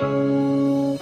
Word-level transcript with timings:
Father, 0.00 0.96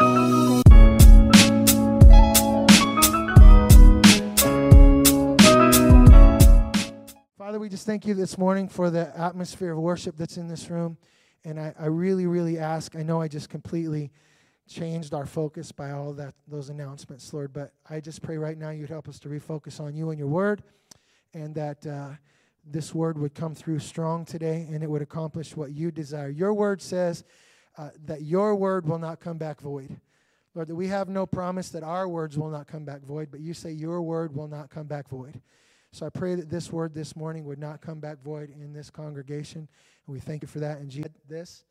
we 7.61 7.69
just 7.69 7.87
thank 7.87 8.07
you 8.07 8.15
this 8.15 8.37
morning 8.37 8.69
for 8.69 8.91
the 8.91 9.17
atmosphere 9.17 9.71
of 9.71 9.79
worship 9.79 10.17
that's 10.17 10.37
in 10.37 10.49
this 10.49 10.69
room. 10.69 10.99
And 11.45 11.61
I, 11.61 11.73
I 11.79 11.87
really, 11.87 12.27
really 12.27 12.59
ask, 12.59 12.97
I 12.97 13.05
know 13.05 13.21
I 13.21 13.29
just 13.29 13.49
completely 13.49 14.11
changed 14.69 15.15
our 15.15 15.27
focus 15.27 15.71
by 15.71 15.93
all 15.93 16.13
that 16.15 16.35
those 16.49 16.69
announcements, 16.69 17.33
Lord, 17.33 17.53
but 17.53 17.75
I 17.89 18.01
just 18.01 18.21
pray 18.21 18.37
right 18.37 18.59
now 18.59 18.71
you'd 18.71 18.91
help 18.91 19.09
us 19.09 19.21
to 19.21 19.29
refocus 19.29 19.79
on 19.79 19.95
you 19.95 20.11
and 20.11 20.19
your 20.19 20.27
word 20.27 20.65
and 21.35 21.55
that 21.55 21.87
uh, 21.87 22.15
this 22.65 22.93
word 22.93 23.17
would 23.17 23.35
come 23.35 23.55
through 23.55 23.79
strong 23.79 24.25
today 24.25 24.67
and 24.73 24.83
it 24.83 24.91
would 24.91 25.03
accomplish 25.03 25.57
what 25.57 25.71
you 25.71 25.93
desire. 25.93 26.31
Your 26.31 26.53
word 26.53 26.83
says 26.83 27.23
uh, 27.79 27.91
that 28.05 28.23
your 28.23 28.55
word 28.57 28.87
will 28.87 28.99
not 28.99 29.21
come 29.21 29.39
back 29.39 29.61
void. 29.61 29.97
Lord, 30.55 30.69
that 30.69 30.75
we 30.75 30.89
have 30.89 31.09
no 31.09 31.25
promise 31.25 31.69
that 31.71 31.85
our 31.85 32.09
words 32.09 32.37
will 32.37 32.51
not 32.51 32.67
come 32.67 32.85
back 32.85 33.03
void, 33.03 33.29
but 33.31 33.41
you 33.41 33.55
say 33.55 33.71
your 33.71 34.03
word 34.03 34.35
will 34.35 34.49
not 34.49 34.69
come 34.69 34.89
back 34.89 35.09
void. 35.09 35.41
So 35.93 36.05
I 36.05 36.11
pray 36.11 36.35
that 36.35 36.51
this 36.51 36.73
word 36.73 36.93
this 36.93 37.15
morning 37.15 37.45
would 37.45 37.59
not 37.59 37.81
come 37.81 38.01
back 38.01 38.21
void 38.23 38.51
in 38.51 38.73
this 38.73 38.91
congregation. 38.91 39.69
And 40.07 40.15
we 40.15 40.19
thank 40.19 40.43
you 40.43 40.49
for 40.49 40.59
that. 40.59 40.79
And 40.79 40.91
Jesus, 40.91 41.13
this, 41.29 41.65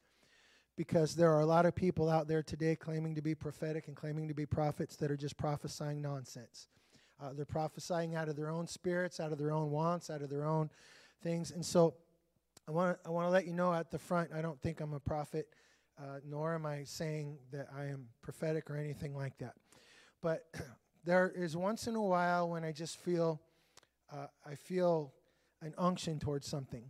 because 0.78 1.16
there 1.16 1.34
are 1.34 1.42
a 1.42 1.46
lot 1.46 1.66
of 1.66 1.76
people 1.76 2.10
out 2.10 2.28
there 2.28 2.42
today 2.42 2.76
claiming 2.76 3.14
to 3.16 3.22
be 3.22 3.36
prophetic 3.36 3.88
and 3.88 3.96
claiming 3.96 4.28
to 4.28 4.34
be 4.34 4.46
prophets 4.46 4.96
that 4.98 5.12
are 5.12 5.18
just 5.18 5.38
prophesying 5.38 6.02
nonsense. 6.02 6.68
Uh, 7.22 7.34
they're 7.34 7.46
prophesying 7.46 8.16
out 8.16 8.30
of 8.30 8.36
their 8.36 8.50
own 8.50 8.68
spirits, 8.68 9.20
out 9.20 9.32
of 9.32 9.38
their 9.38 9.52
own 9.52 9.72
wants, 9.72 10.10
out 10.10 10.22
of 10.22 10.30
their 10.30 10.46
own 10.46 10.70
things. 11.22 11.52
And 11.52 11.66
so 11.66 11.96
I 12.68 12.72
want 12.72 13.02
to 13.02 13.08
I 13.08 13.12
want 13.12 13.28
to 13.28 13.32
let 13.32 13.46
you 13.48 13.54
know 13.54 13.74
at 13.74 13.92
the 13.92 14.00
front, 14.00 14.30
I 14.34 14.42
don't 14.42 14.62
think 14.62 14.82
I'm 14.82 14.94
a 14.94 15.00
prophet, 15.00 15.48
uh, 16.00 16.20
nor 16.26 16.54
am 16.56 16.66
I 16.66 16.84
saying 16.84 17.38
that 17.52 17.68
I 17.76 17.86
am 17.86 18.08
prophetic 18.22 18.70
or 18.70 18.78
anything 18.78 19.16
like 19.16 19.38
that. 19.40 19.54
But 20.22 20.46
there 21.06 21.32
is 21.36 21.56
once 21.56 21.88
in 21.88 21.96
a 21.96 22.04
while 22.04 22.50
when 22.50 22.64
I 22.64 22.72
just 22.72 22.98
feel 22.98 23.42
uh, 24.12 24.28
I 24.46 24.56
feel 24.56 25.14
an 25.62 25.74
unction 25.78 26.20
towards 26.20 26.48
something. 26.48 26.84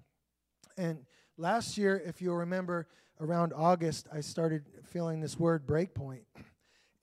And 0.78 1.06
last 1.38 1.78
year, 1.78 2.02
if 2.06 2.22
you'll 2.22 2.36
remember, 2.36 2.88
around 3.20 3.54
August, 3.56 4.08
I 4.14 4.22
started 4.22 4.66
feeling 4.86 5.20
this 5.20 5.40
word 5.40 5.66
breakpoint. 5.66 6.24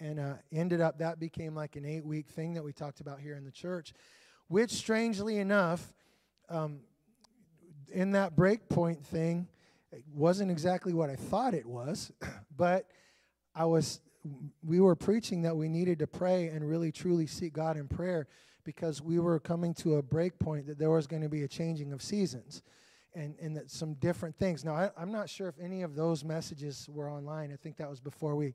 And 0.00 0.18
uh, 0.18 0.34
ended 0.52 0.80
up, 0.80 0.98
that 0.98 1.18
became 1.20 1.54
like 1.54 1.76
an 1.76 1.86
eight 1.86 2.04
week 2.04 2.28
thing 2.28 2.54
that 2.54 2.64
we 2.64 2.72
talked 2.72 3.00
about 3.00 3.20
here 3.20 3.36
in 3.36 3.44
the 3.44 3.52
church, 3.52 3.94
which 4.48 4.72
strangely 4.72 5.38
enough, 5.38 5.94
um, 6.50 6.80
in 7.90 8.10
that 8.10 8.36
breakpoint 8.36 9.02
thing, 9.04 9.46
it 9.94 10.04
wasn't 10.12 10.50
exactly 10.50 10.92
what 10.92 11.10
I 11.10 11.16
thought 11.16 11.54
it 11.54 11.66
was, 11.66 12.12
but 12.56 12.86
I 13.54 13.64
was, 13.64 14.00
we 14.62 14.80
were 14.80 14.96
preaching 14.96 15.42
that 15.42 15.56
we 15.56 15.68
needed 15.68 16.00
to 16.00 16.06
pray 16.06 16.48
and 16.48 16.68
really 16.68 16.90
truly 16.90 17.26
seek 17.26 17.52
God 17.52 17.76
in 17.76 17.86
prayer 17.86 18.26
because 18.64 19.00
we 19.00 19.18
were 19.18 19.38
coming 19.38 19.74
to 19.74 19.96
a 19.96 20.02
break 20.02 20.38
point 20.38 20.66
that 20.66 20.78
there 20.78 20.90
was 20.90 21.06
going 21.06 21.22
to 21.22 21.28
be 21.28 21.42
a 21.42 21.48
changing 21.48 21.92
of 21.92 22.02
seasons 22.02 22.62
and, 23.14 23.36
and 23.40 23.56
that 23.56 23.70
some 23.70 23.94
different 23.94 24.36
things. 24.36 24.64
Now, 24.64 24.74
I, 24.74 24.90
am 25.00 25.12
not 25.12 25.28
sure 25.28 25.48
if 25.48 25.54
any 25.60 25.82
of 25.82 25.94
those 25.94 26.24
messages 26.24 26.88
were 26.90 27.10
online. 27.10 27.52
I 27.52 27.56
think 27.56 27.76
that 27.76 27.88
was 27.88 28.00
before 28.00 28.34
we 28.34 28.54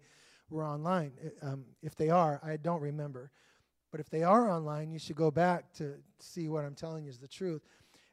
were 0.50 0.66
online. 0.66 1.14
Um, 1.42 1.66
if 1.81 1.96
they 1.96 2.09
are, 2.09 2.42
I 2.44 2.58
don't 2.58 2.81
remember. 2.81 3.31
But 3.92 4.00
if 4.00 4.09
they 4.09 4.24
are 4.24 4.50
online, 4.50 4.92
you 4.92 5.00
should 5.00 5.16
go 5.16 5.31
back 5.31 5.74
to 5.76 5.96
see 6.20 6.50
what 6.50 6.66
I'm 6.66 6.76
telling 6.76 7.06
you 7.06 7.09
is 7.09 7.18
the 7.18 7.28
truth. 7.28 7.62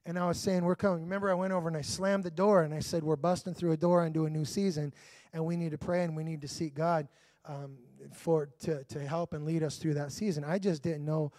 And 0.06 0.16
I 0.18 0.26
was 0.26 0.38
saying, 0.38 0.64
We're 0.64 0.76
coming. 0.76 1.02
Remember, 1.02 1.30
I 1.30 1.34
went 1.34 1.52
over 1.52 1.66
and 1.68 1.76
I 1.76 1.82
slammed 1.82 2.22
the 2.22 2.30
door 2.30 2.62
and 2.62 2.72
I 2.72 2.78
said, 2.78 3.02
We're 3.02 3.16
busting 3.16 3.54
through 3.54 3.72
a 3.72 3.76
door 3.76 4.06
into 4.06 4.24
a 4.24 4.30
new 4.30 4.44
season, 4.44 4.94
and 5.32 5.44
we 5.44 5.56
need 5.56 5.72
to 5.72 5.78
pray 5.78 6.04
and 6.04 6.16
we 6.16 6.22
need 6.22 6.40
to 6.42 6.48
seek 6.48 6.74
God 6.74 7.08
um, 7.44 7.76
for 8.12 8.48
to, 8.60 8.84
to 8.84 9.06
help 9.06 9.32
and 9.32 9.44
lead 9.44 9.64
us 9.64 9.76
through 9.78 9.94
that 9.94 10.12
season. 10.12 10.44
I 10.44 10.58
just 10.58 10.82
didn't 10.82 11.04
know 11.04 11.32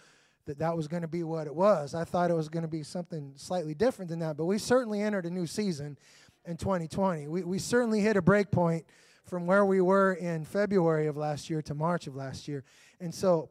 that 0.44 0.58
that 0.58 0.76
was 0.76 0.86
going 0.86 1.02
to 1.02 1.08
be 1.08 1.22
what 1.22 1.46
it 1.46 1.54
was. 1.54 1.94
I 1.94 2.04
thought 2.04 2.30
it 2.30 2.34
was 2.34 2.48
going 2.48 2.62
to 2.62 2.68
be 2.68 2.82
something 2.82 3.32
slightly 3.36 3.74
different 3.74 4.10
than 4.10 4.18
that, 4.20 4.36
but 4.36 4.44
we 4.44 4.58
certainly 4.58 5.00
entered 5.02 5.24
a 5.24 5.30
new 5.30 5.46
season 5.46 5.98
in 6.44 6.56
2020. 6.56 7.26
We, 7.26 7.42
we 7.44 7.58
certainly 7.58 8.00
hit 8.00 8.16
a 8.16 8.22
break 8.22 8.50
point 8.50 8.84
from 9.24 9.46
where 9.46 9.64
we 9.64 9.80
were 9.80 10.14
in 10.14 10.44
February 10.44 11.06
of 11.06 11.16
last 11.16 11.50
year 11.50 11.60
to 11.62 11.74
March 11.74 12.06
of 12.06 12.16
last 12.16 12.48
year. 12.48 12.64
And 13.00 13.14
so 13.14 13.50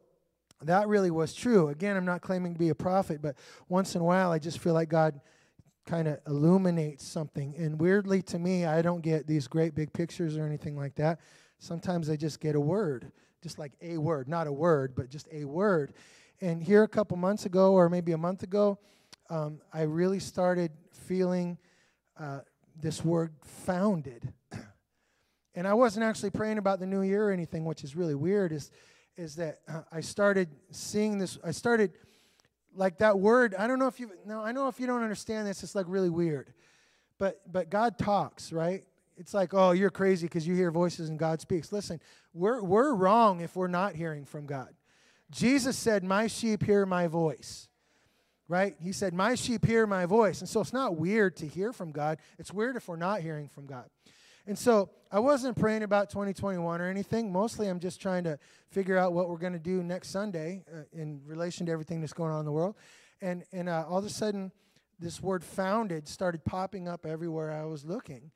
that 0.63 0.87
really 0.87 1.11
was 1.11 1.33
true. 1.33 1.69
Again, 1.69 1.95
I'm 1.95 2.05
not 2.05 2.21
claiming 2.21 2.53
to 2.53 2.59
be 2.59 2.69
a 2.69 2.75
prophet, 2.75 3.21
but 3.21 3.35
once 3.69 3.95
in 3.95 4.01
a 4.01 4.03
while 4.03 4.31
I 4.31 4.39
just 4.39 4.59
feel 4.59 4.73
like 4.73 4.89
God 4.89 5.19
kind 5.85 6.07
of 6.07 6.19
illuminates 6.27 7.05
something. 7.05 7.55
And 7.57 7.79
weirdly 7.79 8.21
to 8.23 8.39
me, 8.39 8.65
I 8.65 8.81
don't 8.81 9.01
get 9.01 9.27
these 9.27 9.47
great 9.47 9.75
big 9.75 9.93
pictures 9.93 10.37
or 10.37 10.45
anything 10.45 10.75
like 10.75 10.95
that. 10.95 11.19
Sometimes 11.59 12.09
I 12.09 12.15
just 12.15 12.39
get 12.39 12.55
a 12.55 12.59
word, 12.59 13.11
just 13.41 13.57
like 13.57 13.73
a 13.81 13.97
word, 13.97 14.27
not 14.27 14.47
a 14.47 14.51
word, 14.51 14.93
but 14.95 15.09
just 15.09 15.27
a 15.31 15.45
word. 15.45 15.93
And 16.41 16.61
here 16.61 16.83
a 16.83 16.87
couple 16.87 17.17
months 17.17 17.45
ago, 17.45 17.73
or 17.73 17.89
maybe 17.89 18.11
a 18.11 18.17
month 18.17 18.43
ago, 18.43 18.77
um, 19.29 19.59
I 19.73 19.83
really 19.83 20.19
started 20.19 20.71
feeling 20.91 21.57
uh, 22.19 22.41
this 22.79 23.03
word 23.03 23.33
founded. 23.43 24.33
and 25.55 25.67
I 25.67 25.73
wasn't 25.73 26.05
actually 26.05 26.29
praying 26.29 26.57
about 26.57 26.79
the 26.79 26.85
new 26.85 27.01
year 27.01 27.29
or 27.29 27.31
anything, 27.31 27.65
which 27.65 27.83
is 27.83 27.95
really 27.95 28.15
weird, 28.15 28.51
is, 28.51 28.71
is 29.17 29.35
that 29.35 29.59
uh, 29.67 29.81
I 29.91 30.01
started 30.01 30.49
seeing 30.71 31.17
this, 31.17 31.37
I 31.43 31.51
started 31.51 31.93
like 32.75 32.99
that 32.99 33.19
word. 33.19 33.55
I 33.57 33.67
don't 33.67 33.79
know 33.79 33.87
if 33.87 33.99
you, 33.99 34.11
no, 34.25 34.41
I 34.41 34.51
know 34.51 34.67
if 34.67 34.79
you 34.79 34.87
don't 34.87 35.03
understand 35.03 35.47
this, 35.47 35.63
it's 35.63 35.75
like 35.75 35.87
really 35.89 36.09
weird. 36.09 36.53
But, 37.17 37.41
but 37.51 37.69
God 37.69 37.97
talks, 37.97 38.53
right? 38.53 38.83
It's 39.17 39.33
like, 39.33 39.53
oh, 39.53 39.71
you're 39.71 39.89
crazy 39.89 40.27
because 40.27 40.47
you 40.47 40.53
hear 40.53 40.69
voices 40.69 41.09
and 41.09 41.17
God 41.17 41.41
speaks. 41.41 41.71
Listen, 41.71 41.99
we're, 42.33 42.61
we're 42.61 42.93
wrong 42.93 43.41
if 43.41 43.55
we're 43.55 43.67
not 43.67 43.95
hearing 43.95 44.25
from 44.25 44.45
God. 44.45 44.69
Jesus 45.31 45.75
said, 45.75 46.03
My 46.03 46.27
sheep 46.27 46.63
hear 46.63 46.85
my 46.85 47.07
voice. 47.07 47.67
Right? 48.47 48.75
He 48.79 48.91
said, 48.91 49.13
My 49.13 49.35
sheep 49.35 49.65
hear 49.65 49.87
my 49.87 50.05
voice. 50.05 50.39
And 50.39 50.47
so 50.47 50.61
it's 50.61 50.71
not 50.71 50.95
weird 50.95 51.35
to 51.37 51.47
hear 51.47 51.73
from 51.73 51.91
God. 51.91 52.19
It's 52.37 52.53
weird 52.53 52.75
if 52.75 52.87
we're 52.87 52.95
not 52.95 53.21
hearing 53.21 53.49
from 53.49 53.65
God. 53.65 53.85
And 54.47 54.57
so 54.57 54.89
I 55.11 55.19
wasn't 55.19 55.57
praying 55.57 55.83
about 55.83 56.09
2021 56.09 56.81
or 56.81 56.89
anything. 56.89 57.31
Mostly 57.31 57.67
I'm 57.67 57.79
just 57.79 58.01
trying 58.01 58.23
to 58.23 58.39
figure 58.71 58.97
out 58.97 59.13
what 59.13 59.29
we're 59.29 59.37
going 59.37 59.53
to 59.53 59.59
do 59.59 59.83
next 59.83 60.09
Sunday 60.09 60.63
uh, 60.73 60.83
in 60.93 61.21
relation 61.25 61.65
to 61.67 61.71
everything 61.71 62.01
that's 62.01 62.13
going 62.13 62.31
on 62.31 62.39
in 62.39 62.45
the 62.45 62.51
world. 62.51 62.75
And, 63.21 63.43
and 63.51 63.69
uh, 63.69 63.85
all 63.87 63.99
of 63.99 64.05
a 64.05 64.09
sudden, 64.09 64.51
this 64.99 65.21
word 65.21 65.43
founded 65.43 66.07
started 66.07 66.43
popping 66.43 66.87
up 66.87 67.05
everywhere 67.05 67.51
I 67.51 67.65
was 67.65 67.85
looking. 67.85 68.31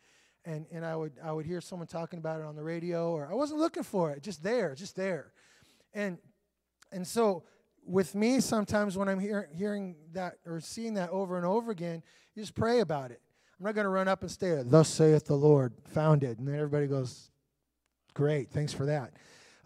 And, 0.45 0.65
and 0.71 0.85
I, 0.85 0.95
would, 0.95 1.13
I 1.23 1.31
would 1.31 1.45
hear 1.45 1.61
someone 1.61 1.87
talking 1.87 2.19
about 2.19 2.39
it 2.39 2.45
on 2.45 2.55
the 2.55 2.63
radio, 2.63 3.11
or 3.11 3.31
I 3.31 3.35
wasn't 3.35 3.59
looking 3.59 3.83
for 3.83 4.11
it, 4.11 4.21
just 4.21 4.43
there, 4.43 4.75
just 4.75 4.95
there. 4.95 5.31
And 5.93 6.17
and 6.91 7.07
so, 7.07 7.43
with 7.85 8.13
me, 8.15 8.41
sometimes 8.41 8.97
when 8.97 9.07
I'm 9.07 9.19
hear, 9.19 9.49
hearing 9.53 9.95
that 10.11 10.35
or 10.45 10.59
seeing 10.59 10.95
that 10.95 11.09
over 11.09 11.37
and 11.37 11.45
over 11.45 11.71
again, 11.71 12.03
you 12.35 12.43
just 12.43 12.53
pray 12.53 12.79
about 12.79 13.11
it. 13.11 13.21
I'm 13.61 13.65
not 13.65 13.75
going 13.75 13.85
to 13.85 13.89
run 13.89 14.07
up 14.07 14.23
and 14.23 14.31
stay, 14.31 14.59
Thus 14.65 14.89
saith 14.89 15.25
the 15.25 15.35
Lord, 15.35 15.73
founded. 15.89 16.39
And 16.39 16.47
then 16.47 16.55
everybody 16.55 16.87
goes, 16.87 17.29
Great, 18.15 18.49
thanks 18.49 18.73
for 18.73 18.87
that. 18.87 19.13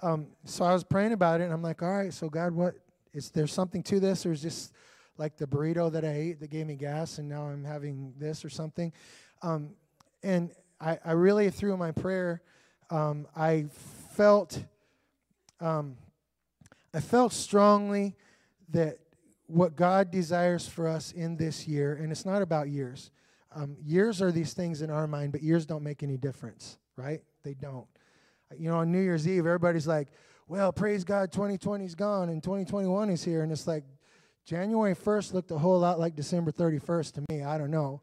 Um, 0.01 0.27
so 0.43 0.65
I 0.65 0.73
was 0.73 0.83
praying 0.83 1.13
about 1.13 1.39
it, 1.39 1.45
and 1.45 1.53
I'm 1.53 1.61
like, 1.61 1.81
All 1.81 1.89
right, 1.89 2.13
so 2.13 2.27
God, 2.27 2.51
what 2.51 2.75
is 3.13 3.29
there 3.29 3.47
something 3.47 3.81
to 3.83 4.01
this, 4.01 4.25
or 4.25 4.33
is 4.33 4.41
just 4.41 4.73
like 5.17 5.37
the 5.37 5.47
burrito 5.47 5.89
that 5.93 6.03
I 6.03 6.11
ate 6.11 6.41
that 6.41 6.49
gave 6.49 6.67
me 6.67 6.75
gas, 6.75 7.19
and 7.19 7.29
now 7.29 7.43
I'm 7.43 7.63
having 7.63 8.13
this 8.17 8.43
or 8.43 8.49
something? 8.49 8.91
Um, 9.41 9.69
and 10.23 10.51
I, 10.81 10.99
I, 11.05 11.13
really, 11.13 11.49
through 11.49 11.77
my 11.77 11.93
prayer, 11.93 12.41
um, 12.89 13.27
I 13.33 13.67
felt. 14.17 14.61
Um, 15.61 15.95
I 16.93 16.99
felt 16.99 17.31
strongly 17.31 18.17
that 18.69 18.97
what 19.47 19.77
God 19.77 20.11
desires 20.11 20.67
for 20.67 20.89
us 20.89 21.13
in 21.13 21.37
this 21.37 21.65
year, 21.65 21.93
and 21.93 22.11
it's 22.11 22.25
not 22.25 22.41
about 22.41 22.67
years. 22.67 23.09
Um, 23.55 23.77
years 23.81 24.21
are 24.21 24.31
these 24.31 24.53
things 24.53 24.81
in 24.81 24.89
our 24.89 25.07
mind, 25.07 25.31
but 25.31 25.41
years 25.41 25.65
don't 25.65 25.83
make 25.83 26.03
any 26.03 26.17
difference, 26.17 26.77
right? 26.97 27.21
They 27.43 27.53
don't. 27.53 27.87
You 28.57 28.69
know, 28.69 28.77
on 28.77 28.91
New 28.91 28.99
Year's 28.99 29.27
Eve, 29.27 29.45
everybody's 29.45 29.87
like, 29.87 30.09
well, 30.47 30.71
praise 30.73 31.03
God, 31.03 31.31
2020's 31.31 31.95
gone 31.95 32.29
and 32.29 32.43
2021 32.43 33.09
is 33.09 33.23
here. 33.23 33.43
And 33.43 33.51
it's 33.51 33.65
like 33.65 33.83
January 34.45 34.93
1st 34.93 35.33
looked 35.33 35.51
a 35.51 35.57
whole 35.57 35.79
lot 35.79 35.99
like 35.99 36.15
December 36.15 36.51
31st 36.51 37.13
to 37.13 37.23
me. 37.29 37.43
I 37.43 37.57
don't 37.57 37.71
know. 37.71 38.01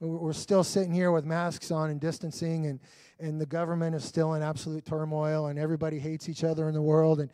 We're 0.00 0.32
still 0.32 0.62
sitting 0.62 0.92
here 0.92 1.10
with 1.10 1.24
masks 1.24 1.70
on 1.72 1.90
and 1.90 2.00
distancing, 2.00 2.66
and, 2.66 2.78
and 3.18 3.40
the 3.40 3.46
government 3.46 3.96
is 3.96 4.04
still 4.04 4.34
in 4.34 4.42
absolute 4.42 4.84
turmoil, 4.84 5.46
and 5.46 5.58
everybody 5.58 5.98
hates 5.98 6.28
each 6.28 6.44
other 6.44 6.68
in 6.68 6.74
the 6.74 6.82
world. 6.82 7.18
And 7.18 7.30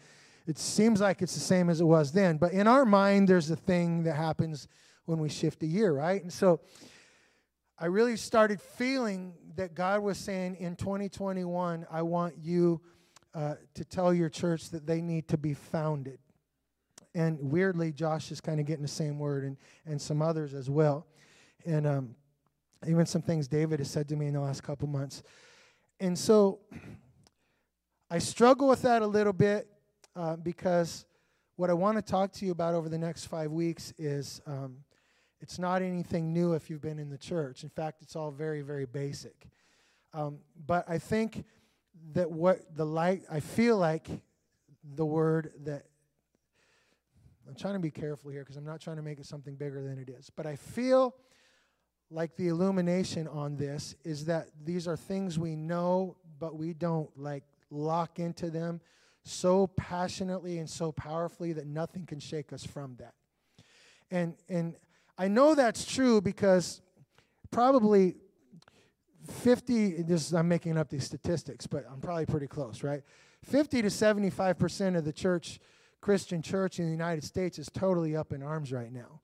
it 0.47 0.59
seems 0.59 0.99
like 0.99 1.21
it's 1.21 1.35
the 1.35 1.41
same 1.41 1.69
as 1.69 1.83
it 1.83 1.85
was 1.85 2.13
then. 2.13 2.39
But 2.39 2.53
in 2.53 2.67
our 2.67 2.87
mind, 2.87 3.29
there's 3.29 3.51
a 3.51 3.57
thing 3.57 4.05
that 4.05 4.17
happens 4.17 4.67
when 5.05 5.19
we 5.19 5.29
shift 5.29 5.63
a 5.63 5.67
year, 5.67 5.93
right? 5.93 6.23
And 6.23 6.33
so 6.33 6.61
I 7.79 7.87
really 7.87 8.17
started 8.17 8.61
feeling 8.61 9.35
that 9.57 9.75
God 9.75 10.01
was 10.01 10.17
saying 10.17 10.57
in 10.57 10.77
2021, 10.77 11.87
I 11.91 12.03
want 12.03 12.35
you 12.41 12.81
uh, 13.35 13.55
to 13.75 13.85
tell 13.85 14.15
your 14.15 14.29
church 14.29 14.71
that 14.71 14.87
they 14.87 15.01
need 15.01 15.27
to 15.29 15.37
be 15.37 15.55
founded. 15.55 16.19
And 17.17 17.39
weirdly, 17.41 17.93
Josh 17.93 18.31
is 18.31 18.41
kind 18.41 18.61
of 18.61 18.67
getting 18.67 18.83
the 18.83 18.89
same 18.89 19.19
word, 19.19 19.45
and, 19.45 19.57
and 19.87 20.01
some 20.01 20.23
others 20.23 20.55
as 20.55 20.71
well. 20.71 21.07
And 21.67 21.87
um, 21.87 22.15
even 22.87 23.07
some 23.07 23.23
things 23.23 23.49
David 23.49 23.81
has 23.81 23.91
said 23.91 24.09
to 24.09 24.17
me 24.17 24.27
in 24.27 24.35
the 24.35 24.41
last 24.41 24.63
couple 24.63 24.87
months. 24.87 25.23
And 25.99 26.17
so 26.17 26.61
I 28.09 28.19
struggle 28.19 28.69
with 28.69 28.83
that 28.83 29.03
a 29.03 29.07
little 29.07 29.33
bit 29.33 29.69
uh, 30.15 30.37
because 30.37 31.07
what 31.57 31.71
I 31.71 31.73
want 31.73 31.97
to 31.97 32.03
talk 32.03 32.33
to 32.35 32.47
you 32.47 32.53
about 32.53 32.75
over 32.75 32.89
the 32.89 32.99
next 32.99 33.27
five 33.27 33.51
weeks 33.51 33.93
is 33.99 34.41
um, 34.47 34.79
it's 35.45 35.59
not 35.59 35.83
anything 35.83 36.33
new 36.33 36.55
if 36.55 36.71
you've 36.71 36.81
been 36.81 36.99
in 36.99 37.11
the 37.11 37.19
church. 37.19 37.65
In 37.65 37.69
fact, 37.69 38.01
it's 38.01 38.17
all 38.17 38.31
very, 38.31 38.63
very 38.63 38.87
basic. 38.87 39.47
Um, 40.15 40.39
but 40.67 40.89
I 40.89 40.97
think 40.97 41.45
that 42.15 42.31
what 42.31 42.75
the 42.75 42.87
light, 42.87 43.25
I 43.31 43.41
feel 43.41 43.77
like 43.77 44.09
the 44.95 45.05
word 45.05 45.53
that, 45.65 45.85
I'm 47.47 47.55
trying 47.55 47.75
to 47.75 47.79
be 47.79 47.91
careful 47.91 48.31
here 48.31 48.41
because 48.41 48.57
I'm 48.57 48.65
not 48.65 48.81
trying 48.81 48.97
to 48.97 49.03
make 49.03 49.21
it 49.21 49.27
something 49.27 49.55
bigger 49.55 49.83
than 49.83 49.99
it 49.99 50.09
is. 50.09 50.31
But 50.35 50.47
I 50.47 50.57
feel 50.57 51.15
like 52.11 52.37
the 52.37 52.49
illumination 52.49 53.29
on 53.29 53.59
this 53.59 53.97
is 54.03 54.25
that 54.25 54.49
these 54.65 54.89
are 54.89 54.97
things 54.97 55.39
we 55.39 55.57
know, 55.57 56.17
but 56.39 56.57
we 56.57 56.73
don't 56.73 57.11
like 57.19 57.45
lock 57.69 58.19
into 58.19 58.49
them 58.49 58.81
so 59.25 59.67
passionately 59.67 60.57
and 60.57 60.71
so 60.71 60.91
powerfully 60.91 61.53
that 61.53 61.67
nothing 61.67 62.07
can 62.07 62.19
shake 62.19 62.51
us 62.51 62.65
from 62.65 62.97
that. 62.97 63.13
And 64.11 64.37
and 64.49 64.77
I 65.17 65.29
know 65.29 65.55
that's 65.55 65.85
true 65.85 66.21
because 66.21 66.81
probably 67.51 68.17
50 69.29 70.03
this 70.03 70.33
I'm 70.33 70.49
making 70.49 70.77
up 70.77 70.91
these 70.91 71.05
statistics, 71.05 71.67
but 71.67 71.85
I'm 71.91 72.01
probably 72.01 72.27
pretty 72.27 72.47
close, 72.47 72.83
right? 72.83 73.03
50 73.45 73.83
to 73.83 73.89
75% 73.89 74.97
of 74.97 75.05
the 75.05 75.13
church 75.13 75.61
Christian 76.01 76.43
church 76.43 76.79
in 76.79 76.87
the 76.87 76.91
United 76.91 77.25
States 77.25 77.59
is 77.59 77.69
totally 77.73 78.17
up 78.17 78.33
in 78.33 78.43
arms 78.43 78.73
right 78.73 78.93
now 78.93 79.21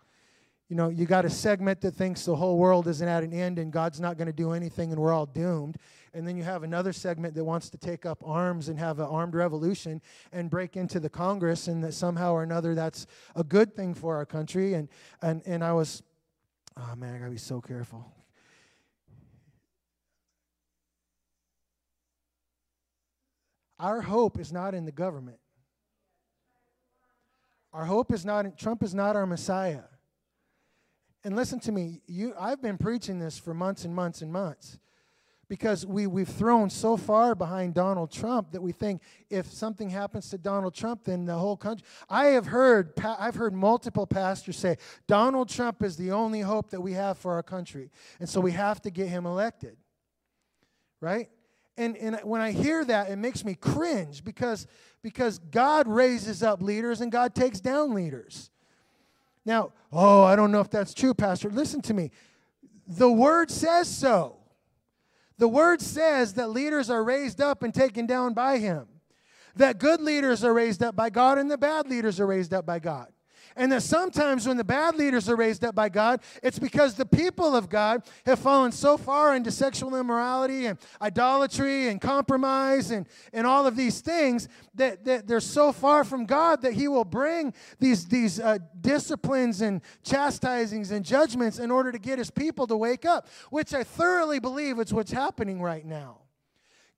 you 0.70 0.76
know, 0.76 0.88
you 0.88 1.04
got 1.04 1.24
a 1.24 1.30
segment 1.30 1.80
that 1.80 1.96
thinks 1.96 2.24
the 2.24 2.36
whole 2.36 2.56
world 2.56 2.86
isn't 2.86 3.06
at 3.06 3.24
an 3.24 3.32
end 3.32 3.58
and 3.58 3.72
God's 3.72 4.00
not 4.00 4.16
going 4.16 4.26
to 4.26 4.32
do 4.32 4.52
anything 4.52 4.92
and 4.92 5.00
we're 5.00 5.12
all 5.12 5.26
doomed. 5.26 5.76
And 6.12 6.26
then 6.26 6.36
you 6.36 6.42
have 6.42 6.62
another 6.62 6.92
segment 6.92 7.34
that 7.34 7.44
wants 7.44 7.70
to 7.70 7.78
take 7.78 8.04
up 8.04 8.22
arms 8.24 8.68
and 8.68 8.78
have 8.78 8.98
an 8.98 9.06
armed 9.06 9.34
revolution 9.34 10.02
and 10.32 10.50
break 10.50 10.76
into 10.76 10.98
the 10.98 11.08
Congress 11.08 11.68
and 11.68 11.84
that 11.84 11.94
somehow 11.94 12.32
or 12.32 12.42
another 12.42 12.74
that's 12.74 13.06
a 13.36 13.44
good 13.44 13.74
thing 13.74 13.94
for 13.94 14.16
our 14.16 14.26
country. 14.26 14.74
And 14.74 14.88
and 15.22 15.42
and 15.46 15.62
I 15.62 15.72
was, 15.72 16.02
oh 16.76 16.94
man, 16.96 17.14
I 17.14 17.18
gotta 17.18 17.30
be 17.30 17.38
so 17.38 17.60
careful. 17.60 18.12
Our 23.78 24.02
hope 24.02 24.38
is 24.38 24.52
not 24.52 24.74
in 24.74 24.84
the 24.84 24.92
government. 24.92 25.38
Our 27.72 27.84
hope 27.84 28.12
is 28.12 28.24
not 28.24 28.46
in 28.46 28.52
Trump 28.56 28.82
is 28.82 28.94
not 28.94 29.16
our 29.16 29.26
Messiah 29.26 29.82
and 31.24 31.36
listen 31.36 31.60
to 31.60 31.72
me, 31.72 32.00
you, 32.06 32.34
I've 32.38 32.62
been 32.62 32.78
preaching 32.78 33.18
this 33.18 33.38
for 33.38 33.52
months 33.52 33.84
and 33.84 33.94
months 33.94 34.22
and 34.22 34.32
months 34.32 34.78
because 35.50 35.84
we, 35.84 36.06
we've 36.06 36.28
thrown 36.28 36.70
so 36.70 36.96
far 36.96 37.34
behind 37.34 37.74
Donald 37.74 38.12
Trump 38.12 38.52
that 38.52 38.62
we 38.62 38.70
think 38.70 39.02
if 39.28 39.46
something 39.46 39.90
happens 39.90 40.30
to 40.30 40.38
Donald 40.38 40.72
Trump, 40.72 41.02
then 41.02 41.24
the 41.24 41.34
whole 41.34 41.56
country. 41.56 41.84
I 42.08 42.26
have 42.26 42.46
heard, 42.46 42.92
I've 43.04 43.34
heard 43.34 43.52
multiple 43.52 44.06
pastors 44.06 44.56
say 44.56 44.76
Donald 45.08 45.48
Trump 45.48 45.82
is 45.82 45.96
the 45.96 46.12
only 46.12 46.40
hope 46.40 46.70
that 46.70 46.80
we 46.80 46.92
have 46.92 47.18
for 47.18 47.32
our 47.32 47.42
country. 47.42 47.90
And 48.20 48.28
so 48.28 48.40
we 48.40 48.52
have 48.52 48.80
to 48.82 48.90
get 48.90 49.08
him 49.08 49.26
elected. 49.26 49.76
Right? 51.00 51.28
And, 51.76 51.96
and 51.96 52.20
when 52.22 52.40
I 52.40 52.52
hear 52.52 52.84
that, 52.84 53.10
it 53.10 53.16
makes 53.16 53.44
me 53.44 53.56
cringe 53.56 54.22
because, 54.22 54.68
because 55.02 55.40
God 55.40 55.88
raises 55.88 56.44
up 56.44 56.62
leaders 56.62 57.00
and 57.00 57.10
God 57.10 57.34
takes 57.34 57.58
down 57.58 57.92
leaders. 57.92 58.50
Now, 59.44 59.72
oh, 59.92 60.22
I 60.22 60.36
don't 60.36 60.52
know 60.52 60.60
if 60.60 60.70
that's 60.70 60.94
true, 60.94 61.12
Pastor. 61.12 61.50
Listen 61.50 61.80
to 61.82 61.94
me. 61.94 62.12
The 62.86 63.10
word 63.10 63.50
says 63.50 63.88
so. 63.88 64.39
The 65.40 65.48
word 65.48 65.80
says 65.80 66.34
that 66.34 66.50
leaders 66.50 66.90
are 66.90 67.02
raised 67.02 67.40
up 67.40 67.62
and 67.62 67.72
taken 67.72 68.04
down 68.04 68.34
by 68.34 68.58
him. 68.58 68.86
That 69.56 69.78
good 69.78 70.02
leaders 70.02 70.44
are 70.44 70.52
raised 70.52 70.82
up 70.82 70.94
by 70.94 71.08
God 71.08 71.38
and 71.38 71.50
the 71.50 71.56
bad 71.56 71.88
leaders 71.88 72.20
are 72.20 72.26
raised 72.26 72.52
up 72.52 72.66
by 72.66 72.78
God. 72.78 73.10
And 73.60 73.70
that 73.72 73.82
sometimes 73.82 74.48
when 74.48 74.56
the 74.56 74.64
bad 74.64 74.94
leaders 74.94 75.28
are 75.28 75.36
raised 75.36 75.66
up 75.66 75.74
by 75.74 75.90
God, 75.90 76.22
it's 76.42 76.58
because 76.58 76.94
the 76.94 77.04
people 77.04 77.54
of 77.54 77.68
God 77.68 78.02
have 78.24 78.38
fallen 78.38 78.72
so 78.72 78.96
far 78.96 79.36
into 79.36 79.50
sexual 79.50 79.96
immorality 79.96 80.64
and 80.64 80.78
idolatry 81.02 81.88
and 81.88 82.00
compromise 82.00 82.90
and, 82.90 83.06
and 83.34 83.46
all 83.46 83.66
of 83.66 83.76
these 83.76 84.00
things 84.00 84.48
that, 84.76 85.04
that 85.04 85.26
they're 85.26 85.40
so 85.40 85.72
far 85.72 86.04
from 86.04 86.24
God 86.24 86.62
that 86.62 86.72
He 86.72 86.88
will 86.88 87.04
bring 87.04 87.52
these, 87.78 88.06
these 88.06 88.40
uh, 88.40 88.56
disciplines 88.80 89.60
and 89.60 89.82
chastisings 90.04 90.90
and 90.90 91.04
judgments 91.04 91.58
in 91.58 91.70
order 91.70 91.92
to 91.92 91.98
get 91.98 92.18
His 92.18 92.30
people 92.30 92.66
to 92.66 92.78
wake 92.78 93.04
up, 93.04 93.28
which 93.50 93.74
I 93.74 93.84
thoroughly 93.84 94.38
believe 94.38 94.80
is 94.80 94.90
what's 94.90 95.12
happening 95.12 95.60
right 95.60 95.84
now. 95.84 96.22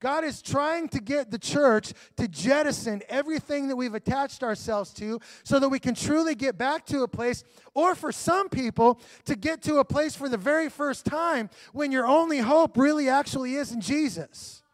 God 0.03 0.25
is 0.25 0.43
trying 0.43 0.89
to 0.89 1.01
get 1.01 1.31
the 1.31 1.39
church 1.39 1.93
to 2.17 2.27
jettison 2.27 3.03
everything 3.09 3.69
that 3.69 3.77
we've 3.77 3.95
attached 3.95 4.43
ourselves 4.43 4.93
to 4.95 5.21
so 5.45 5.61
that 5.61 5.69
we 5.69 5.79
can 5.79 5.95
truly 5.95 6.35
get 6.35 6.59
back 6.59 6.85
to 6.87 7.05
a 7.05 7.09
place, 7.09 7.45
or 7.73 7.95
for 7.95 8.11
some 8.11 8.49
people, 8.49 9.01
to 9.27 9.37
get 9.37 9.63
to 9.63 9.77
a 9.77 9.85
place 9.85 10.17
for 10.17 10.29
the 10.29 10.37
very 10.37 10.69
first 10.69 11.07
time 11.07 11.49
when 11.73 11.93
your 11.93 12.05
only 12.05 12.39
hope 12.39 12.77
really 12.77 13.09
actually 13.09 13.55
is 13.55 13.71
in 13.71 13.81
Jesus. 13.81 14.65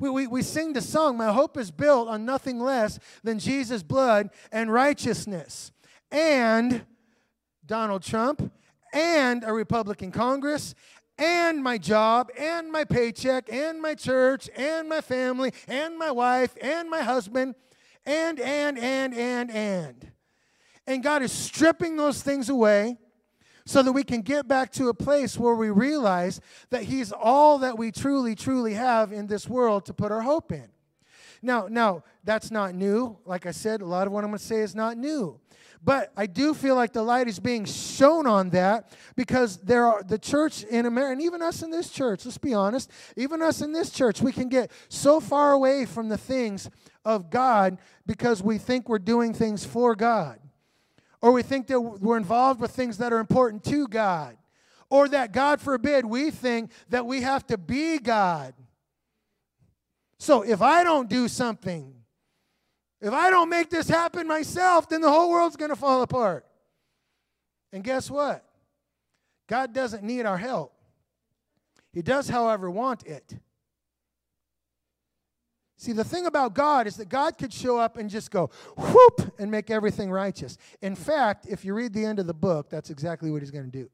We, 0.00 0.10
we, 0.10 0.26
we 0.26 0.42
sing 0.42 0.72
the 0.72 0.82
song, 0.82 1.16
My 1.16 1.32
hope 1.32 1.56
is 1.56 1.70
built 1.70 2.08
on 2.08 2.24
nothing 2.24 2.58
less 2.58 2.98
than 3.22 3.38
Jesus' 3.38 3.84
blood 3.84 4.30
and 4.50 4.72
righteousness. 4.72 5.70
And 6.10 6.84
Donald 7.64 8.02
Trump 8.02 8.52
and 8.92 9.44
a 9.44 9.52
Republican 9.52 10.10
Congress 10.10 10.74
and 11.18 11.62
my 11.62 11.78
job 11.78 12.30
and 12.38 12.70
my 12.70 12.84
paycheck 12.84 13.52
and 13.52 13.80
my 13.80 13.94
church 13.94 14.50
and 14.56 14.88
my 14.88 15.00
family 15.00 15.52
and 15.66 15.98
my 15.98 16.10
wife 16.10 16.54
and 16.60 16.90
my 16.90 17.02
husband 17.02 17.54
and, 18.04 18.38
and, 18.38 18.78
and, 18.78 19.14
and, 19.14 19.50
and. 19.50 20.12
And 20.86 21.02
God 21.02 21.22
is 21.22 21.32
stripping 21.32 21.96
those 21.96 22.22
things 22.22 22.48
away 22.48 22.98
so 23.64 23.82
that 23.82 23.92
we 23.92 24.04
can 24.04 24.22
get 24.22 24.46
back 24.46 24.70
to 24.72 24.88
a 24.88 24.94
place 24.94 25.36
where 25.36 25.54
we 25.54 25.70
realize 25.70 26.40
that 26.70 26.84
He's 26.84 27.10
all 27.10 27.58
that 27.58 27.76
we 27.76 27.90
truly, 27.90 28.36
truly 28.36 28.74
have 28.74 29.12
in 29.12 29.26
this 29.26 29.48
world 29.48 29.84
to 29.86 29.94
put 29.94 30.12
our 30.12 30.22
hope 30.22 30.52
in. 30.52 30.68
Now, 31.42 31.66
now 31.68 32.04
that's 32.22 32.50
not 32.50 32.74
new. 32.74 33.18
Like 33.24 33.44
I 33.44 33.50
said, 33.50 33.82
a 33.82 33.86
lot 33.86 34.06
of 34.06 34.12
what 34.12 34.22
I'm 34.22 34.30
going 34.30 34.38
to 34.38 34.44
say 34.44 34.60
is 34.60 34.74
not 34.74 34.96
new. 34.96 35.40
But 35.86 36.12
I 36.16 36.26
do 36.26 36.52
feel 36.52 36.74
like 36.74 36.92
the 36.92 37.04
light 37.04 37.28
is 37.28 37.38
being 37.38 37.64
shown 37.64 38.26
on 38.26 38.50
that 38.50 38.92
because 39.14 39.58
there 39.58 39.86
are 39.86 40.02
the 40.02 40.18
church 40.18 40.64
in 40.64 40.84
America, 40.84 41.12
and 41.12 41.22
even 41.22 41.42
us 41.42 41.62
in 41.62 41.70
this 41.70 41.90
church, 41.90 42.24
let's 42.24 42.38
be 42.38 42.52
honest, 42.52 42.90
even 43.16 43.40
us 43.40 43.62
in 43.62 43.70
this 43.70 43.90
church, 43.90 44.20
we 44.20 44.32
can 44.32 44.48
get 44.48 44.72
so 44.88 45.20
far 45.20 45.52
away 45.52 45.86
from 45.86 46.08
the 46.08 46.18
things 46.18 46.68
of 47.04 47.30
God 47.30 47.78
because 48.04 48.42
we 48.42 48.58
think 48.58 48.88
we're 48.88 48.98
doing 48.98 49.32
things 49.32 49.64
for 49.64 49.94
God. 49.94 50.40
Or 51.22 51.30
we 51.30 51.44
think 51.44 51.68
that 51.68 51.80
we're 51.80 52.16
involved 52.16 52.60
with 52.60 52.72
things 52.72 52.98
that 52.98 53.12
are 53.12 53.20
important 53.20 53.62
to 53.66 53.86
God. 53.86 54.36
Or 54.90 55.06
that, 55.06 55.32
God 55.32 55.60
forbid, 55.60 56.04
we 56.04 56.32
think 56.32 56.72
that 56.88 57.06
we 57.06 57.20
have 57.20 57.46
to 57.46 57.56
be 57.56 58.00
God. 58.00 58.54
So 60.18 60.42
if 60.42 60.60
I 60.60 60.82
don't 60.82 61.08
do 61.08 61.28
something, 61.28 61.95
if 63.00 63.12
I 63.12 63.30
don't 63.30 63.48
make 63.48 63.70
this 63.70 63.88
happen 63.88 64.26
myself, 64.26 64.88
then 64.88 65.00
the 65.00 65.10
whole 65.10 65.30
world's 65.30 65.56
going 65.56 65.70
to 65.70 65.76
fall 65.76 66.02
apart. 66.02 66.46
And 67.72 67.84
guess 67.84 68.10
what? 68.10 68.44
God 69.46 69.72
doesn't 69.72 70.02
need 70.02 70.26
our 70.26 70.38
help. 70.38 70.72
He 71.92 72.02
does, 72.02 72.28
however, 72.28 72.70
want 72.70 73.04
it. 73.04 73.38
See, 75.78 75.92
the 75.92 76.04
thing 76.04 76.26
about 76.26 76.54
God 76.54 76.86
is 76.86 76.96
that 76.96 77.08
God 77.08 77.36
could 77.36 77.52
show 77.52 77.78
up 77.78 77.98
and 77.98 78.08
just 78.08 78.30
go 78.30 78.50
whoop 78.76 79.34
and 79.38 79.50
make 79.50 79.70
everything 79.70 80.10
righteous. 80.10 80.56
In 80.80 80.96
fact, 80.96 81.46
if 81.46 81.64
you 81.64 81.74
read 81.74 81.92
the 81.92 82.04
end 82.04 82.18
of 82.18 82.26
the 82.26 82.34
book, 82.34 82.70
that's 82.70 82.88
exactly 82.88 83.30
what 83.30 83.42
he's 83.42 83.50
going 83.50 83.70
to 83.70 83.70
do. 83.70 83.90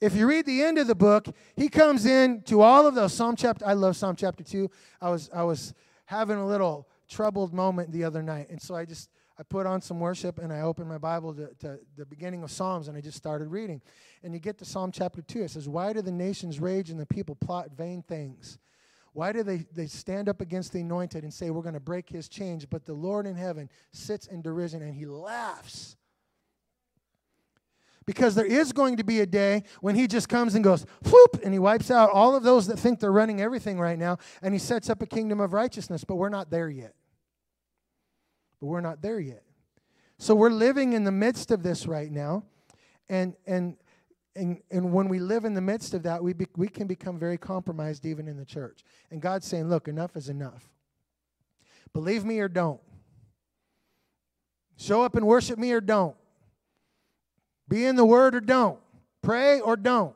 If 0.00 0.14
you 0.14 0.26
read 0.26 0.44
the 0.44 0.62
end 0.62 0.78
of 0.78 0.88
the 0.88 0.94
book, 0.94 1.28
he 1.54 1.68
comes 1.68 2.04
in 2.04 2.42
to 2.42 2.60
all 2.60 2.86
of 2.86 2.94
those 2.94 3.14
Psalm 3.14 3.36
chapter. 3.36 3.64
I 3.64 3.72
love 3.72 3.96
Psalm 3.96 4.16
chapter 4.16 4.44
two. 4.44 4.70
I 5.00 5.08
was 5.08 5.30
I 5.32 5.42
was 5.44 5.72
having 6.04 6.36
a 6.36 6.46
little 6.46 6.86
troubled 7.08 7.52
moment 7.52 7.92
the 7.92 8.04
other 8.04 8.22
night. 8.22 8.48
And 8.50 8.60
so 8.60 8.74
I 8.74 8.84
just 8.84 9.10
I 9.38 9.42
put 9.42 9.66
on 9.66 9.82
some 9.82 10.00
worship 10.00 10.38
and 10.38 10.52
I 10.52 10.62
opened 10.62 10.88
my 10.88 10.98
Bible 10.98 11.34
to, 11.34 11.48
to, 11.60 11.78
the 11.96 12.06
beginning 12.06 12.42
of 12.42 12.50
Psalms 12.50 12.88
and 12.88 12.96
I 12.96 13.02
just 13.02 13.18
started 13.18 13.48
reading. 13.48 13.82
And 14.22 14.32
you 14.32 14.40
get 14.40 14.58
to 14.58 14.64
Psalm 14.64 14.90
chapter 14.90 15.20
2. 15.20 15.42
It 15.42 15.50
says, 15.50 15.68
Why 15.68 15.92
do 15.92 16.00
the 16.00 16.12
nations 16.12 16.58
rage 16.58 16.90
and 16.90 16.98
the 16.98 17.06
people 17.06 17.34
plot 17.34 17.70
vain 17.76 18.02
things? 18.02 18.58
Why 19.12 19.32
do 19.32 19.42
they, 19.42 19.66
they 19.74 19.86
stand 19.86 20.28
up 20.28 20.40
against 20.40 20.72
the 20.72 20.80
anointed 20.80 21.22
and 21.22 21.32
say, 21.32 21.50
We're 21.50 21.62
going 21.62 21.74
to 21.74 21.80
break 21.80 22.08
his 22.08 22.28
chains? 22.28 22.64
But 22.64 22.86
the 22.86 22.94
Lord 22.94 23.26
in 23.26 23.36
heaven 23.36 23.68
sits 23.92 24.26
in 24.26 24.40
derision 24.40 24.82
and 24.82 24.94
he 24.94 25.06
laughs. 25.06 25.96
Because 28.06 28.36
there 28.36 28.46
is 28.46 28.72
going 28.72 28.96
to 28.98 29.04
be 29.04 29.20
a 29.20 29.26
day 29.26 29.64
when 29.80 29.96
he 29.96 30.06
just 30.06 30.28
comes 30.28 30.54
and 30.54 30.62
goes, 30.62 30.86
whoop, 31.10 31.40
and 31.42 31.52
he 31.52 31.58
wipes 31.58 31.90
out 31.90 32.10
all 32.10 32.36
of 32.36 32.44
those 32.44 32.68
that 32.68 32.78
think 32.78 33.00
they're 33.00 33.12
running 33.12 33.40
everything 33.40 33.80
right 33.80 33.98
now, 33.98 34.18
and 34.42 34.54
he 34.54 34.60
sets 34.60 34.88
up 34.88 35.02
a 35.02 35.06
kingdom 35.06 35.40
of 35.40 35.52
righteousness. 35.52 36.04
But 36.04 36.14
we're 36.14 36.28
not 36.28 36.50
there 36.50 36.68
yet. 36.68 36.94
But 38.60 38.66
we're 38.66 38.80
not 38.80 39.02
there 39.02 39.18
yet. 39.18 39.42
So 40.18 40.34
we're 40.34 40.50
living 40.50 40.92
in 40.92 41.04
the 41.04 41.12
midst 41.12 41.50
of 41.50 41.62
this 41.62 41.86
right 41.86 42.10
now. 42.10 42.44
And 43.08 43.34
and 43.46 43.76
and, 44.36 44.60
and 44.70 44.92
when 44.92 45.08
we 45.08 45.18
live 45.18 45.44
in 45.44 45.54
the 45.54 45.60
midst 45.62 45.94
of 45.94 46.02
that, 46.02 46.22
we, 46.22 46.34
be, 46.34 46.46
we 46.56 46.68
can 46.68 46.86
become 46.86 47.18
very 47.18 47.38
compromised 47.38 48.04
even 48.04 48.28
in 48.28 48.36
the 48.36 48.44
church. 48.44 48.84
And 49.10 49.20
God's 49.20 49.46
saying, 49.46 49.68
look, 49.68 49.88
enough 49.88 50.14
is 50.14 50.28
enough. 50.28 50.68
Believe 51.94 52.24
me 52.24 52.38
or 52.40 52.48
don't. 52.48 52.80
Show 54.76 55.02
up 55.02 55.16
and 55.16 55.26
worship 55.26 55.58
me 55.58 55.72
or 55.72 55.80
don't. 55.80 56.16
Be 57.68 57.84
in 57.84 57.96
the 57.96 58.04
word 58.04 58.34
or 58.34 58.40
don't. 58.40 58.78
Pray 59.22 59.60
or 59.60 59.76
don't. 59.76 60.14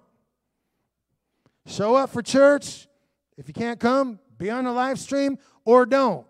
Show 1.67 1.95
up 1.97 2.11
for 2.11 2.23
church. 2.23 2.87
If 3.37 3.49
you 3.49 3.55
can't 3.55 3.81
come, 3.81 4.19
be 4.39 4.51
on 4.51 4.65
the 4.65 4.73
live 4.73 4.99
stream 4.99 5.39
or 5.65 5.87
don't. 5.87 6.27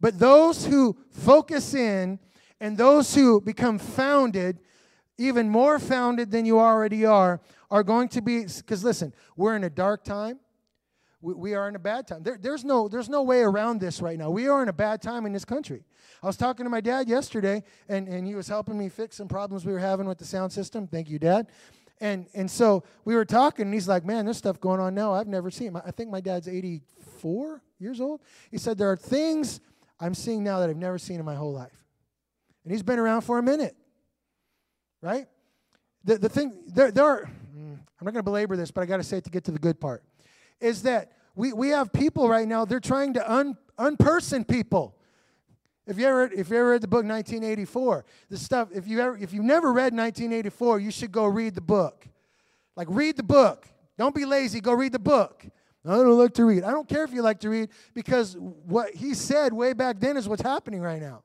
But 0.00 0.18
those 0.18 0.64
who 0.64 0.96
focus 1.10 1.74
in 1.74 2.18
and 2.60 2.76
those 2.76 3.14
who 3.14 3.40
become 3.40 3.78
founded, 3.78 4.60
even 5.18 5.48
more 5.48 5.78
founded 5.78 6.30
than 6.30 6.46
you 6.46 6.58
already 6.58 7.04
are, 7.04 7.40
are 7.70 7.82
going 7.82 8.08
to 8.08 8.22
be, 8.22 8.44
because 8.44 8.82
listen, 8.82 9.12
we're 9.36 9.56
in 9.56 9.64
a 9.64 9.70
dark 9.70 10.04
time. 10.04 10.40
We, 11.20 11.34
we 11.34 11.54
are 11.54 11.68
in 11.68 11.76
a 11.76 11.80
bad 11.80 12.06
time. 12.06 12.22
There, 12.22 12.38
there's, 12.40 12.64
no, 12.64 12.88
there's 12.88 13.08
no 13.08 13.22
way 13.22 13.40
around 13.40 13.80
this 13.80 14.00
right 14.00 14.18
now. 14.18 14.30
We 14.30 14.48
are 14.48 14.62
in 14.62 14.68
a 14.68 14.72
bad 14.72 15.02
time 15.02 15.26
in 15.26 15.32
this 15.32 15.44
country. 15.44 15.84
I 16.22 16.26
was 16.26 16.36
talking 16.36 16.64
to 16.64 16.70
my 16.70 16.80
dad 16.80 17.08
yesterday, 17.08 17.62
and, 17.88 18.08
and 18.08 18.26
he 18.26 18.34
was 18.34 18.48
helping 18.48 18.78
me 18.78 18.88
fix 18.88 19.16
some 19.16 19.28
problems 19.28 19.64
we 19.64 19.72
were 19.72 19.78
having 19.78 20.06
with 20.06 20.18
the 20.18 20.24
sound 20.24 20.52
system. 20.52 20.86
Thank 20.86 21.08
you, 21.08 21.18
Dad. 21.18 21.48
And, 22.00 22.26
and 22.34 22.50
so 22.50 22.84
we 23.04 23.14
were 23.14 23.26
talking, 23.26 23.66
and 23.66 23.74
he's 23.74 23.88
like, 23.88 24.04
Man, 24.04 24.24
there's 24.24 24.38
stuff 24.38 24.58
going 24.58 24.80
on 24.80 24.94
now 24.94 25.12
I've 25.12 25.26
never 25.26 25.50
seen. 25.50 25.76
I 25.76 25.90
think 25.90 26.10
my 26.10 26.20
dad's 26.20 26.48
84 26.48 27.62
years 27.78 28.00
old. 28.00 28.20
He 28.50 28.58
said, 28.58 28.78
There 28.78 28.90
are 28.90 28.96
things 28.96 29.60
I'm 29.98 30.14
seeing 30.14 30.42
now 30.42 30.60
that 30.60 30.70
I've 30.70 30.76
never 30.76 30.98
seen 30.98 31.18
in 31.18 31.26
my 31.26 31.34
whole 31.34 31.52
life. 31.52 31.84
And 32.64 32.72
he's 32.72 32.82
been 32.82 32.98
around 32.98 33.22
for 33.22 33.38
a 33.38 33.42
minute, 33.42 33.76
right? 35.02 35.26
The, 36.04 36.16
the 36.16 36.28
thing, 36.28 36.62
there, 36.66 36.90
there 36.90 37.04
are, 37.04 37.24
mm, 37.24 37.72
I'm 37.72 38.04
not 38.04 38.12
going 38.12 38.14
to 38.14 38.22
belabor 38.22 38.56
this, 38.56 38.70
but 38.70 38.80
I 38.80 38.86
got 38.86 38.98
to 38.98 39.02
say 39.02 39.18
it 39.18 39.24
to 39.24 39.30
get 39.30 39.44
to 39.44 39.50
the 39.50 39.58
good 39.58 39.80
part, 39.80 40.02
is 40.60 40.82
that 40.82 41.12
we, 41.34 41.52
we 41.52 41.68
have 41.68 41.92
people 41.92 42.28
right 42.28 42.46
now, 42.46 42.64
they're 42.64 42.80
trying 42.80 43.14
to 43.14 43.32
un, 43.32 43.56
unperson 43.78 44.46
people. 44.46 44.96
If 45.86 45.98
you 45.98 46.06
ever 46.06 46.24
if 46.26 46.50
you 46.50 46.56
ever 46.56 46.70
read 46.70 46.82
the 46.82 46.88
book 46.88 47.04
1984, 47.04 48.04
the 48.28 48.36
stuff 48.36 48.68
if 48.72 48.86
you 48.86 49.00
ever 49.00 49.16
if 49.16 49.32
you 49.32 49.42
never 49.42 49.72
read 49.72 49.92
1984, 49.92 50.78
you 50.78 50.90
should 50.90 51.10
go 51.10 51.26
read 51.26 51.54
the 51.54 51.60
book. 51.60 52.06
Like 52.76 52.86
read 52.90 53.16
the 53.16 53.24
book. 53.24 53.66
Don't 53.98 54.14
be 54.14 54.24
lazy, 54.24 54.60
go 54.60 54.72
read 54.72 54.92
the 54.92 55.00
book. 55.00 55.44
I 55.84 55.94
don't 55.96 56.18
like 56.18 56.34
to 56.34 56.44
read. 56.44 56.62
I 56.62 56.70
don't 56.70 56.88
care 56.88 57.04
if 57.04 57.12
you 57.12 57.22
like 57.22 57.40
to 57.40 57.48
read 57.48 57.70
because 57.94 58.36
what 58.38 58.94
he 58.94 59.14
said 59.14 59.52
way 59.52 59.72
back 59.72 59.98
then 59.98 60.16
is 60.16 60.28
what's 60.28 60.42
happening 60.42 60.80
right 60.80 61.00
now. 61.00 61.22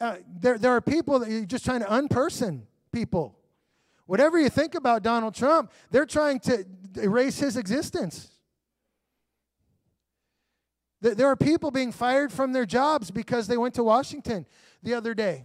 Uh, 0.00 0.16
there, 0.40 0.58
there 0.58 0.72
are 0.72 0.80
people 0.80 1.18
that 1.18 1.28
you're 1.28 1.44
just 1.44 1.64
trying 1.64 1.80
to 1.80 1.86
unperson 1.86 2.62
people. 2.92 3.36
Whatever 4.06 4.38
you 4.38 4.48
think 4.48 4.74
about 4.74 5.02
Donald 5.02 5.34
Trump, 5.34 5.72
they're 5.90 6.06
trying 6.06 6.40
to 6.40 6.64
erase 6.96 7.38
his 7.38 7.56
existence. 7.56 8.30
There 11.00 11.26
are 11.26 11.36
people 11.36 11.70
being 11.70 11.92
fired 11.92 12.32
from 12.32 12.52
their 12.52 12.64
jobs 12.66 13.10
because 13.10 13.46
they 13.46 13.58
went 13.58 13.74
to 13.74 13.84
Washington 13.84 14.46
the 14.82 14.94
other 14.94 15.14
day. 15.14 15.44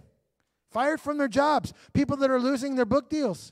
Fired 0.71 1.01
from 1.01 1.17
their 1.17 1.27
jobs. 1.27 1.73
People 1.93 2.15
that 2.17 2.29
are 2.29 2.39
losing 2.39 2.75
their 2.75 2.85
book 2.85 3.09
deals. 3.09 3.51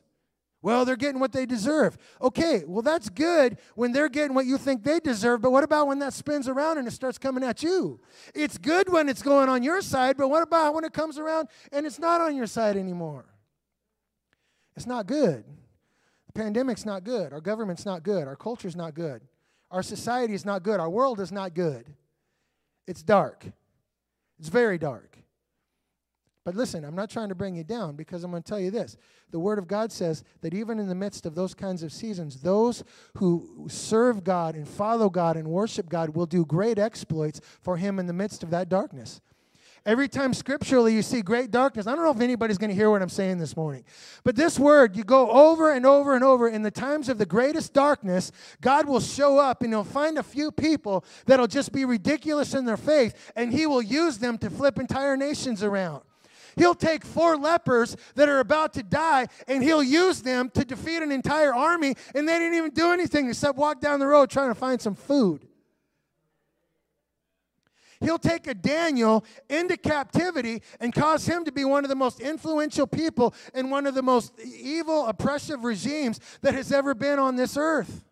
Well, 0.62 0.86
they're 0.86 0.96
getting 0.96 1.20
what 1.20 1.34
they 1.34 1.46
deserve. 1.46 1.98
Okay, 2.22 2.64
well, 2.66 2.82
that's 2.82 3.10
good 3.10 3.58
when 3.76 3.92
they're 3.92 4.10
getting 4.10 4.34
what 4.34 4.46
you 4.46 4.58
think 4.58 4.84
they 4.84 5.00
deserve, 5.00 5.42
but 5.42 5.52
what 5.52 5.64
about 5.64 5.88
when 5.88 6.00
that 6.00 6.14
spins 6.14 6.48
around 6.48 6.78
and 6.78 6.88
it 6.88 6.92
starts 6.92 7.18
coming 7.18 7.44
at 7.44 7.62
you? 7.62 8.00
It's 8.34 8.58
good 8.58 8.92
when 8.92 9.08
it's 9.08 9.22
going 9.22 9.50
on 9.50 9.62
your 9.62 9.82
side, 9.82 10.18
but 10.18 10.30
what 10.30 10.44
about 10.44 10.74
when 10.74 10.84
it 10.84 10.94
comes 10.94 11.20
around 11.20 11.48
and 11.72 11.86
it's 11.86 12.00
not 12.00 12.22
on 12.22 12.36
your 12.36 12.48
side 12.48 12.76
anymore? 12.76 13.26
It's 14.78 14.86
not 14.86 15.08
good. 15.08 15.44
The 16.28 16.34
pandemic's 16.34 16.86
not 16.86 17.04
good. 17.04 17.34
Our 17.34 17.42
government's 17.42 17.86
not 17.86 18.04
good. 18.04 18.28
Our 18.28 18.36
culture's 18.36 18.76
not 18.76 18.94
good. 18.94 19.24
Our 19.72 19.82
society 19.82 20.36
is 20.36 20.46
not 20.46 20.62
good. 20.62 20.80
Our 20.80 20.90
world 20.90 21.20
is 21.20 21.32
not 21.32 21.56
good. 21.56 21.88
It's 22.86 23.02
dark. 23.02 23.46
It's 24.40 24.50
very 24.50 24.78
dark. 24.78 25.18
But 26.46 26.56
listen, 26.56 26.86
I'm 26.86 26.96
not 26.96 27.10
trying 27.10 27.30
to 27.30 27.36
bring 27.36 27.56
you 27.56 27.64
down 27.64 27.96
because 27.96 28.24
I'm 28.24 28.30
going 28.30 28.44
to 28.44 28.48
tell 28.48 28.60
you 28.60 28.70
this. 28.70 28.96
The 29.32 29.40
Word 29.40 29.58
of 29.58 29.68
God 29.68 29.92
says 29.92 30.24
that 30.42 30.54
even 30.54 30.80
in 30.80 30.88
the 30.88 30.96
midst 30.96 31.26
of 31.26 31.34
those 31.34 31.56
kinds 31.56 31.82
of 31.82 31.92
seasons, 31.92 32.42
those 32.42 32.84
who 33.18 33.68
serve 33.70 34.24
God 34.24 34.56
and 34.56 34.66
follow 34.66 35.10
God 35.10 35.38
and 35.38 35.48
worship 35.48 35.90
God 35.90 36.16
will 36.16 36.28
do 36.28 36.46
great 36.46 36.78
exploits 36.78 37.42
for 37.62 37.78
Him 37.78 37.98
in 37.98 38.06
the 38.06 38.14
midst 38.14 38.44
of 38.44 38.52
that 38.52 38.70
darkness. 38.70 39.20
Every 39.88 40.10
time 40.10 40.34
scripturally 40.34 40.94
you 40.94 41.02
see 41.02 41.22
great 41.22 41.50
darkness, 41.50 41.88
I 41.88 41.96
don't 41.96 42.04
know 42.04 42.12
if 42.12 42.20
anybody's 42.20 42.58
going 42.58 42.72
to 42.72 42.76
hear 42.76 42.90
what 42.90 43.02
I'm 43.02 43.08
saying 43.08 43.38
this 43.38 43.56
morning, 43.56 43.86
but 44.26 44.36
this 44.36 44.60
word, 44.60 44.98
you 44.98 45.06
go 45.06 45.32
over 45.32 45.72
and 45.72 45.86
over 45.86 46.14
and 46.14 46.26
over. 46.26 46.50
In 46.50 46.62
the 46.62 46.70
times 46.70 47.08
of 47.08 47.18
the 47.18 47.26
greatest 47.26 47.72
darkness, 47.72 48.34
God 48.60 48.86
will 48.86 49.00
show 49.00 49.38
up 49.38 49.64
and 49.64 49.72
He'll 49.72 49.86
find 49.86 50.18
a 50.18 50.24
few 50.24 50.52
people 50.52 51.06
that'll 51.26 51.48
just 51.48 51.72
be 51.72 51.86
ridiculous 51.86 52.54
in 52.54 52.66
their 52.66 52.76
faith, 52.76 53.32
and 53.38 53.54
He 53.54 53.66
will 53.66 53.82
use 53.82 54.18
them 54.18 54.38
to 54.40 54.50
flip 54.50 54.78
entire 54.78 55.16
nations 55.16 55.64
around. 55.64 56.02
He'll 56.58 56.76
take 56.76 57.06
four 57.06 57.38
lepers 57.38 57.96
that 58.16 58.28
are 58.28 58.40
about 58.40 58.74
to 58.74 58.84
die 58.84 59.28
and 59.48 59.64
he'll 59.64 59.84
use 59.84 60.24
them 60.24 60.50
to 60.56 60.66
defeat 60.66 61.04
an 61.04 61.12
entire 61.12 61.54
army, 61.54 61.96
and 62.14 62.28
they 62.28 62.40
didn't 62.40 62.56
even 62.56 62.72
do 62.72 62.92
anything 62.92 63.30
except 63.30 63.58
walk 63.58 63.80
down 63.80 64.00
the 64.00 64.08
road 64.08 64.32
trying 64.32 64.50
to 64.50 64.56
find 64.56 64.82
some 64.82 64.96
food. 64.96 65.48
He'll 68.00 68.20
take 68.20 68.48
a 68.48 68.54
Daniel 68.54 69.26
into 69.50 69.78
captivity 69.78 70.62
and 70.80 70.94
cause 70.94 71.26
him 71.26 71.46
to 71.46 71.52
be 71.52 71.66
one 71.66 71.84
of 71.84 71.90
the 71.90 71.96
most 71.96 72.20
influential 72.20 72.88
people 72.88 73.34
in 73.54 73.70
one 73.70 73.88
of 73.88 73.96
the 73.96 74.04
most 74.04 74.34
evil, 74.40 75.08
oppressive 75.08 75.64
regimes 75.64 76.20
that 76.42 76.54
has 76.54 76.72
ever 76.72 76.94
been 76.94 77.20
on 77.20 77.36
this 77.36 77.58
earth. 77.58 78.04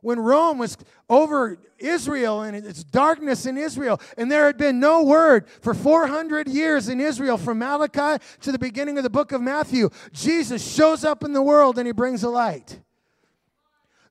When 0.00 0.20
Rome 0.20 0.58
was 0.58 0.76
over 1.08 1.58
Israel 1.78 2.42
and 2.42 2.54
it's 2.54 2.84
darkness 2.84 3.46
in 3.46 3.56
Israel, 3.56 3.98
and 4.18 4.30
there 4.30 4.44
had 4.44 4.58
been 4.58 4.78
no 4.78 5.02
word 5.02 5.48
for 5.62 5.72
400 5.72 6.46
years 6.46 6.90
in 6.90 7.00
Israel 7.00 7.38
from 7.38 7.60
Malachi 7.60 8.22
to 8.42 8.52
the 8.52 8.58
beginning 8.58 8.98
of 8.98 9.04
the 9.04 9.08
book 9.08 9.32
of 9.32 9.40
Matthew, 9.40 9.88
Jesus 10.12 10.62
shows 10.74 11.04
up 11.04 11.24
in 11.24 11.32
the 11.32 11.40
world 11.40 11.78
and 11.78 11.86
he 11.86 11.92
brings 11.92 12.22
a 12.22 12.28
light. 12.28 12.80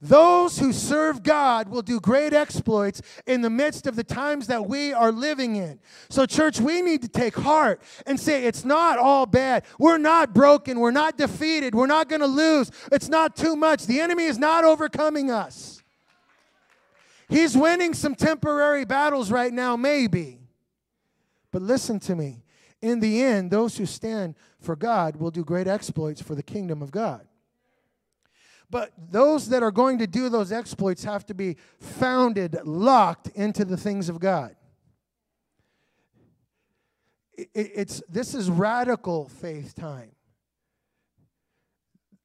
Those 0.03 0.59
who 0.59 0.73
serve 0.73 1.23
God 1.23 1.69
will 1.69 1.81
do 1.81 1.97
great 1.97 2.33
exploits 2.33 3.01
in 3.25 3.41
the 3.41 3.49
midst 3.49 3.87
of 3.87 3.95
the 3.95 4.03
times 4.03 4.47
that 4.47 4.67
we 4.67 4.91
are 4.91 5.13
living 5.13 5.55
in. 5.55 5.79
So, 6.09 6.25
church, 6.25 6.59
we 6.59 6.81
need 6.81 7.01
to 7.03 7.07
take 7.07 7.35
heart 7.35 7.81
and 8.05 8.19
say, 8.19 8.43
it's 8.43 8.65
not 8.65 8.99
all 8.99 9.25
bad. 9.25 9.63
We're 9.79 9.97
not 9.97 10.33
broken. 10.33 10.81
We're 10.81 10.91
not 10.91 11.17
defeated. 11.17 11.73
We're 11.73 11.87
not 11.87 12.09
going 12.09 12.19
to 12.19 12.27
lose. 12.27 12.69
It's 12.91 13.07
not 13.07 13.37
too 13.37 13.55
much. 13.55 13.85
The 13.85 14.01
enemy 14.01 14.25
is 14.25 14.37
not 14.37 14.65
overcoming 14.65 15.31
us. 15.31 15.81
He's 17.29 17.55
winning 17.55 17.93
some 17.93 18.13
temporary 18.13 18.83
battles 18.83 19.31
right 19.31 19.53
now, 19.53 19.77
maybe. 19.77 20.41
But 21.49 21.61
listen 21.61 22.01
to 22.01 22.15
me. 22.17 22.43
In 22.81 22.99
the 22.99 23.23
end, 23.23 23.51
those 23.51 23.77
who 23.77 23.85
stand 23.85 24.35
for 24.59 24.75
God 24.75 25.15
will 25.15 25.31
do 25.31 25.45
great 25.45 25.67
exploits 25.67 26.21
for 26.21 26.35
the 26.35 26.43
kingdom 26.43 26.81
of 26.81 26.91
God. 26.91 27.25
But 28.73 28.91
those 29.11 29.49
that 29.49 29.61
are 29.61 29.69
going 29.69 29.99
to 29.99 30.07
do 30.07 30.29
those 30.29 30.51
exploits 30.51 31.03
have 31.03 31.27
to 31.27 31.35
be 31.35 31.57
founded, 31.79 32.57
locked 32.65 33.27
into 33.35 33.65
the 33.65 33.77
things 33.77 34.09
of 34.09 34.19
God. 34.19 34.55
it's, 37.37 38.01
this 38.09 38.33
is 38.33 38.49
radical 38.49 39.29
faith 39.29 39.75
time. 39.75 40.13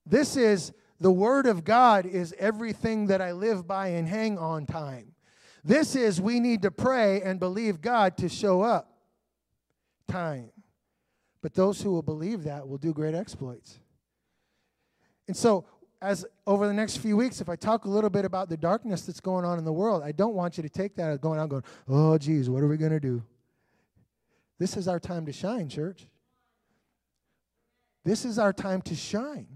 This 0.06 0.38
is 0.38 0.72
the 0.98 1.12
Word 1.12 1.44
of 1.44 1.64
God 1.64 2.06
is 2.06 2.34
everything 2.38 3.08
that 3.08 3.20
I 3.20 3.32
live 3.32 3.68
by 3.68 3.88
and 3.88 4.08
hang 4.08 4.38
on 4.38 4.64
time. 4.64 5.12
This 5.62 5.94
is 5.94 6.18
we 6.18 6.40
need 6.40 6.62
to 6.62 6.70
pray 6.70 7.20
and 7.20 7.38
believe 7.38 7.82
God 7.82 8.16
to 8.16 8.28
show 8.30 8.62
up 8.62 8.90
time. 10.06 10.50
But 11.42 11.52
those 11.52 11.82
who 11.82 11.90
will 11.90 12.00
believe 12.00 12.44
that 12.44 12.66
will 12.66 12.78
do 12.78 12.94
great 12.94 13.14
exploits. 13.14 13.80
And 15.26 15.36
so 15.36 15.66
as 16.00 16.24
over 16.46 16.66
the 16.66 16.74
next 16.74 16.98
few 16.98 17.16
weeks, 17.16 17.40
if 17.40 17.48
I 17.48 17.56
talk 17.56 17.84
a 17.84 17.88
little 17.88 18.10
bit 18.10 18.24
about 18.24 18.48
the 18.48 18.56
darkness 18.56 19.02
that's 19.02 19.20
going 19.20 19.44
on 19.44 19.58
in 19.58 19.64
the 19.64 19.72
world, 19.72 20.02
I 20.04 20.12
don't 20.12 20.34
want 20.34 20.56
you 20.56 20.62
to 20.62 20.68
take 20.68 20.94
that 20.96 21.10
as 21.10 21.18
going 21.18 21.40
out 21.40 21.48
going, 21.48 21.64
oh, 21.88 22.16
geez, 22.18 22.48
what 22.48 22.62
are 22.62 22.68
we 22.68 22.76
going 22.76 22.92
to 22.92 23.00
do? 23.00 23.22
This 24.58 24.76
is 24.76 24.88
our 24.88 25.00
time 25.00 25.26
to 25.26 25.32
shine, 25.32 25.68
church. 25.68 26.06
This 28.04 28.24
is 28.24 28.38
our 28.38 28.52
time 28.52 28.80
to 28.82 28.94
shine. 28.94 29.46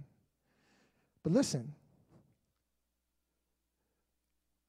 But 1.23 1.33
listen, 1.33 1.75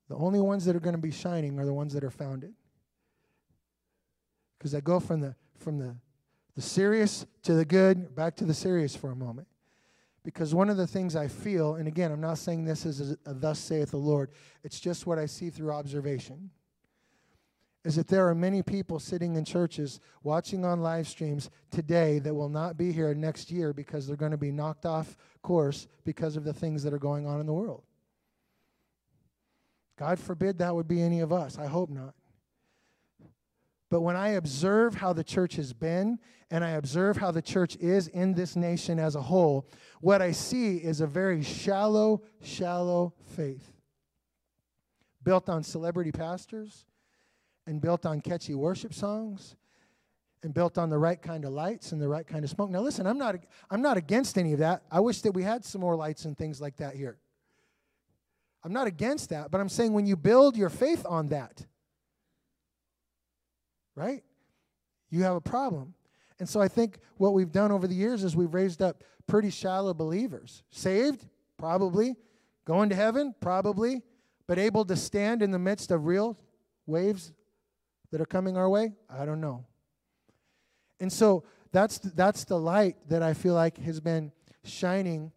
the 0.10 0.16
only 0.16 0.40
ones 0.40 0.66
that 0.66 0.76
are 0.76 0.80
going 0.80 0.96
to 0.96 1.02
be 1.02 1.12
shining 1.12 1.60
are 1.60 1.66
the 1.66 1.74
ones 1.74 1.94
that 1.94 2.04
are 2.04 2.12
founded. 2.12 2.54
Because 4.58 4.76
I 4.76 4.80
go 4.80 5.00
from 5.00 5.22
the 5.22 5.36
from 5.58 5.80
the 5.80 5.96
the 6.56 6.62
serious 6.62 7.26
to 7.42 7.56
the 7.56 7.66
good, 7.66 8.16
back 8.16 8.36
to 8.38 8.46
the 8.46 8.54
serious 8.54 8.96
for 8.96 9.12
a 9.12 9.16
moment. 9.16 9.48
Because 10.24 10.56
one 10.56 10.70
of 10.70 10.78
the 10.78 10.88
things 10.88 11.16
I 11.16 11.28
feel, 11.28 11.76
and 11.76 11.88
again, 11.88 12.12
I'm 12.12 12.22
not 12.22 12.38
saying 12.38 12.64
this 12.64 12.86
is 12.86 13.18
a, 13.26 13.34
thus 13.34 13.60
saith 13.60 13.92
the 13.92 13.98
Lord, 13.98 14.32
it's 14.64 14.80
just 14.80 15.06
what 15.06 15.20
I 15.20 15.26
see 15.26 15.50
through 15.50 15.72
observation. 15.72 16.50
is 17.84 17.98
that 17.98 18.08
there 18.08 18.28
are 18.30 18.36
many 18.36 18.64
people 18.64 19.00
sitting 19.00 19.36
in 19.36 19.44
churches 19.44 20.00
watching 20.24 20.64
on 20.64 20.82
live 20.82 21.08
streams 21.08 21.50
today 21.70 22.20
that 22.20 22.34
will 22.34 22.48
not 22.48 22.78
be 22.78 22.94
here 22.94 23.14
next 23.14 23.52
year 23.52 23.74
because 23.74 24.08
they're 24.08 24.16
going 24.16 24.32
to 24.32 24.38
be 24.38 24.52
knocked 24.52 24.86
off 24.86 25.18
course 25.42 25.88
because 26.06 26.38
of 26.38 26.46
the 26.46 26.54
things 26.54 26.84
that 26.84 26.94
are 26.94 27.00
going 27.00 27.28
on 27.28 27.42
in 27.42 27.46
the 27.46 27.54
world. 27.54 27.84
God 29.98 30.18
forbid 30.20 30.58
that 30.60 30.74
would 30.74 30.88
be 30.88 31.02
any 31.02 31.20
of 31.20 31.34
us. 31.34 31.58
I 31.60 31.68
hope 31.68 31.90
not. 31.90 32.16
But 33.94 34.02
when 34.02 34.16
I 34.16 34.30
observe 34.30 34.96
how 34.96 35.14
the 35.14 35.24
church 35.24 35.56
has 35.58 35.72
been 35.72 36.18
and 36.50 36.66
I 36.66 36.72
observe 36.72 37.18
how 37.18 37.30
the 37.30 37.44
church 37.44 37.76
is 37.76 38.08
in 38.08 38.34
this 38.34 38.56
nation 38.56 38.98
as 38.98 39.14
a 39.14 39.22
whole, 39.22 39.70
what 40.02 40.20
I 40.20 40.32
see 40.32 40.78
is 40.78 41.00
a 41.00 41.06
very 41.06 41.44
shallow, 41.44 42.24
shallow 42.42 43.14
faith 43.36 43.72
built 45.22 45.48
on 45.48 45.62
celebrity 45.62 46.12
pastors 46.12 46.88
and 47.68 47.80
built 47.80 48.08
on 48.08 48.20
catchy 48.20 48.56
worship 48.56 48.96
songs 48.96 49.58
and 50.42 50.56
built 50.56 50.80
on 50.80 50.90
the 50.90 50.98
right 50.98 51.22
kind 51.22 51.46
of 51.46 51.54
lights 51.54 51.92
and 51.92 52.02
the 52.02 52.10
right 52.10 52.26
kind 52.26 52.44
of 52.44 52.50
smoke. 52.50 52.72
Now 52.72 52.82
listen, 52.82 53.06
I'm 53.06 53.20
not 53.20 53.36
I'm 53.70 53.84
not 53.84 53.98
against 53.98 54.40
any 54.40 54.54
of 54.54 54.60
that. 54.60 54.82
I 54.90 55.02
wish 55.02 55.22
that 55.22 55.34
we 55.34 55.44
had 55.44 55.64
some 55.64 55.82
more 55.82 55.96
lights 55.96 56.26
and 56.26 56.36
things 56.36 56.60
like 56.60 56.78
that 56.78 56.96
here. 56.96 57.20
I'm 58.64 58.74
not 58.74 58.88
against 58.88 59.30
that, 59.30 59.52
but 59.52 59.62
I'm 59.62 59.70
saying 59.70 59.94
when 59.94 60.08
you 60.08 60.16
build 60.16 60.58
your 60.58 60.72
faith 60.72 61.06
on 61.08 61.28
that, 61.28 61.68
right? 63.96 64.24
You 65.10 65.24
have 65.24 65.36
a 65.36 65.42
problem. 65.42 65.94
And 66.40 66.50
so 66.50 66.60
I 66.60 66.68
think 66.68 66.98
what 67.18 67.34
we've 67.34 67.52
done 67.52 67.72
over 67.72 67.88
the 67.88 67.96
years 67.96 68.24
is 68.24 68.36
we've 68.36 68.54
raised 68.54 68.82
up 68.82 69.04
pretty 69.28 69.50
shallow 69.50 69.94
believers. 69.94 70.64
Saved? 70.72 71.26
Probably. 71.58 72.16
Going 72.66 72.90
to 72.90 72.96
heaven? 72.96 73.34
Probably. 73.40 74.02
But 74.48 74.60
able 74.60 74.86
to 74.86 74.96
stand 74.96 75.42
in 75.42 75.52
the 75.52 75.60
midst 75.60 75.92
of 75.92 76.06
real 76.06 76.38
waves 76.86 77.32
that 78.12 78.20
are 78.20 78.26
coming 78.26 78.58
our 78.58 78.70
way? 78.70 78.94
I 79.10 79.26
don't 79.26 79.42
know. 79.42 79.66
And 81.00 81.12
so 81.12 81.44
that's 81.72 81.98
that's 81.98 82.44
the 82.44 82.58
light 82.58 82.98
that 83.10 83.24
I 83.24 83.34
feel 83.34 83.54
like 83.54 83.78
has 83.80 84.00
been 84.00 84.32
shining 84.64 85.32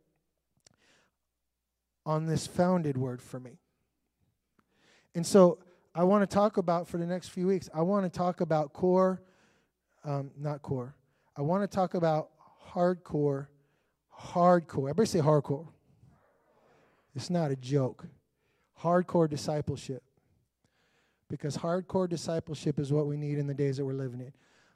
on 2.04 2.26
this 2.26 2.46
founded 2.46 2.96
word 2.96 3.20
for 3.20 3.40
me. 3.40 3.58
And 5.14 5.26
so 5.26 5.58
I 5.98 6.04
want 6.04 6.28
to 6.28 6.34
talk 6.34 6.58
about 6.58 6.86
for 6.86 6.98
the 6.98 7.06
next 7.06 7.28
few 7.28 7.46
weeks. 7.46 7.70
I 7.72 7.80
want 7.80 8.04
to 8.04 8.10
talk 8.14 8.42
about 8.42 8.74
core, 8.74 9.22
um, 10.04 10.30
not 10.38 10.60
core. 10.60 10.94
I 11.34 11.40
want 11.40 11.62
to 11.62 11.74
talk 11.74 11.94
about 11.94 12.28
hardcore, 12.70 13.46
hardcore. 14.14 14.90
Everybody 14.90 15.06
say 15.06 15.20
hardcore. 15.20 15.66
It's 17.14 17.30
not 17.30 17.50
a 17.50 17.56
joke. 17.56 18.06
Hardcore 18.82 19.26
discipleship 19.26 20.02
because 21.30 21.56
hardcore 21.56 22.06
discipleship 22.06 22.78
is 22.78 22.92
what 22.92 23.06
we 23.06 23.16
need 23.16 23.38
in 23.38 23.46
the 23.46 23.54
days 23.54 23.78
that 23.78 23.84
we're 23.86 23.94
living 23.94 24.20
in. 24.20 24.34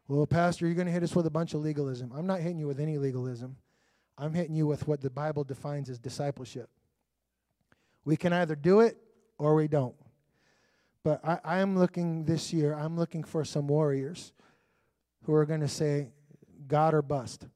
Well, 0.09 0.27
Pastor, 0.27 0.65
you're 0.65 0.75
going 0.75 0.87
to 0.87 0.93
hit 0.93 1.03
us 1.03 1.15
with 1.15 1.27
a 1.27 1.31
bunch 1.31 1.53
of 1.53 1.61
legalism. 1.61 2.12
I'm 2.17 2.27
not 2.27 2.41
hitting 2.41 2.59
you 2.59 2.67
with 2.67 2.81
any 2.81 2.97
legalism. 2.97 3.57
I'm 4.17 4.33
hitting 4.33 4.55
you 4.55 4.67
with 4.67 4.89
what 4.89 5.03
the 5.03 5.11
Bible 5.11 5.45
defines 5.45 5.91
as 5.91 5.99
discipleship. 5.99 6.71
We 8.07 8.17
can 8.17 8.33
either 8.33 8.57
do 8.57 8.81
it 8.81 8.97
or 9.37 9.55
we 9.55 9.69
don't. 9.69 9.95
But 11.02 11.21
I, 11.25 11.61
am 11.61 11.78
looking 11.78 12.25
this 12.25 12.52
year, 12.52 12.75
I'm 12.75 12.97
looking 12.97 13.25
for 13.25 13.45
some 13.45 13.66
warriors 13.69 14.33
who 15.25 15.33
are 15.33 15.47
going 15.47 15.61
to 15.61 15.69
say, 15.69 16.09
God 16.69 16.92
or 16.92 17.00
bust. 17.00 17.47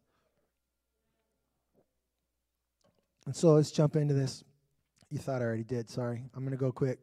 And 3.26 3.36
so 3.36 3.52
let's 3.52 3.70
jump 3.70 3.96
into 3.96 4.14
this. 4.14 4.44
You 5.10 5.18
thought 5.18 5.42
I 5.42 5.44
already 5.44 5.64
did. 5.64 5.90
Sorry. 5.90 6.24
I'm 6.34 6.40
going 6.40 6.52
to 6.52 6.56
go 6.56 6.72
quick. 6.72 6.98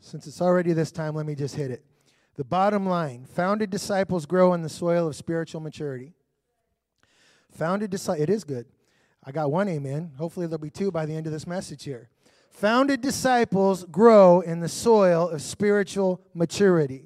Since 0.00 0.26
it's 0.26 0.42
already 0.42 0.72
this 0.72 0.90
time, 0.92 1.14
let 1.14 1.26
me 1.26 1.34
just 1.34 1.54
hit 1.54 1.70
it. 1.70 1.84
The 2.36 2.44
bottom 2.44 2.86
line 2.86 3.26
founded 3.26 3.70
disciples 3.70 4.26
grow 4.26 4.54
in 4.54 4.62
the 4.62 4.68
soil 4.68 5.06
of 5.06 5.16
spiritual 5.16 5.60
maturity. 5.60 6.12
Founded 7.52 7.90
disciples, 7.90 8.22
it 8.22 8.30
is 8.30 8.44
good. 8.44 8.66
I 9.24 9.32
got 9.32 9.52
one 9.52 9.68
amen. 9.68 10.12
Hopefully, 10.16 10.46
there'll 10.46 10.58
be 10.58 10.70
two 10.70 10.90
by 10.90 11.06
the 11.06 11.14
end 11.14 11.26
of 11.26 11.32
this 11.32 11.46
message 11.46 11.84
here. 11.84 12.08
Founded 12.50 13.00
disciples 13.00 13.84
grow 13.84 14.40
in 14.40 14.60
the 14.60 14.68
soil 14.68 15.28
of 15.28 15.42
spiritual 15.42 16.20
maturity. 16.34 17.04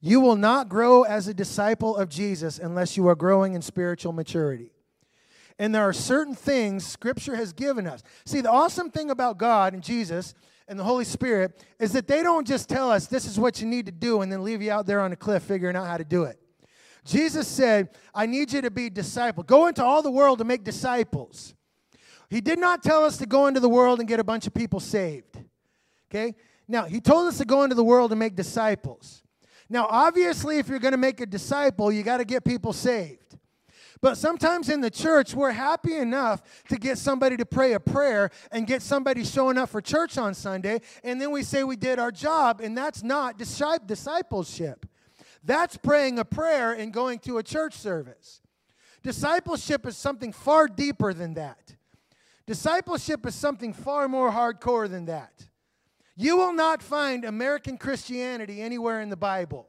You 0.00 0.20
will 0.20 0.36
not 0.36 0.68
grow 0.68 1.02
as 1.02 1.28
a 1.28 1.34
disciple 1.34 1.96
of 1.96 2.08
Jesus 2.08 2.58
unless 2.58 2.96
you 2.96 3.06
are 3.08 3.14
growing 3.14 3.54
in 3.54 3.62
spiritual 3.62 4.12
maturity. 4.12 4.72
And 5.58 5.74
there 5.74 5.82
are 5.82 5.92
certain 5.92 6.34
things 6.34 6.86
Scripture 6.86 7.36
has 7.36 7.52
given 7.52 7.86
us. 7.86 8.02
See, 8.24 8.40
the 8.40 8.50
awesome 8.50 8.90
thing 8.90 9.10
about 9.10 9.38
God 9.38 9.74
and 9.74 9.82
Jesus 9.82 10.34
and 10.68 10.78
the 10.78 10.84
Holy 10.84 11.04
Spirit 11.04 11.64
is 11.78 11.92
that 11.92 12.06
they 12.06 12.22
don't 12.22 12.46
just 12.46 12.68
tell 12.68 12.90
us 12.90 13.06
this 13.06 13.26
is 13.26 13.38
what 13.38 13.60
you 13.60 13.66
need 13.66 13.86
to 13.86 13.92
do 13.92 14.22
and 14.22 14.30
then 14.30 14.42
leave 14.42 14.62
you 14.62 14.70
out 14.70 14.86
there 14.86 15.00
on 15.00 15.12
a 15.12 15.16
cliff 15.16 15.42
figuring 15.42 15.76
out 15.76 15.86
how 15.86 15.96
to 15.96 16.04
do 16.04 16.24
it. 16.24 16.38
Jesus 17.04 17.48
said, 17.48 17.90
I 18.14 18.26
need 18.26 18.52
you 18.52 18.62
to 18.62 18.70
be 18.70 18.88
disciple. 18.88 19.42
Go 19.42 19.66
into 19.66 19.84
all 19.84 20.02
the 20.02 20.10
world 20.10 20.38
to 20.38 20.44
make 20.44 20.62
disciples. 20.64 21.54
He 22.30 22.40
did 22.40 22.58
not 22.58 22.82
tell 22.82 23.04
us 23.04 23.18
to 23.18 23.26
go 23.26 23.46
into 23.46 23.60
the 23.60 23.68
world 23.68 23.98
and 23.98 24.08
get 24.08 24.20
a 24.20 24.24
bunch 24.24 24.46
of 24.46 24.54
people 24.54 24.80
saved. 24.80 25.36
Okay? 26.10 26.34
Now, 26.68 26.84
he 26.84 27.00
told 27.00 27.26
us 27.28 27.38
to 27.38 27.44
go 27.44 27.64
into 27.64 27.74
the 27.74 27.84
world 27.84 28.12
and 28.12 28.18
make 28.18 28.36
disciples. 28.36 29.22
Now, 29.68 29.86
obviously, 29.90 30.58
if 30.58 30.68
you're 30.68 30.78
going 30.78 30.92
to 30.92 30.98
make 30.98 31.20
a 31.20 31.26
disciple, 31.26 31.90
you 31.90 32.02
got 32.02 32.18
to 32.18 32.24
get 32.24 32.44
people 32.44 32.72
saved. 32.72 33.21
But 34.02 34.18
sometimes 34.18 34.68
in 34.68 34.80
the 34.80 34.90
church, 34.90 35.32
we're 35.32 35.52
happy 35.52 35.96
enough 35.96 36.42
to 36.68 36.76
get 36.76 36.98
somebody 36.98 37.36
to 37.36 37.46
pray 37.46 37.72
a 37.74 37.80
prayer 37.80 38.30
and 38.50 38.66
get 38.66 38.82
somebody 38.82 39.22
showing 39.22 39.56
up 39.56 39.68
for 39.70 39.80
church 39.80 40.18
on 40.18 40.34
Sunday, 40.34 40.80
and 41.04 41.20
then 41.20 41.30
we 41.30 41.44
say 41.44 41.62
we 41.62 41.76
did 41.76 42.00
our 42.00 42.10
job, 42.10 42.60
and 42.60 42.76
that's 42.76 43.04
not 43.04 43.38
discipleship. 43.38 44.86
That's 45.44 45.76
praying 45.76 46.18
a 46.18 46.24
prayer 46.24 46.72
and 46.72 46.92
going 46.92 47.20
to 47.20 47.38
a 47.38 47.44
church 47.44 47.74
service. 47.74 48.40
Discipleship 49.04 49.86
is 49.86 49.96
something 49.96 50.32
far 50.32 50.66
deeper 50.66 51.14
than 51.14 51.34
that. 51.34 51.76
Discipleship 52.44 53.24
is 53.24 53.36
something 53.36 53.72
far 53.72 54.08
more 54.08 54.32
hardcore 54.32 54.90
than 54.90 55.06
that. 55.06 55.46
You 56.16 56.36
will 56.36 56.52
not 56.52 56.82
find 56.82 57.24
American 57.24 57.78
Christianity 57.78 58.60
anywhere 58.62 59.00
in 59.00 59.10
the 59.10 59.16
Bible. 59.16 59.68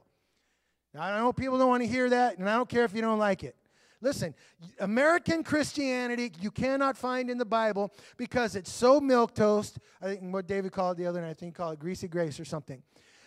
Now, 0.92 1.04
I 1.04 1.20
know 1.20 1.34
people 1.34 1.60
don't 1.60 1.70
want 1.70 1.84
to 1.84 1.88
hear 1.88 2.10
that, 2.10 2.40
and 2.40 2.50
I 2.50 2.56
don't 2.56 2.70
care 2.70 2.84
if 2.84 2.96
you 2.96 3.02
don't 3.02 3.20
like 3.20 3.44
it. 3.44 3.56
Listen, 4.04 4.36
American 4.82 5.46
Christianity 5.46 6.34
you 6.42 6.52
cannot 6.52 6.98
find 6.98 7.30
in 7.30 7.38
the 7.38 7.46
Bible 7.46 7.94
because 8.18 8.58
it's 8.58 8.72
so 8.72 9.00
milk 9.00 9.34
toast. 9.34 9.80
I 10.02 10.08
think 10.08 10.34
what 10.34 10.46
David 10.46 10.74
called 10.74 11.00
it 11.00 11.04
the 11.04 11.08
other 11.08 11.22
night, 11.22 11.30
I 11.30 11.34
think 11.34 11.54
he 11.54 11.56
called 11.56 11.74
it 11.76 11.80
greasy 11.80 12.10
grace 12.10 12.38
or 12.38 12.44
something. 12.44 12.84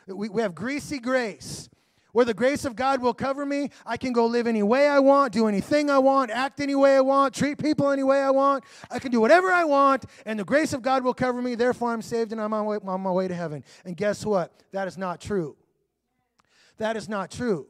We, 0.06 0.28
we 0.28 0.42
have 0.42 0.54
greasy 0.54 0.98
grace 0.98 1.70
where 2.12 2.26
the 2.26 2.34
grace 2.34 2.66
of 2.66 2.76
God 2.76 3.00
will 3.00 3.14
cover 3.14 3.46
me. 3.46 3.70
I 3.86 3.96
can 3.96 4.12
go 4.12 4.26
live 4.26 4.46
any 4.46 4.62
way 4.62 4.86
I 4.86 4.98
want, 4.98 5.32
do 5.32 5.48
anything 5.48 5.88
I 5.88 5.98
want, 5.98 6.30
act 6.30 6.60
any 6.60 6.74
way 6.74 6.96
I 6.96 7.00
want, 7.00 7.34
treat 7.34 7.56
people 7.56 7.90
any 7.90 8.02
way 8.02 8.20
I 8.20 8.30
want. 8.30 8.62
I 8.90 8.98
can 8.98 9.10
do 9.10 9.20
whatever 9.20 9.50
I 9.50 9.64
want, 9.64 10.04
and 10.26 10.38
the 10.38 10.44
grace 10.44 10.74
of 10.74 10.82
God 10.82 11.02
will 11.04 11.14
cover 11.14 11.40
me. 11.40 11.54
Therefore, 11.54 11.94
I'm 11.94 12.02
saved 12.02 12.32
and 12.32 12.40
I'm 12.40 12.52
on 12.52 12.66
way, 12.66 12.78
on 12.84 13.00
my 13.00 13.10
way 13.10 13.28
to 13.28 13.34
heaven. 13.34 13.64
And 13.86 13.96
guess 13.96 14.26
what? 14.26 14.52
That 14.72 14.88
is 14.88 14.98
not 14.98 15.22
true. 15.22 15.56
That 16.76 16.98
is 16.98 17.08
not 17.08 17.30
true. 17.30 17.66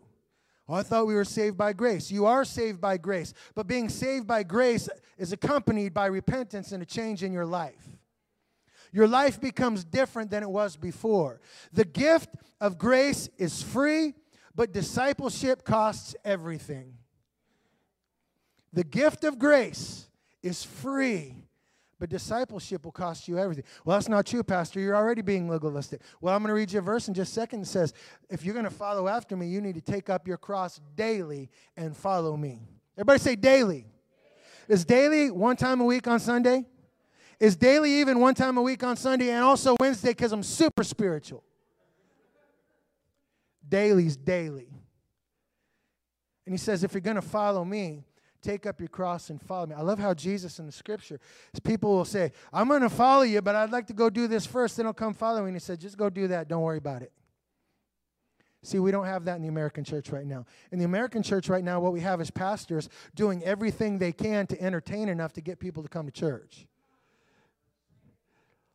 Oh, 0.69 0.75
I 0.75 0.83
thought 0.83 1.07
we 1.07 1.15
were 1.15 1.25
saved 1.25 1.57
by 1.57 1.73
grace. 1.73 2.11
You 2.11 2.27
are 2.27 2.45
saved 2.45 2.81
by 2.81 2.97
grace, 2.97 3.33
but 3.55 3.67
being 3.67 3.89
saved 3.89 4.27
by 4.27 4.43
grace 4.43 4.89
is 5.17 5.33
accompanied 5.33 5.95
by 5.95 6.07
repentance 6.07 6.73
and 6.73 6.83
a 6.83 6.87
change 6.87 7.23
in 7.23 7.33
your 7.33 7.47
life. 7.47 7.87
Your 8.93 9.07
life 9.07 9.41
becomes 9.41 9.85
different 9.85 10.31
than 10.31 10.43
it 10.43 10.51
was 10.51 10.77
before. 10.77 11.41
The 11.73 11.85
gift 11.85 12.31
of 12.61 12.79
grace 12.79 13.29
is 13.37 13.63
free, 13.63 14.15
but 14.55 14.73
discipleship 14.73 15.65
costs 15.65 16.17
everything. 16.25 16.95
The 18.73 18.85
gift 18.85 19.25
of 19.25 19.39
grace 19.39 20.09
is 20.43 20.65
free, 20.65 21.46
but 21.99 22.11
discipleship 22.11 22.85
will 22.85 22.93
cost 22.93 23.27
you 23.29 23.39
everything. 23.39 23.65
Well, 23.85 23.97
that's 23.97 24.09
not 24.09 24.27
true, 24.27 24.43
Pastor. 24.43 24.81
You're 24.81 24.97
already 24.97 25.23
being 25.23 25.49
legalistic. 25.49 26.03
Well, 26.21 26.35
I'm 26.35 26.43
going 26.43 26.49
to 26.49 26.55
read 26.55 26.73
you 26.73 26.79
a 26.79 26.83
verse 26.83 27.09
in 27.09 27.15
just 27.15 27.33
a 27.33 27.35
second 27.35 27.61
that 27.61 27.67
says, 27.67 27.95
if 28.29 28.45
you're 28.45 28.55
going 28.55 28.65
to 28.65 28.71
follow 28.71 29.09
after 29.09 29.37
me, 29.37 29.47
you 29.47 29.61
need 29.61 29.75
to 29.75 29.81
take 29.81 30.11
up 30.11 30.29
your 30.29 30.37
cross 30.37 30.81
daily 30.95 31.51
and 31.77 31.97
follow 31.97 32.37
me. 32.37 32.61
Everybody 32.97 33.19
say 33.19 33.37
daily. 33.37 33.87
Is 34.69 34.85
daily 34.85 35.31
one 35.31 35.57
time 35.57 35.81
a 35.81 35.85
week 35.85 36.07
on 36.07 36.21
Sunday? 36.21 36.67
Is 37.39 37.57
daily 37.57 38.01
even 38.01 38.19
one 38.19 38.35
time 38.35 38.57
a 38.57 38.63
week 38.63 38.83
on 38.83 38.97
Sunday 38.97 39.31
and 39.31 39.45
also 39.45 39.77
Wednesday 39.79 40.11
because 40.11 40.33
I'm 40.33 40.43
super 40.43 40.83
spiritual? 40.83 41.45
Daily's 43.69 44.17
daily. 44.17 44.69
And 46.47 46.53
he 46.53 46.59
says, 46.59 46.85
if 46.85 46.95
you're 46.95 47.01
going 47.01 47.17
to 47.17 47.23
follow 47.23 47.65
me, 47.65 48.05
take 48.43 48.67
up 48.67 48.81
your 48.81 48.89
cross 48.89 49.31
and 49.31 49.41
follow 49.41 49.67
me. 49.67 49.75
I 49.75 49.83
love 49.83 49.99
how 49.99 50.15
Jesus 50.15 50.59
in 50.59 50.67
the 50.67 50.73
scripture, 50.73 51.21
people 51.65 51.95
will 51.97 52.05
say, 52.05 52.33
I'm 52.53 52.69
going 52.69 52.83
to 52.83 52.91
follow 52.91 53.23
you, 53.23 53.43
but 53.43 53.55
I'd 53.55 53.71
like 53.71 53.87
to 53.89 53.93
go 53.93 54.11
do 54.11 54.27
this 54.29 54.47
first, 54.47 54.77
then 54.77 54.87
I'll 54.87 54.93
come 54.93 55.15
follow 55.15 55.41
me. 55.43 55.49
And 55.49 55.57
he 55.57 55.61
said, 55.61 55.81
just 55.81 55.97
go 55.97 56.11
do 56.11 56.29
that. 56.29 56.49
Don't 56.49 56.63
worry 56.63 56.79
about 56.79 57.03
it. 57.03 57.13
See, 58.63 58.81
we 58.81 58.91
don't 58.91 59.05
have 59.07 59.27
that 59.27 59.37
in 59.37 59.43
the 59.43 59.49
American 59.49 59.85
church 59.85 60.11
right 60.11 60.27
now. 60.27 60.45
In 60.73 60.81
the 60.81 60.85
American 60.85 61.23
church 61.23 61.49
right 61.49 61.63
now, 61.63 61.79
what 61.79 61.93
we 61.93 62.01
have 62.01 62.21
is 62.21 62.33
pastors 62.33 62.89
doing 63.15 63.45
everything 63.45 63.99
they 63.99 64.11
can 64.11 64.47
to 64.49 64.61
entertain 64.61 65.09
enough 65.09 65.33
to 65.35 65.41
get 65.41 65.61
people 65.61 65.85
to 65.85 65.89
come 65.89 66.07
to 66.07 66.13
church. 66.13 66.67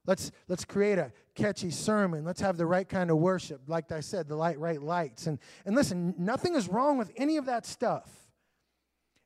Let's, 0.05 0.31
let's 0.47 0.65
create 0.65 0.97
a 0.97 1.11
catchy 1.35 1.71
sermon. 1.71 2.23
Let's 2.23 2.41
have 2.41 2.57
the 2.57 2.65
right 2.65 2.87
kind 2.87 3.11
of 3.11 3.17
worship. 3.17 3.61
Like 3.67 3.91
I 3.91 3.99
said, 3.99 4.27
the 4.27 4.35
light, 4.35 4.57
right 4.59 4.81
lights. 4.81 5.27
And, 5.27 5.39
and 5.65 5.75
listen, 5.75 6.15
nothing 6.17 6.55
is 6.55 6.69
wrong 6.69 6.97
with 6.97 7.11
any 7.17 7.37
of 7.37 7.45
that 7.47 7.65
stuff. 7.65 8.09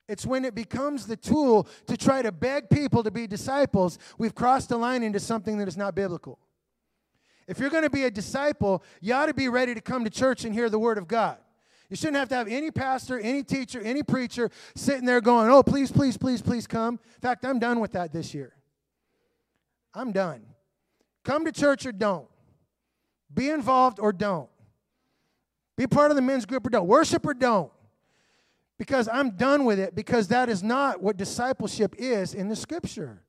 It's 0.07 0.25
when 0.25 0.45
it 0.45 0.53
becomes 0.53 1.07
the 1.07 1.17
tool 1.17 1.67
to 1.87 1.97
try 1.97 2.21
to 2.21 2.31
beg 2.31 2.69
people 2.69 3.03
to 3.03 3.11
be 3.11 3.25
disciples, 3.25 3.97
we've 4.17 4.35
crossed 4.35 4.69
the 4.69 4.77
line 4.77 5.01
into 5.01 5.19
something 5.19 5.57
that 5.57 5.67
is 5.67 5.77
not 5.77 5.95
biblical. 5.95 6.37
If 7.47 7.59
you're 7.59 7.69
going 7.69 7.83
to 7.83 7.89
be 7.89 8.03
a 8.03 8.11
disciple, 8.11 8.83
you 9.01 9.13
ought 9.13 9.27
to 9.27 9.33
be 9.33 9.49
ready 9.49 9.73
to 9.73 9.81
come 9.81 10.03
to 10.03 10.09
church 10.09 10.45
and 10.45 10.53
hear 10.53 10.69
the 10.69 10.79
word 10.79 10.97
of 10.97 11.07
God. 11.07 11.37
You 11.89 11.95
shouldn't 11.95 12.17
have 12.17 12.29
to 12.29 12.35
have 12.35 12.47
any 12.47 12.71
pastor, 12.71 13.19
any 13.19 13.43
teacher, 13.43 13.79
any 13.81 14.01
preacher 14.01 14.49
sitting 14.75 15.05
there 15.05 15.21
going, 15.21 15.49
oh, 15.51 15.61
please, 15.61 15.91
please, 15.91 16.17
please, 16.17 16.41
please 16.41 16.65
come. 16.65 16.99
In 17.15 17.21
fact, 17.21 17.45
I'm 17.45 17.59
done 17.59 17.79
with 17.79 17.91
that 17.91 18.11
this 18.11 18.33
year. 18.33 18.53
I'm 19.93 20.11
done. 20.11 20.41
Come 21.23 21.45
to 21.45 21.51
church 21.51 21.85
or 21.85 21.91
don't. 21.91 22.27
Be 23.33 23.49
involved 23.49 23.99
or 23.99 24.11
don't. 24.11 24.49
Be 25.77 25.87
part 25.87 26.11
of 26.11 26.15
the 26.15 26.21
men's 26.21 26.45
group 26.45 26.65
or 26.65 26.69
don't. 26.69 26.87
Worship 26.87 27.25
or 27.25 27.33
don't. 27.33 27.71
Because 28.77 29.07
I'm 29.11 29.31
done 29.31 29.63
with 29.65 29.79
it, 29.79 29.95
because 29.95 30.27
that 30.29 30.49
is 30.49 30.61
not 30.61 31.01
what 31.01 31.17
discipleship 31.17 31.95
is 31.97 32.33
in 32.33 32.49
the 32.49 32.55
scripture. 32.55 33.21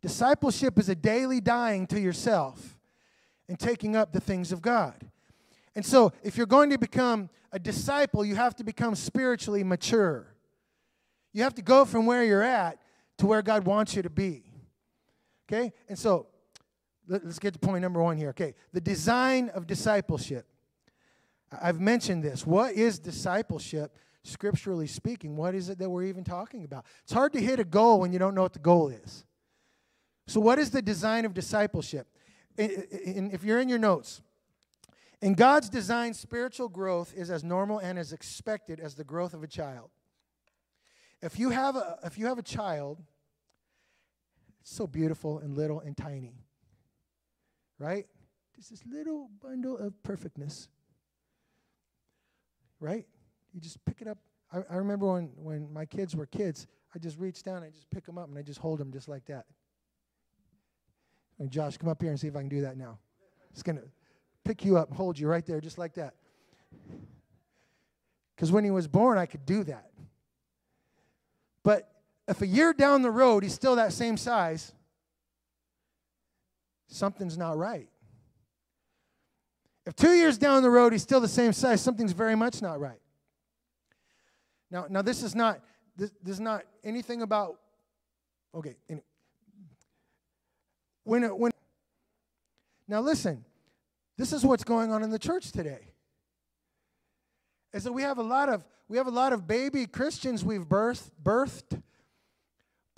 Discipleship 0.00 0.78
is 0.78 0.88
a 0.88 0.94
daily 0.94 1.40
dying 1.40 1.86
to 1.88 2.00
yourself 2.00 2.76
and 3.48 3.58
taking 3.58 3.96
up 3.96 4.12
the 4.12 4.20
things 4.20 4.52
of 4.52 4.62
God. 4.62 4.94
And 5.74 5.84
so, 5.84 6.12
if 6.22 6.36
you're 6.36 6.46
going 6.46 6.70
to 6.70 6.78
become 6.78 7.30
a 7.52 7.58
disciple, 7.58 8.24
you 8.24 8.36
have 8.36 8.54
to 8.56 8.64
become 8.64 8.94
spiritually 8.94 9.64
mature. 9.64 10.34
You 11.32 11.42
have 11.42 11.54
to 11.54 11.62
go 11.62 11.84
from 11.84 12.06
where 12.06 12.24
you're 12.24 12.42
at 12.42 12.78
to 13.18 13.26
where 13.26 13.42
God 13.42 13.64
wants 13.64 13.96
you 13.96 14.02
to 14.02 14.10
be. 14.10 14.44
Okay? 15.48 15.72
And 15.88 15.98
so, 15.98 16.26
let's 17.08 17.38
get 17.38 17.54
to 17.54 17.58
point 17.58 17.82
number 17.82 18.02
one 18.02 18.16
here. 18.16 18.30
Okay, 18.30 18.54
the 18.72 18.80
design 18.80 19.48
of 19.50 19.66
discipleship. 19.66 20.46
I've 21.50 21.80
mentioned 21.80 22.22
this. 22.22 22.46
What 22.46 22.74
is 22.74 22.98
discipleship, 22.98 23.96
scripturally 24.22 24.86
speaking? 24.86 25.36
What 25.36 25.54
is 25.54 25.68
it 25.68 25.78
that 25.78 25.88
we're 25.88 26.04
even 26.04 26.24
talking 26.24 26.64
about? 26.64 26.84
It's 27.02 27.12
hard 27.12 27.32
to 27.32 27.40
hit 27.40 27.58
a 27.60 27.64
goal 27.64 28.00
when 28.00 28.12
you 28.12 28.18
don't 28.18 28.34
know 28.34 28.42
what 28.42 28.52
the 28.52 28.58
goal 28.58 28.88
is. 28.88 29.24
So, 30.26 30.40
what 30.40 30.58
is 30.58 30.70
the 30.70 30.82
design 30.82 31.24
of 31.24 31.34
discipleship? 31.34 32.06
if 32.60 33.44
you're 33.44 33.60
in 33.60 33.68
your 33.68 33.78
notes, 33.78 34.20
in 35.20 35.34
God's 35.34 35.68
design, 35.68 36.14
spiritual 36.14 36.68
growth 36.68 37.12
is 37.16 37.30
as 37.30 37.42
normal 37.42 37.78
and 37.78 37.98
as 37.98 38.12
expected 38.12 38.80
as 38.80 38.94
the 38.94 39.04
growth 39.04 39.34
of 39.34 39.42
a 39.42 39.46
child. 39.46 39.90
If 41.20 41.38
you 41.38 41.50
have 41.50 41.74
a, 41.74 41.98
if 42.04 42.18
you 42.18 42.26
have 42.26 42.38
a 42.38 42.42
child, 42.42 43.02
it's 44.60 44.74
so 44.74 44.86
beautiful 44.86 45.38
and 45.40 45.56
little 45.56 45.80
and 45.80 45.96
tiny, 45.96 46.34
right? 47.78 48.06
Just 48.54 48.70
this 48.70 48.84
little 48.86 49.28
bundle 49.42 49.76
of 49.76 50.00
perfectness, 50.04 50.68
right? 52.80 53.06
You 53.52 53.60
just 53.60 53.84
pick 53.84 54.00
it 54.00 54.08
up. 54.08 54.18
I, 54.52 54.58
I 54.70 54.76
remember 54.76 55.06
when, 55.12 55.30
when 55.36 55.72
my 55.72 55.84
kids 55.84 56.16
were 56.16 56.26
kids, 56.26 56.66
I 56.94 56.98
just 56.98 57.18
reached 57.18 57.44
down, 57.44 57.62
I 57.62 57.70
just 57.70 57.90
pick 57.90 58.06
them 58.06 58.18
up, 58.18 58.28
and 58.28 58.38
I 58.38 58.42
just 58.42 58.60
hold 58.60 58.78
them 58.78 58.92
just 58.92 59.08
like 59.08 59.26
that. 59.26 59.46
And 61.38 61.50
Josh, 61.50 61.76
come 61.76 61.88
up 61.88 62.00
here 62.00 62.10
and 62.10 62.18
see 62.18 62.26
if 62.26 62.36
I 62.36 62.40
can 62.40 62.48
do 62.48 62.62
that 62.62 62.76
now. 62.76 62.98
It's 63.50 63.62
going 63.62 63.76
to 63.76 63.84
pick 64.44 64.64
you 64.64 64.76
up 64.76 64.88
and 64.88 64.96
hold 64.96 65.18
you 65.18 65.28
right 65.28 65.44
there, 65.44 65.60
just 65.60 65.78
like 65.78 65.94
that. 65.94 66.14
Because 68.34 68.50
when 68.50 68.64
he 68.64 68.70
was 68.70 68.88
born, 68.88 69.18
I 69.18 69.26
could 69.26 69.44
do 69.44 69.64
that. 69.64 69.90
But 71.62 71.90
if 72.26 72.40
a 72.40 72.46
year 72.46 72.72
down 72.72 73.02
the 73.02 73.10
road 73.10 73.42
he's 73.42 73.54
still 73.54 73.76
that 73.76 73.92
same 73.92 74.16
size, 74.16 74.72
something's 76.86 77.36
not 77.36 77.56
right. 77.56 77.88
If 79.88 79.96
two 79.96 80.10
years 80.10 80.36
down 80.36 80.62
the 80.62 80.68
road 80.68 80.92
he's 80.92 81.02
still 81.02 81.18
the 81.18 81.26
same 81.26 81.54
size, 81.54 81.80
something's 81.80 82.12
very 82.12 82.34
much 82.34 82.60
not 82.60 82.78
right. 82.78 83.00
Now, 84.70 84.84
now 84.90 85.00
this 85.00 85.22
is 85.22 85.34
not 85.34 85.60
this, 85.96 86.10
this 86.22 86.34
is 86.34 86.40
not 86.40 86.64
anything 86.84 87.22
about. 87.22 87.58
Okay, 88.54 88.76
when, 91.04 91.24
it, 91.24 91.34
when 91.34 91.52
now 92.86 93.00
listen, 93.00 93.46
this 94.18 94.34
is 94.34 94.44
what's 94.44 94.62
going 94.62 94.92
on 94.92 95.02
in 95.02 95.08
the 95.08 95.18
church 95.18 95.52
today. 95.52 95.94
Is 97.72 97.84
that 97.84 97.92
we 97.92 98.02
have 98.02 98.18
a 98.18 98.22
lot 98.22 98.50
of 98.50 98.66
we 98.88 98.98
have 98.98 99.06
a 99.06 99.10
lot 99.10 99.32
of 99.32 99.48
baby 99.48 99.86
Christians 99.86 100.44
we've 100.44 100.66
birthed, 100.66 101.12
birthed 101.22 101.82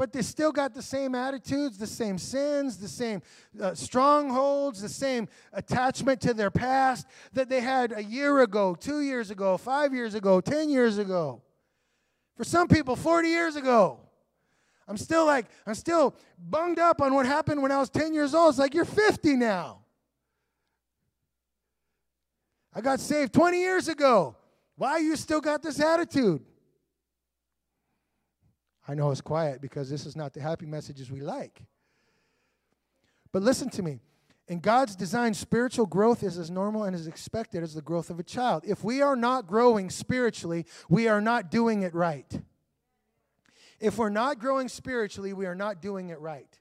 but 0.01 0.15
they 0.15 0.23
still 0.23 0.51
got 0.51 0.73
the 0.73 0.81
same 0.81 1.15
attitudes, 1.15 1.77
the 1.77 1.87
same 1.87 2.17
sins, 2.17 2.79
the 2.79 2.89
same 2.89 3.21
uh, 3.61 3.75
strongholds, 3.75 4.81
the 4.81 4.89
same 4.89 5.29
attachment 5.53 6.23
to 6.23 6.33
their 6.33 6.51
past 6.51 7.07
that 7.35 7.51
they 7.51 7.61
had 7.61 7.93
a 7.95 8.03
year 8.03 8.41
ago, 8.41 8.75
two 8.75 9.03
years 9.03 9.31
ago, 9.31 9.59
five 9.59 9.93
years 9.93 10.15
ago, 10.15 10.41
10 10.41 10.71
years 10.71 10.97
ago. 10.97 11.43
For 12.35 12.45
some 12.45 12.67
people, 12.67 12.97
40 12.97 13.29
years 13.29 13.57
ago. 13.57 14.01
I'm 14.89 14.97
still 14.97 15.27
like, 15.27 15.45
I'm 15.67 15.75
still 15.75 16.15
bunged 16.39 16.79
up 16.79 17.03
on 17.03 17.13
what 17.13 17.27
happened 17.27 17.61
when 17.61 17.71
I 17.71 17.79
was 17.79 17.91
10 17.91 18.15
years 18.15 18.35
old. 18.35 18.53
It's 18.53 18.59
like, 18.59 18.73
you're 18.73 18.87
50 18.87 19.37
now. 19.37 19.81
I 22.75 22.81
got 22.81 23.01
saved 23.01 23.35
20 23.35 23.61
years 23.61 23.87
ago. 23.89 24.35
Why 24.77 24.97
you 24.97 25.15
still 25.15 25.43
got 25.43 25.63
this 25.63 25.79
attitude? 25.79 26.43
I 28.89 28.95
know 28.95 29.11
it's 29.11 29.21
quiet 29.21 29.61
because 29.61 29.91
this 29.91 30.07
is 30.07 30.17
not 30.17 30.33
the 30.33 30.41
happy 30.41 30.67
messages 30.67 31.11
we 31.11 31.21
like. 31.21 31.63
But 33.33 33.43
listen 33.43 33.71
to 33.71 33.83
me. 33.83 34.01
In 34.49 34.59
God's 34.59 34.97
design, 34.97 35.35
spiritual 35.35 35.87
growth 35.87 36.25
is 36.25 36.37
as 36.37 36.51
normal 36.51 36.83
and 36.83 36.95
as 36.95 37.07
expected 37.07 37.63
as 37.63 37.75
the 37.75 37.83
growth 37.83 38.11
of 38.11 38.19
a 38.19 38.25
child. 38.25 38.65
If 38.67 38.83
we 38.83 39.01
are 39.01 39.15
not 39.15 39.47
growing 39.47 39.91
spiritually, 39.91 40.67
we 40.89 41.07
are 41.07 41.21
not 41.21 41.53
doing 41.53 41.83
it 41.83 41.95
right. 41.95 42.43
If 43.79 43.97
we're 43.97 44.11
not 44.11 44.41
growing 44.41 44.69
spiritually, 44.69 45.33
we 45.33 45.47
are 45.47 45.55
not 45.55 45.81
doing 45.81 46.11
it 46.11 46.19
right. 46.19 46.59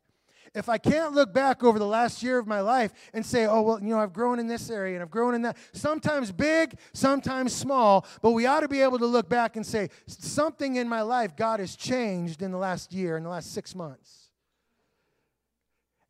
If 0.55 0.69
I 0.69 0.77
can't 0.77 1.13
look 1.13 1.33
back 1.33 1.63
over 1.63 1.77
the 1.77 1.85
last 1.85 2.23
year 2.23 2.39
of 2.39 2.47
my 2.47 2.61
life 2.61 2.93
and 3.13 3.25
say, 3.25 3.45
oh, 3.45 3.61
well, 3.61 3.79
you 3.79 3.89
know, 3.89 3.99
I've 3.99 4.13
grown 4.13 4.39
in 4.39 4.47
this 4.47 4.69
area 4.69 4.95
and 4.95 5.03
I've 5.03 5.11
grown 5.11 5.35
in 5.35 5.43
that, 5.43 5.57
sometimes 5.73 6.31
big, 6.31 6.77
sometimes 6.93 7.53
small, 7.53 8.05
but 8.21 8.31
we 8.31 8.45
ought 8.45 8.61
to 8.61 8.67
be 8.67 8.81
able 8.81 8.99
to 8.99 9.05
look 9.05 9.29
back 9.29 9.55
and 9.55 9.65
say, 9.65 9.89
something 10.07 10.77
in 10.77 10.89
my 10.89 11.01
life 11.01 11.35
God 11.35 11.59
has 11.59 11.75
changed 11.75 12.41
in 12.41 12.51
the 12.51 12.57
last 12.57 12.93
year, 12.93 13.17
in 13.17 13.23
the 13.23 13.29
last 13.29 13.53
six 13.53 13.75
months. 13.75 14.29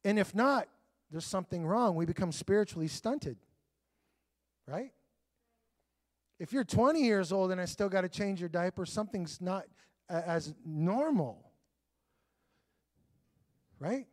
And 0.04 0.18
if 0.18 0.34
not, 0.34 0.68
there's 1.12 1.26
something 1.26 1.66
wrong. 1.66 1.96
We 1.96 2.06
become 2.06 2.32
spiritually 2.32 2.88
stunted, 2.88 3.38
right? 4.68 4.92
If 6.40 6.54
you're 6.54 6.64
20 6.64 7.02
years 7.04 7.32
old 7.32 7.52
and 7.52 7.60
I 7.60 7.66
still 7.66 7.90
got 7.90 8.02
to 8.02 8.10
change 8.10 8.40
your 8.40 8.50
diaper, 8.50 8.86
something's 8.86 9.42
not 9.42 9.66
as 10.08 10.54
normal. 10.66 11.46
Right? 13.80 14.08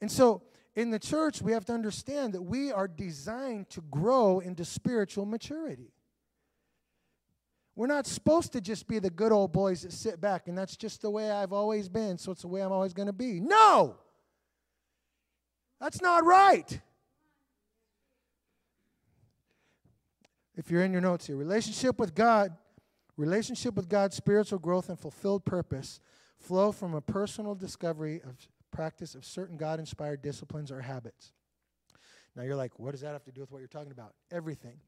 And 0.00 0.10
so 0.10 0.42
in 0.74 0.90
the 0.90 0.98
church, 0.98 1.42
we 1.42 1.52
have 1.52 1.64
to 1.66 1.72
understand 1.72 2.32
that 2.34 2.42
we 2.42 2.72
are 2.72 2.88
designed 2.88 3.70
to 3.70 3.80
grow 3.82 4.40
into 4.40 4.64
spiritual 4.64 5.26
maturity. 5.26 5.92
We're 7.76 7.86
not 7.86 8.06
supposed 8.06 8.52
to 8.52 8.60
just 8.60 8.86
be 8.86 8.98
the 8.98 9.10
good 9.10 9.32
old 9.32 9.52
boys 9.52 9.82
that 9.82 9.92
sit 9.92 10.20
back 10.20 10.48
and 10.48 10.56
that's 10.56 10.76
just 10.76 11.02
the 11.02 11.10
way 11.10 11.30
I've 11.30 11.52
always 11.52 11.88
been, 11.88 12.18
so 12.18 12.32
it's 12.32 12.42
the 12.42 12.48
way 12.48 12.60
I'm 12.60 12.72
always 12.72 12.92
going 12.92 13.06
to 13.06 13.12
be. 13.12 13.40
No! 13.40 13.96
That's 15.80 16.02
not 16.02 16.24
right. 16.24 16.80
If 20.56 20.70
you're 20.70 20.84
in 20.84 20.92
your 20.92 21.00
notes 21.00 21.26
here, 21.26 21.36
relationship 21.36 21.98
with 21.98 22.14
God 22.14 22.54
Relationship 23.20 23.74
with 23.74 23.90
God, 23.90 24.14
spiritual 24.14 24.58
growth, 24.58 24.88
and 24.88 24.98
fulfilled 24.98 25.44
purpose 25.44 26.00
flow 26.38 26.72
from 26.72 26.94
a 26.94 27.02
personal 27.02 27.54
discovery 27.54 28.22
of 28.26 28.38
practice 28.70 29.14
of 29.14 29.24
certain 29.24 29.56
God 29.56 29.78
inspired 29.78 30.22
disciplines 30.22 30.70
or 30.70 30.80
habits. 30.80 31.32
Now 32.36 32.42
you're 32.42 32.56
like, 32.56 32.78
what 32.78 32.92
does 32.92 33.00
that 33.00 33.12
have 33.12 33.24
to 33.24 33.32
do 33.32 33.40
with 33.40 33.50
what 33.50 33.58
you're 33.58 33.68
talking 33.68 33.92
about? 33.92 34.14
Everything. 34.30 34.78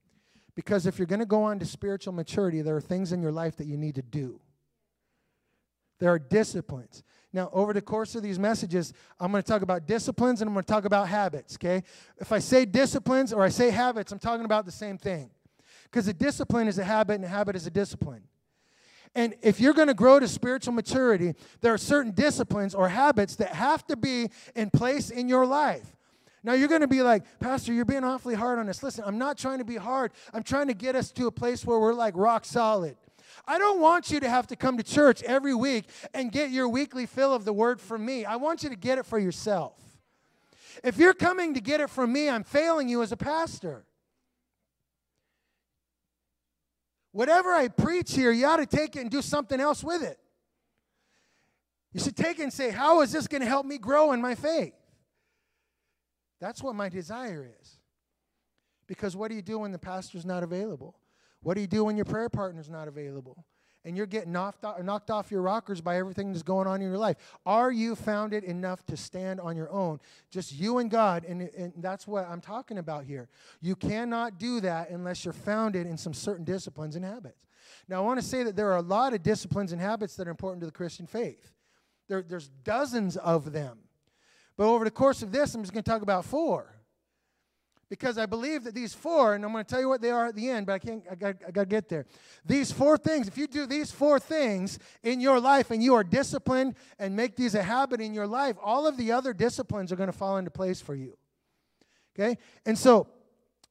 Because 0.54 0.86
if 0.86 0.98
you're 0.98 1.06
going 1.06 1.20
to 1.20 1.26
go 1.26 1.42
on 1.44 1.58
to 1.58 1.66
spiritual 1.66 2.12
maturity, 2.12 2.62
there 2.62 2.76
are 2.76 2.80
things 2.80 3.12
in 3.12 3.22
your 3.22 3.32
life 3.32 3.56
that 3.56 3.66
you 3.66 3.76
need 3.76 3.94
to 3.94 4.02
do. 4.02 4.40
There 5.98 6.10
are 6.10 6.18
disciplines. 6.18 7.02
Now, 7.32 7.48
over 7.52 7.72
the 7.72 7.80
course 7.80 8.14
of 8.14 8.22
these 8.22 8.38
messages, 8.38 8.92
I'm 9.18 9.30
going 9.30 9.42
to 9.42 9.48
talk 9.48 9.62
about 9.62 9.86
disciplines 9.86 10.42
and 10.42 10.48
I'm 10.48 10.54
going 10.54 10.64
to 10.64 10.72
talk 10.72 10.84
about 10.84 11.08
habits, 11.08 11.54
okay? 11.56 11.82
If 12.18 12.32
I 12.32 12.40
say 12.40 12.64
disciplines 12.64 13.32
or 13.32 13.42
I 13.42 13.48
say 13.48 13.70
habits, 13.70 14.12
I'm 14.12 14.18
talking 14.18 14.44
about 14.44 14.66
the 14.66 14.72
same 14.72 14.98
thing. 14.98 15.30
Because 15.84 16.08
a 16.08 16.12
discipline 16.12 16.68
is 16.68 16.78
a 16.78 16.84
habit, 16.84 17.14
and 17.14 17.24
a 17.24 17.28
habit 17.28 17.54
is 17.54 17.66
a 17.66 17.70
discipline. 17.70 18.22
And 19.14 19.34
if 19.42 19.60
you're 19.60 19.74
going 19.74 19.88
to 19.88 19.94
grow 19.94 20.18
to 20.18 20.26
spiritual 20.26 20.72
maturity, 20.72 21.34
there 21.60 21.74
are 21.74 21.78
certain 21.78 22.12
disciplines 22.12 22.74
or 22.74 22.88
habits 22.88 23.36
that 23.36 23.50
have 23.50 23.86
to 23.88 23.96
be 23.96 24.30
in 24.54 24.70
place 24.70 25.10
in 25.10 25.28
your 25.28 25.44
life. 25.44 25.96
Now 26.42 26.54
you're 26.54 26.68
going 26.68 26.80
to 26.80 26.88
be 26.88 27.02
like, 27.02 27.22
Pastor, 27.38 27.72
you're 27.72 27.84
being 27.84 28.04
awfully 28.04 28.34
hard 28.34 28.58
on 28.58 28.68
us. 28.68 28.82
Listen, 28.82 29.04
I'm 29.06 29.18
not 29.18 29.38
trying 29.38 29.58
to 29.58 29.64
be 29.64 29.76
hard. 29.76 30.12
I'm 30.32 30.42
trying 30.42 30.68
to 30.68 30.74
get 30.74 30.96
us 30.96 31.12
to 31.12 31.26
a 31.26 31.30
place 31.30 31.64
where 31.64 31.78
we're 31.78 31.94
like 31.94 32.14
rock 32.16 32.44
solid. 32.44 32.96
I 33.46 33.58
don't 33.58 33.80
want 33.80 34.10
you 34.10 34.20
to 34.20 34.28
have 34.28 34.46
to 34.48 34.56
come 34.56 34.76
to 34.76 34.82
church 34.82 35.22
every 35.22 35.54
week 35.54 35.84
and 36.14 36.32
get 36.32 36.50
your 36.50 36.68
weekly 36.68 37.06
fill 37.06 37.34
of 37.34 37.44
the 37.44 37.52
word 37.52 37.80
from 37.80 38.04
me. 38.04 38.24
I 38.24 38.36
want 38.36 38.62
you 38.62 38.70
to 38.70 38.76
get 38.76 38.98
it 38.98 39.06
for 39.06 39.18
yourself. 39.18 39.74
If 40.82 40.98
you're 40.98 41.14
coming 41.14 41.54
to 41.54 41.60
get 41.60 41.80
it 41.80 41.90
from 41.90 42.12
me, 42.12 42.28
I'm 42.28 42.44
failing 42.44 42.88
you 42.88 43.02
as 43.02 43.12
a 43.12 43.16
pastor. 43.16 43.84
Whatever 47.12 47.50
I 47.50 47.68
preach 47.68 48.14
here, 48.14 48.32
you 48.32 48.46
ought 48.46 48.56
to 48.56 48.66
take 48.66 48.96
it 48.96 49.00
and 49.00 49.10
do 49.10 49.22
something 49.22 49.60
else 49.60 49.84
with 49.84 50.02
it. 50.02 50.18
You 51.92 52.00
should 52.00 52.16
take 52.16 52.38
it 52.38 52.42
and 52.42 52.52
say, 52.52 52.70
How 52.70 53.02
is 53.02 53.12
this 53.12 53.26
going 53.26 53.42
to 53.42 53.46
help 53.46 53.66
me 53.66 53.78
grow 53.78 54.12
in 54.12 54.20
my 54.20 54.34
faith? 54.34 54.72
That's 56.40 56.62
what 56.62 56.74
my 56.74 56.88
desire 56.88 57.48
is. 57.60 57.78
Because 58.86 59.14
what 59.14 59.28
do 59.28 59.36
you 59.36 59.42
do 59.42 59.60
when 59.60 59.72
the 59.72 59.78
pastor's 59.78 60.26
not 60.26 60.42
available? 60.42 60.96
What 61.42 61.54
do 61.54 61.60
you 61.60 61.66
do 61.66 61.84
when 61.84 61.96
your 61.96 62.04
prayer 62.04 62.28
partner's 62.28 62.68
not 62.68 62.88
available? 62.88 63.44
And 63.84 63.96
you're 63.96 64.06
getting 64.06 64.32
knocked 64.32 64.64
off, 64.64 64.80
knocked 64.82 65.10
off 65.10 65.30
your 65.30 65.42
rockers 65.42 65.80
by 65.80 65.96
everything 65.96 66.32
that's 66.32 66.44
going 66.44 66.68
on 66.68 66.80
in 66.80 66.88
your 66.88 66.98
life. 66.98 67.16
Are 67.44 67.72
you 67.72 67.96
founded 67.96 68.44
enough 68.44 68.84
to 68.86 68.96
stand 68.96 69.40
on 69.40 69.56
your 69.56 69.70
own? 69.70 69.98
Just 70.30 70.52
you 70.52 70.78
and 70.78 70.88
God. 70.88 71.24
And, 71.24 71.42
and 71.56 71.72
that's 71.78 72.06
what 72.06 72.28
I'm 72.28 72.40
talking 72.40 72.78
about 72.78 73.04
here. 73.04 73.28
You 73.60 73.74
cannot 73.74 74.38
do 74.38 74.60
that 74.60 74.90
unless 74.90 75.24
you're 75.24 75.34
founded 75.34 75.86
in 75.86 75.96
some 75.96 76.14
certain 76.14 76.44
disciplines 76.44 76.94
and 76.94 77.04
habits. 77.04 77.46
Now, 77.88 77.96
I 77.96 78.00
want 78.04 78.20
to 78.20 78.26
say 78.26 78.44
that 78.44 78.54
there 78.54 78.70
are 78.70 78.76
a 78.76 78.82
lot 78.82 79.14
of 79.14 79.22
disciplines 79.22 79.72
and 79.72 79.80
habits 79.80 80.14
that 80.16 80.28
are 80.28 80.30
important 80.30 80.60
to 80.60 80.66
the 80.66 80.72
Christian 80.72 81.06
faith. 81.06 81.52
There, 82.08 82.22
there's 82.22 82.48
dozens 82.48 83.16
of 83.16 83.52
them. 83.52 83.78
But 84.56 84.66
over 84.66 84.84
the 84.84 84.90
course 84.90 85.22
of 85.22 85.32
this, 85.32 85.54
I'm 85.54 85.62
just 85.62 85.72
going 85.72 85.82
to 85.82 85.90
talk 85.90 86.02
about 86.02 86.24
four 86.24 86.71
because 87.92 88.16
I 88.16 88.24
believe 88.24 88.64
that 88.64 88.74
these 88.74 88.94
four, 88.94 89.34
and 89.34 89.44
I'm 89.44 89.52
going 89.52 89.66
to 89.66 89.70
tell 89.70 89.78
you 89.78 89.86
what 89.86 90.00
they 90.00 90.08
are 90.08 90.24
at 90.24 90.34
the 90.34 90.48
end, 90.48 90.64
but 90.64 90.72
I 90.72 90.78
can't, 90.78 91.04
I 91.10 91.14
got, 91.14 91.36
I 91.46 91.50
got 91.50 91.64
to 91.64 91.66
get 91.66 91.90
there. 91.90 92.06
These 92.42 92.72
four 92.72 92.96
things, 92.96 93.28
if 93.28 93.36
you 93.36 93.46
do 93.46 93.66
these 93.66 93.92
four 93.92 94.18
things 94.18 94.78
in 95.02 95.20
your 95.20 95.38
life 95.38 95.70
and 95.70 95.82
you 95.82 95.92
are 95.92 96.02
disciplined 96.02 96.76
and 96.98 97.14
make 97.14 97.36
these 97.36 97.54
a 97.54 97.62
habit 97.62 98.00
in 98.00 98.14
your 98.14 98.26
life, 98.26 98.56
all 98.64 98.86
of 98.86 98.96
the 98.96 99.12
other 99.12 99.34
disciplines 99.34 99.92
are 99.92 99.96
going 99.96 100.10
to 100.10 100.16
fall 100.16 100.38
into 100.38 100.50
place 100.50 100.80
for 100.80 100.94
you. 100.94 101.18
Okay? 102.18 102.38
And 102.64 102.78
so, 102.78 103.08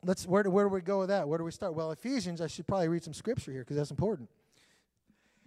let's, 0.06 0.28
where 0.28 0.44
do, 0.44 0.52
where 0.52 0.66
do 0.66 0.70
we 0.70 0.82
go 0.82 1.00
with 1.00 1.10
that? 1.10 1.28
Where 1.28 1.40
do 1.40 1.44
we 1.44 1.50
start? 1.50 1.74
Well, 1.74 1.90
Ephesians, 1.90 2.42
I 2.42 2.48
should 2.48 2.68
probably 2.68 2.90
read 2.90 3.04
some 3.04 3.16
scripture 3.16 3.52
here 3.52 3.62
because 3.62 3.78
that's 3.78 3.90
important. 3.90 4.30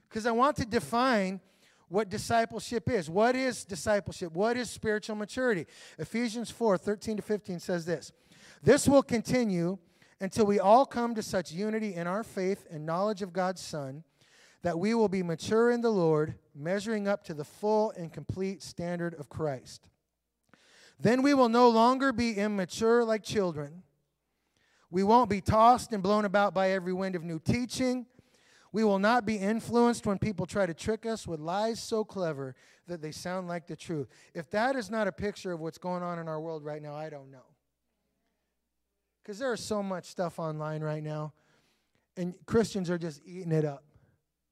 Because 0.09 0.27
I 0.27 0.33
want 0.33 0.57
to 0.57 0.65
define 0.65 1.41
what 1.89 2.09
discipleship 2.09 2.91
is. 2.91 3.09
What 3.09 3.37
is 3.37 3.65
discipleship? 3.65 4.33
What 4.33 4.57
is 4.57 4.69
spiritual 4.69 5.15
maturity? 5.15 5.67
Ephesians 5.97 6.51
4 6.51 6.77
13 6.77 7.19
to 7.19 7.23
15 7.23 7.61
says 7.61 7.85
this. 7.85 8.11
This 8.65 8.89
will 8.89 9.03
continue 9.03 9.77
until 10.23 10.47
we 10.47 10.59
all 10.59 10.87
come 10.87 11.15
to 11.15 11.23
such 11.23 11.53
unity 11.53 11.95
in 11.95 12.07
our 12.07 12.23
faith 12.23 12.67
and 12.71 12.87
knowledge 12.87 13.21
of 13.21 13.35
God's 13.35 13.61
Son 13.61 14.05
that 14.63 14.79
we 14.79 14.95
will 14.95 15.11
be 15.11 15.23
mature 15.23 15.71
in 15.71 15.83
the 15.83 15.91
Lord, 15.91 16.37
measuring 16.55 17.07
up 17.07 17.23
to 17.25 17.35
the 17.35 17.45
full 17.45 17.91
and 17.91 18.11
complete 18.11 18.63
standard 18.63 19.13
of 19.21 19.29
Christ. 19.29 19.91
Then 20.99 21.21
we 21.21 21.35
will 21.35 21.51
no 21.51 21.69
longer 21.69 22.11
be 22.11 22.33
immature 22.33 23.05
like 23.05 23.23
children. 23.23 23.83
We 24.91 25.03
won't 25.03 25.29
be 25.29 25.43
tossed 25.43 25.93
and 25.93 26.03
blown 26.03 26.25
about 26.25 26.55
by 26.55 26.71
every 26.71 26.95
wind 26.95 27.17
of 27.17 27.23
new 27.23 27.39
teaching. 27.39 28.07
We 28.73 28.83
will 28.83 28.99
not 28.99 29.27
be 29.27 29.37
influenced 29.37 30.07
when 30.07 30.19
people 30.19 30.47
try 30.47 30.65
to 30.65 30.73
trick 30.73 31.05
us 31.05 31.27
with 31.27 31.39
lies 31.39 31.83
so 31.83 32.03
clever 32.03 32.57
that 32.87 33.03
they 33.03 33.13
sound 33.13 33.47
like 33.47 33.67
the 33.67 33.77
truth. 33.77 34.09
If 34.33 34.49
that 34.53 34.75
is 34.75 34.91
not 34.91 35.07
a 35.07 35.13
picture 35.13 35.53
of 35.53 35.61
what's 35.61 35.79
going 35.79 36.03
on 36.03 36.19
in 36.19 36.29
our 36.29 36.41
world 36.41 36.65
right 36.65 36.81
now, 36.81 36.95
I 36.95 37.11
don't 37.11 37.31
know. 37.31 37.54
Because 39.25 39.39
there 39.39 39.55
is 39.55 39.65
so 39.65 39.83
much 39.83 40.05
stuff 40.05 40.39
online 40.39 40.83
right 40.83 41.03
now, 41.03 41.33
and 42.15 42.35
Christians 42.45 42.91
are 42.91 42.99
just 42.99 43.23
eating 43.25 43.53
it 43.53 43.65
up. 43.65 43.83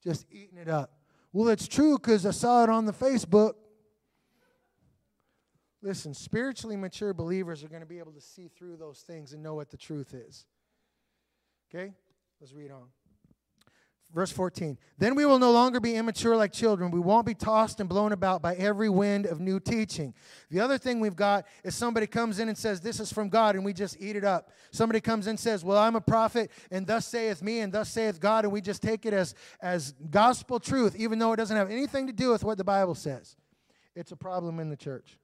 Just 0.03 0.25
eating 0.33 0.57
it 0.57 0.69
up. 0.69 0.93
Well, 1.35 1.49
it's 1.49 1.69
true 1.69 1.99
because 1.99 2.25
I 2.25 2.31
saw 2.31 2.65
it 2.65 2.71
on 2.71 2.87
the 2.87 2.93
Facebook. 2.93 3.53
Listen, 5.83 6.15
spiritually 6.15 6.77
mature 6.77 7.13
believers 7.13 7.63
are 7.63 7.69
going 7.69 7.83
to 7.83 7.87
be 7.87 7.99
able 7.99 8.13
to 8.13 8.21
see 8.21 8.49
through 8.49 8.77
those 8.77 9.01
things 9.01 9.35
and 9.35 9.43
know 9.43 9.55
what 9.55 9.71
the 9.71 9.77
truth 9.77 10.15
is. 10.15 10.47
Okay? 11.69 11.93
Let's 12.41 12.55
read 12.55 12.71
on. 12.71 12.89
Verse 14.15 14.31
14. 14.31 14.77
Then 14.99 15.15
we 15.15 15.25
will 15.25 15.39
no 15.39 15.51
longer 15.53 15.81
be 15.81 15.95
immature 15.95 16.37
like 16.37 16.53
children. 16.53 16.91
We 16.91 17.01
won't 17.01 17.25
be 17.25 17.35
tossed 17.35 17.81
and 17.81 17.89
blown 17.89 18.13
about 18.13 18.43
by 18.43 18.55
every 18.57 18.91
wind 18.91 19.25
of 19.25 19.41
new 19.41 19.59
teaching. 19.59 20.13
The 20.51 20.61
other 20.61 20.77
thing 20.77 21.01
we've 21.01 21.17
got 21.17 21.47
is 21.65 21.75
somebody 21.75 22.07
comes 22.07 22.39
in 22.39 22.49
and 22.49 22.59
says, 22.59 22.83
This 22.83 23.01
is 23.01 23.11
from 23.11 23.31
God, 23.31 23.55
and 23.55 23.65
we 23.65 23.73
just 23.73 23.97
eat 23.99 24.15
it 24.15 24.25
up. 24.25 24.51
Somebody 24.71 25.01
comes 25.01 25.27
in 25.27 25.31
and 25.31 25.41
says, 25.41 25.65
Well, 25.65 25.79
I'm 25.79 25.97
a 25.97 26.01
prophet, 26.01 26.51
and 26.71 26.87
thus 26.87 27.07
saith 27.07 27.43
me, 27.43 27.61
and 27.61 27.73
thus 27.73 27.89
saith 27.89 28.21
God, 28.21 28.45
and 28.45 28.53
we 28.53 28.61
just 28.61 28.83
take 28.83 29.07
it 29.07 29.15
as, 29.15 29.35
as 29.63 29.95
gospel 30.11 30.61
truth, 30.61 30.95
even 30.97 31.19
though 31.19 31.33
it 31.33 31.37
doesn't 31.37 31.57
have 31.57 31.71
anything 31.71 32.07
to 32.07 32.13
do 32.13 32.31
with 32.31 32.45
what 32.45 32.59
the 32.59 32.65
Bible 32.65 32.95
says. 32.95 33.37
It's 33.95 34.13
a 34.13 34.17
problem 34.17 34.61
in 34.61 34.69
the 34.69 34.77
church. 34.77 35.17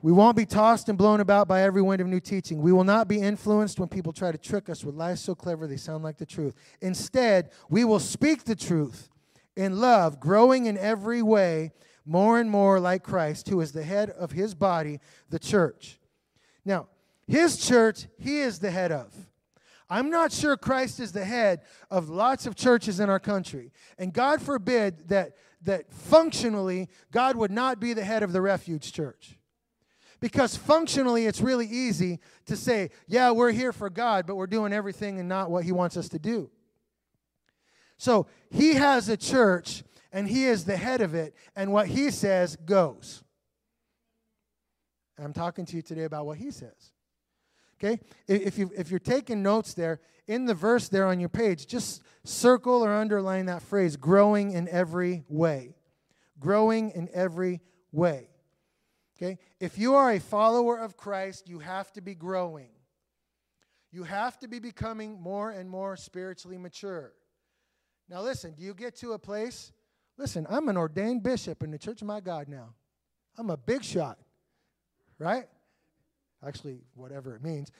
We 0.00 0.12
won't 0.12 0.36
be 0.36 0.46
tossed 0.46 0.88
and 0.88 0.96
blown 0.96 1.20
about 1.20 1.48
by 1.48 1.62
every 1.62 1.82
wind 1.82 2.00
of 2.00 2.06
new 2.06 2.20
teaching. 2.20 2.60
We 2.60 2.72
will 2.72 2.84
not 2.84 3.08
be 3.08 3.20
influenced 3.20 3.80
when 3.80 3.88
people 3.88 4.12
try 4.12 4.30
to 4.30 4.38
trick 4.38 4.68
us 4.68 4.84
with 4.84 4.94
lies 4.94 5.20
so 5.20 5.34
clever 5.34 5.66
they 5.66 5.76
sound 5.76 6.04
like 6.04 6.18
the 6.18 6.26
truth. 6.26 6.54
Instead, 6.80 7.50
we 7.68 7.84
will 7.84 7.98
speak 7.98 8.44
the 8.44 8.54
truth 8.54 9.08
in 9.56 9.80
love, 9.80 10.20
growing 10.20 10.66
in 10.66 10.78
every 10.78 11.20
way 11.20 11.72
more 12.06 12.38
and 12.38 12.48
more 12.48 12.78
like 12.78 13.02
Christ, 13.02 13.48
who 13.48 13.60
is 13.60 13.72
the 13.72 13.82
head 13.82 14.10
of 14.10 14.30
his 14.30 14.54
body, 14.54 15.00
the 15.30 15.38
church. 15.38 15.98
Now, 16.64 16.86
his 17.26 17.58
church, 17.58 18.06
he 18.18 18.38
is 18.38 18.60
the 18.60 18.70
head 18.70 18.92
of. 18.92 19.14
I'm 19.90 20.10
not 20.10 20.32
sure 20.32 20.56
Christ 20.56 21.00
is 21.00 21.12
the 21.12 21.24
head 21.24 21.62
of 21.90 22.08
lots 22.08 22.46
of 22.46 22.54
churches 22.54 23.00
in 23.00 23.10
our 23.10 23.18
country. 23.18 23.72
And 23.98 24.12
God 24.12 24.40
forbid 24.40 25.08
that, 25.08 25.32
that 25.62 25.92
functionally, 25.92 26.88
God 27.10 27.36
would 27.36 27.50
not 27.50 27.80
be 27.80 27.94
the 27.94 28.04
head 28.04 28.22
of 28.22 28.32
the 28.32 28.40
refuge 28.40 28.92
church. 28.92 29.37
Because 30.20 30.56
functionally, 30.56 31.26
it's 31.26 31.40
really 31.40 31.66
easy 31.66 32.18
to 32.46 32.56
say, 32.56 32.90
yeah, 33.06 33.30
we're 33.30 33.52
here 33.52 33.72
for 33.72 33.88
God, 33.88 34.26
but 34.26 34.36
we're 34.36 34.46
doing 34.48 34.72
everything 34.72 35.20
and 35.20 35.28
not 35.28 35.50
what 35.50 35.64
He 35.64 35.72
wants 35.72 35.96
us 35.96 36.08
to 36.10 36.18
do. 36.18 36.50
So 37.98 38.26
He 38.50 38.74
has 38.74 39.08
a 39.08 39.16
church, 39.16 39.84
and 40.12 40.28
He 40.28 40.44
is 40.44 40.64
the 40.64 40.76
head 40.76 41.00
of 41.00 41.14
it, 41.14 41.34
and 41.54 41.72
what 41.72 41.86
He 41.86 42.10
says 42.10 42.56
goes. 42.56 43.22
I'm 45.22 45.32
talking 45.32 45.66
to 45.66 45.76
you 45.76 45.82
today 45.82 46.04
about 46.04 46.26
what 46.26 46.38
He 46.38 46.50
says. 46.50 46.92
Okay? 47.78 48.00
If, 48.26 48.58
you, 48.58 48.72
if 48.76 48.90
you're 48.90 48.98
taking 48.98 49.42
notes 49.42 49.74
there, 49.74 50.00
in 50.26 50.46
the 50.46 50.54
verse 50.54 50.88
there 50.88 51.06
on 51.06 51.20
your 51.20 51.28
page, 51.28 51.66
just 51.66 52.02
circle 52.24 52.84
or 52.84 52.92
underline 52.92 53.46
that 53.46 53.62
phrase 53.62 53.96
growing 53.96 54.52
in 54.52 54.68
every 54.68 55.24
way. 55.28 55.74
Growing 56.38 56.90
in 56.90 57.08
every 57.14 57.60
way. 57.92 58.28
Okay? 59.20 59.38
If 59.58 59.78
you 59.78 59.94
are 59.94 60.12
a 60.12 60.20
follower 60.20 60.78
of 60.78 60.96
Christ, 60.96 61.48
you 61.48 61.58
have 61.58 61.92
to 61.94 62.00
be 62.00 62.14
growing. 62.14 62.70
You 63.90 64.04
have 64.04 64.38
to 64.40 64.48
be 64.48 64.58
becoming 64.58 65.20
more 65.20 65.50
and 65.50 65.68
more 65.68 65.96
spiritually 65.96 66.58
mature. 66.58 67.12
Now, 68.08 68.22
listen, 68.22 68.52
do 68.52 68.62
you 68.62 68.74
get 68.74 68.96
to 68.96 69.12
a 69.12 69.18
place? 69.18 69.72
Listen, 70.16 70.46
I'm 70.48 70.68
an 70.68 70.76
ordained 70.76 71.22
bishop 71.22 71.62
in 71.62 71.70
the 71.70 71.78
church 71.78 72.00
of 72.00 72.06
my 72.06 72.20
God 72.20 72.48
now. 72.48 72.74
I'm 73.36 73.50
a 73.50 73.56
big 73.56 73.84
shot, 73.84 74.18
right? 75.18 75.46
Actually, 76.46 76.80
whatever 76.94 77.34
it 77.34 77.42
means. 77.42 77.70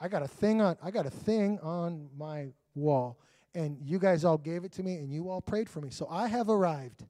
I 0.00 0.08
got 0.08 0.22
a 0.22 0.28
thing 0.28 0.62
on 0.62 0.76
I 0.82 0.90
got 0.90 1.04
a 1.04 1.10
thing 1.10 1.58
on 1.60 2.08
my 2.16 2.52
wall 2.74 3.20
and 3.54 3.76
you 3.82 3.98
guys 3.98 4.24
all 4.24 4.38
gave 4.38 4.64
it 4.64 4.72
to 4.72 4.82
me 4.82 4.96
and 4.96 5.12
you 5.12 5.28
all 5.28 5.42
prayed 5.42 5.68
for 5.68 5.80
me. 5.80 5.90
So 5.90 6.06
I 6.08 6.28
have 6.28 6.48
arrived. 6.48 7.04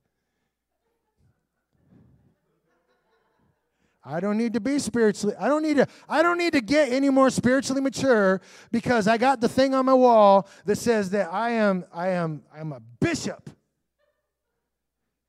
I 4.03 4.21
don't 4.21 4.39
need 4.39 4.55
to 4.55 4.61
be 4.61 4.79
spiritually. 4.79 5.35
I 5.39 5.49
don't 5.49 5.63
need 5.63 5.77
to 5.77 5.87
I 6.09 6.23
don't 6.23 6.39
need 6.39 6.55
to 6.55 6.61
get 6.61 6.91
any 6.91 7.11
more 7.11 7.29
spiritually 7.29 7.83
mature 7.83 8.41
because 8.73 9.07
I 9.07 9.19
got 9.19 9.41
the 9.41 9.49
thing 9.49 9.75
on 9.75 9.85
my 9.85 9.95
wall 9.95 10.49
that 10.65 10.77
says 10.77 11.11
that 11.11 11.33
I 11.33 11.51
am 11.51 11.85
I 11.93 12.09
am 12.09 12.43
I'm 12.55 12.73
a 12.73 12.81
bishop. 13.01 13.51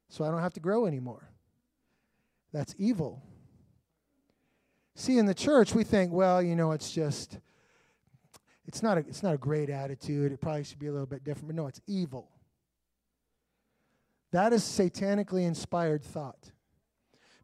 So 0.10 0.24
I 0.24 0.32
don't 0.32 0.42
have 0.42 0.54
to 0.54 0.60
grow 0.60 0.86
anymore. 0.86 1.30
That's 2.54 2.74
evil. 2.78 3.24
See 4.96 5.18
in 5.18 5.26
the 5.26 5.34
church 5.34 5.74
we 5.74 5.84
think, 5.84 6.12
well, 6.12 6.42
you 6.42 6.56
know, 6.56 6.72
it's 6.72 6.92
just 6.92 7.40
it's 8.66 8.82
not 8.82 8.98
a 8.98 9.02
it's 9.02 9.24
not 9.24 9.34
a 9.34 9.38
great 9.38 9.70
attitude. 9.70 10.32
It 10.32 10.40
probably 10.40 10.64
should 10.64 10.80
be 10.80 10.88
a 10.88 10.92
little 10.94 11.08
bit 11.08 11.26
different, 11.26 11.48
but 11.48 11.56
no, 11.56 11.68
it's 11.68 11.82
evil. 11.88 12.30
That 14.32 14.54
is 14.54 14.64
satanically 14.64 15.46
inspired 15.46 16.06
thought 16.06 16.52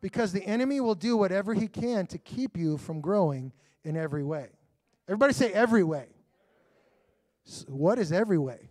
because 0.02 0.32
the 0.32 0.44
enemy 0.46 0.80
will 0.80 0.96
do 0.96 1.18
whatever 1.18 1.54
he 1.54 1.68
can 1.68 2.06
to 2.08 2.18
keep 2.18 2.58
you 2.58 2.78
from 2.78 3.02
growing 3.02 3.52
in 3.84 3.98
every 3.98 4.24
way. 4.24 4.50
Everybody 5.08 5.34
say 5.34 5.52
every 5.54 5.84
way. 5.84 6.08
So 7.46 7.66
what 7.68 7.98
is 7.98 8.12
every 8.12 8.38
way? 8.38 8.70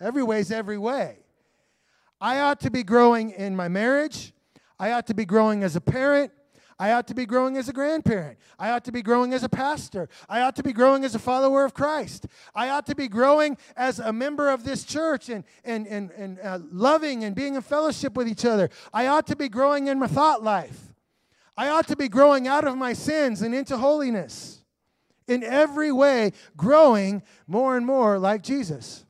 Every 0.00 0.22
way 0.22 0.40
is 0.40 0.52
every 0.52 0.78
way. 0.78 1.18
I 2.20 2.40
ought 2.40 2.60
to 2.60 2.70
be 2.70 2.82
growing 2.82 3.30
in 3.30 3.56
my 3.56 3.68
marriage. 3.68 4.32
I 4.78 4.92
ought 4.92 5.06
to 5.06 5.14
be 5.14 5.24
growing 5.24 5.62
as 5.62 5.76
a 5.76 5.80
parent. 5.80 6.32
I 6.80 6.92
ought 6.92 7.06
to 7.08 7.14
be 7.14 7.26
growing 7.26 7.58
as 7.58 7.68
a 7.68 7.74
grandparent. 7.74 8.38
I 8.58 8.70
ought 8.70 8.84
to 8.86 8.92
be 8.92 9.02
growing 9.02 9.34
as 9.34 9.44
a 9.44 9.50
pastor. 9.50 10.08
I 10.30 10.40
ought 10.40 10.56
to 10.56 10.62
be 10.62 10.72
growing 10.72 11.04
as 11.04 11.14
a 11.14 11.18
follower 11.18 11.66
of 11.66 11.74
Christ. 11.74 12.26
I 12.54 12.70
ought 12.70 12.86
to 12.86 12.94
be 12.94 13.06
growing 13.06 13.58
as 13.76 13.98
a 13.98 14.14
member 14.14 14.48
of 14.48 14.64
this 14.64 14.84
church 14.84 15.28
and, 15.28 15.44
and, 15.62 15.86
and, 15.86 16.10
and 16.12 16.40
uh, 16.40 16.58
loving 16.72 17.22
and 17.22 17.36
being 17.36 17.54
in 17.54 17.60
fellowship 17.60 18.16
with 18.16 18.26
each 18.26 18.46
other. 18.46 18.70
I 18.94 19.08
ought 19.08 19.26
to 19.26 19.36
be 19.36 19.50
growing 19.50 19.88
in 19.88 19.98
my 19.98 20.06
thought 20.06 20.42
life. 20.42 20.94
I 21.54 21.68
ought 21.68 21.86
to 21.88 21.96
be 21.96 22.08
growing 22.08 22.48
out 22.48 22.66
of 22.66 22.78
my 22.78 22.94
sins 22.94 23.42
and 23.42 23.54
into 23.54 23.76
holiness. 23.76 24.64
In 25.28 25.44
every 25.44 25.92
way, 25.92 26.32
growing 26.56 27.22
more 27.46 27.76
and 27.76 27.84
more 27.84 28.18
like 28.18 28.42
Jesus. 28.42 29.04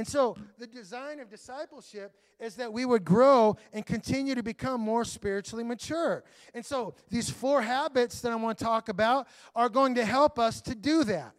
And 0.00 0.08
so, 0.08 0.34
the 0.58 0.66
design 0.66 1.20
of 1.20 1.28
discipleship 1.28 2.16
is 2.38 2.54
that 2.54 2.72
we 2.72 2.86
would 2.86 3.04
grow 3.04 3.58
and 3.70 3.84
continue 3.84 4.34
to 4.34 4.42
become 4.42 4.80
more 4.80 5.04
spiritually 5.04 5.62
mature. 5.62 6.24
And 6.54 6.64
so, 6.64 6.94
these 7.10 7.28
four 7.28 7.60
habits 7.60 8.22
that 8.22 8.32
I 8.32 8.36
want 8.36 8.56
to 8.56 8.64
talk 8.64 8.88
about 8.88 9.28
are 9.54 9.68
going 9.68 9.96
to 9.96 10.04
help 10.06 10.38
us 10.38 10.62
to 10.62 10.74
do 10.74 11.04
that. 11.04 11.34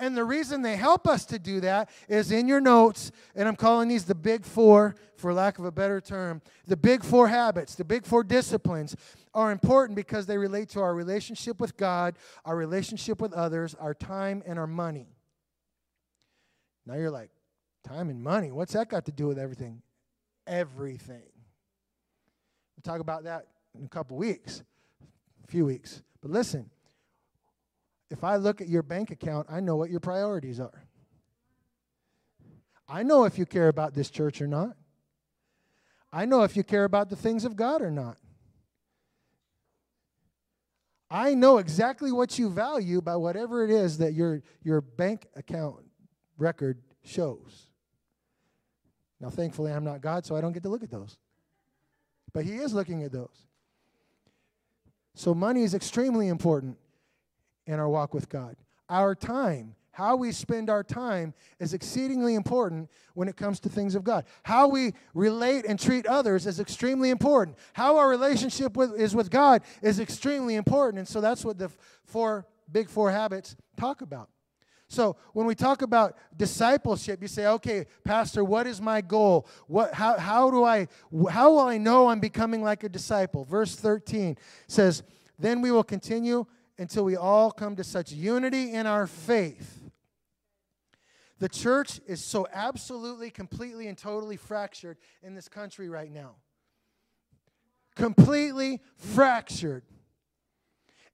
And 0.00 0.16
the 0.16 0.24
reason 0.24 0.60
they 0.60 0.74
help 0.74 1.06
us 1.06 1.24
to 1.26 1.38
do 1.38 1.60
that 1.60 1.88
is 2.08 2.32
in 2.32 2.48
your 2.48 2.60
notes, 2.60 3.12
and 3.36 3.46
I'm 3.46 3.54
calling 3.54 3.88
these 3.88 4.06
the 4.06 4.16
big 4.16 4.44
four, 4.44 4.96
for 5.14 5.32
lack 5.32 5.60
of 5.60 5.64
a 5.64 5.70
better 5.70 6.00
term. 6.00 6.42
The 6.66 6.76
big 6.76 7.04
four 7.04 7.28
habits, 7.28 7.76
the 7.76 7.84
big 7.84 8.04
four 8.04 8.24
disciplines 8.24 8.96
are 9.34 9.52
important 9.52 9.94
because 9.94 10.26
they 10.26 10.36
relate 10.36 10.68
to 10.70 10.80
our 10.80 10.96
relationship 10.96 11.60
with 11.60 11.76
God, 11.76 12.16
our 12.44 12.56
relationship 12.56 13.20
with 13.20 13.32
others, 13.32 13.76
our 13.76 13.94
time, 13.94 14.42
and 14.46 14.58
our 14.58 14.66
money. 14.66 15.14
Now 16.84 16.96
you're 16.96 17.12
like, 17.12 17.30
time 17.84 18.10
and 18.10 18.22
money, 18.22 18.50
what's 18.50 18.72
that 18.72 18.88
got 18.88 19.04
to 19.06 19.12
do 19.12 19.26
with 19.26 19.38
everything? 19.38 19.82
Everything. 20.46 21.22
We'll 22.76 22.82
talk 22.92 23.00
about 23.00 23.24
that 23.24 23.46
in 23.78 23.84
a 23.84 23.88
couple 23.88 24.16
weeks, 24.16 24.62
a 25.44 25.46
few 25.46 25.66
weeks. 25.66 26.02
But 26.20 26.30
listen, 26.30 26.70
if 28.10 28.24
I 28.24 28.36
look 28.36 28.60
at 28.60 28.68
your 28.68 28.82
bank 28.82 29.10
account, 29.10 29.46
I 29.50 29.60
know 29.60 29.76
what 29.76 29.90
your 29.90 30.00
priorities 30.00 30.60
are. 30.60 30.84
I 32.88 33.02
know 33.02 33.24
if 33.24 33.38
you 33.38 33.46
care 33.46 33.68
about 33.68 33.94
this 33.94 34.10
church 34.10 34.42
or 34.42 34.48
not. 34.48 34.76
I 36.12 36.24
know 36.24 36.42
if 36.42 36.56
you 36.56 36.64
care 36.64 36.84
about 36.84 37.08
the 37.08 37.16
things 37.16 37.44
of 37.44 37.54
God 37.54 37.82
or 37.82 37.90
not. 37.90 38.16
I 41.08 41.34
know 41.34 41.58
exactly 41.58 42.12
what 42.12 42.38
you 42.38 42.50
value 42.50 43.00
by 43.00 43.16
whatever 43.16 43.64
it 43.64 43.70
is 43.70 43.98
that 43.98 44.14
your, 44.14 44.42
your 44.62 44.80
bank 44.80 45.26
account 45.34 45.76
record 46.38 46.80
shows. 47.04 47.69
Now, 49.20 49.28
thankfully, 49.28 49.72
I'm 49.72 49.84
not 49.84 50.00
God, 50.00 50.24
so 50.24 50.34
I 50.34 50.40
don't 50.40 50.52
get 50.52 50.62
to 50.62 50.68
look 50.68 50.82
at 50.82 50.90
those. 50.90 51.18
But 52.32 52.44
He 52.44 52.56
is 52.56 52.72
looking 52.72 53.02
at 53.02 53.12
those. 53.12 53.46
So, 55.14 55.34
money 55.34 55.62
is 55.62 55.74
extremely 55.74 56.28
important 56.28 56.78
in 57.66 57.74
our 57.74 57.88
walk 57.88 58.14
with 58.14 58.28
God. 58.28 58.56
Our 58.88 59.14
time, 59.14 59.74
how 59.92 60.16
we 60.16 60.32
spend 60.32 60.70
our 60.70 60.82
time, 60.82 61.34
is 61.58 61.74
exceedingly 61.74 62.34
important 62.34 62.88
when 63.14 63.28
it 63.28 63.36
comes 63.36 63.60
to 63.60 63.68
things 63.68 63.94
of 63.94 64.04
God. 64.04 64.24
How 64.44 64.68
we 64.68 64.94
relate 65.12 65.66
and 65.66 65.78
treat 65.78 66.06
others 66.06 66.46
is 66.46 66.58
extremely 66.58 67.10
important. 67.10 67.58
How 67.74 67.98
our 67.98 68.08
relationship 68.08 68.76
with, 68.76 68.98
is 68.98 69.14
with 69.14 69.30
God 69.30 69.62
is 69.82 70.00
extremely 70.00 70.54
important. 70.54 70.98
And 70.98 71.08
so 71.08 71.20
that's 71.20 71.44
what 71.44 71.58
the 71.58 71.70
four 72.04 72.46
big 72.72 72.88
four 72.88 73.10
habits 73.10 73.56
talk 73.76 74.00
about. 74.00 74.30
So 74.90 75.14
when 75.34 75.46
we 75.46 75.54
talk 75.54 75.82
about 75.82 76.18
discipleship, 76.36 77.22
you 77.22 77.28
say, 77.28 77.46
okay, 77.46 77.86
Pastor, 78.02 78.42
what 78.42 78.66
is 78.66 78.80
my 78.80 79.00
goal? 79.00 79.46
What, 79.68 79.94
how, 79.94 80.18
how 80.18 80.50
do 80.50 80.64
I, 80.64 80.88
how 81.30 81.52
will 81.52 81.60
I 81.60 81.78
know 81.78 82.08
I'm 82.08 82.18
becoming 82.18 82.60
like 82.60 82.82
a 82.82 82.88
disciple? 82.88 83.44
Verse 83.44 83.76
13 83.76 84.36
says, 84.66 85.04
then 85.38 85.62
we 85.62 85.70
will 85.70 85.84
continue 85.84 86.44
until 86.76 87.04
we 87.04 87.14
all 87.14 87.52
come 87.52 87.76
to 87.76 87.84
such 87.84 88.10
unity 88.10 88.72
in 88.72 88.84
our 88.88 89.06
faith. 89.06 89.80
The 91.38 91.48
church 91.48 92.00
is 92.08 92.22
so 92.22 92.48
absolutely, 92.52 93.30
completely, 93.30 93.86
and 93.86 93.96
totally 93.96 94.36
fractured 94.36 94.98
in 95.22 95.36
this 95.36 95.48
country 95.48 95.88
right 95.88 96.10
now. 96.10 96.34
Completely 97.94 98.80
fractured. 98.96 99.84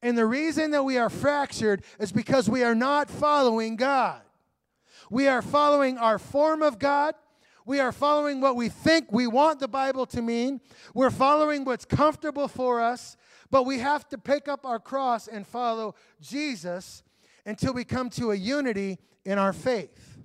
And 0.03 0.17
the 0.17 0.27
reason 0.27 0.71
that 0.73 0.85
we 0.85 0.99
are 0.99 1.11
fractured 1.11 1.83
is 1.99 2.13
because 2.13 2.49
we 2.49 2.63
are 2.63 2.75
not 2.75 3.11
following 3.11 3.77
God. 3.77 4.21
We 5.11 5.29
are 5.29 5.43
following 5.43 5.99
our 5.99 6.19
form 6.19 6.63
of 6.63 6.79
God. 6.79 7.15
We 7.65 7.81
are 7.81 7.93
following 7.93 8.41
what 8.41 8.57
we 8.57 8.69
think 8.69 9.11
we 9.11 9.27
want 9.27 9.59
the 9.59 9.69
Bible 9.69 10.07
to 10.07 10.23
mean. 10.23 10.61
We're 10.95 11.11
following 11.11 11.65
what's 11.65 11.85
comfortable 11.85 12.49
for 12.49 12.81
us. 12.81 13.17
But 13.51 13.65
we 13.65 13.79
have 13.79 14.09
to 14.09 14.19
pick 14.19 14.49
up 14.49 14.67
our 14.67 14.79
cross 14.79 15.29
and 15.29 15.47
follow 15.47 15.95
Jesus 16.21 17.03
until 17.45 17.73
we 17.73 17.85
come 17.85 18.11
to 18.11 18.33
a 18.33 18.35
unity 18.35 18.99
in 19.25 19.39
our 19.39 19.53
faith. 19.53 20.19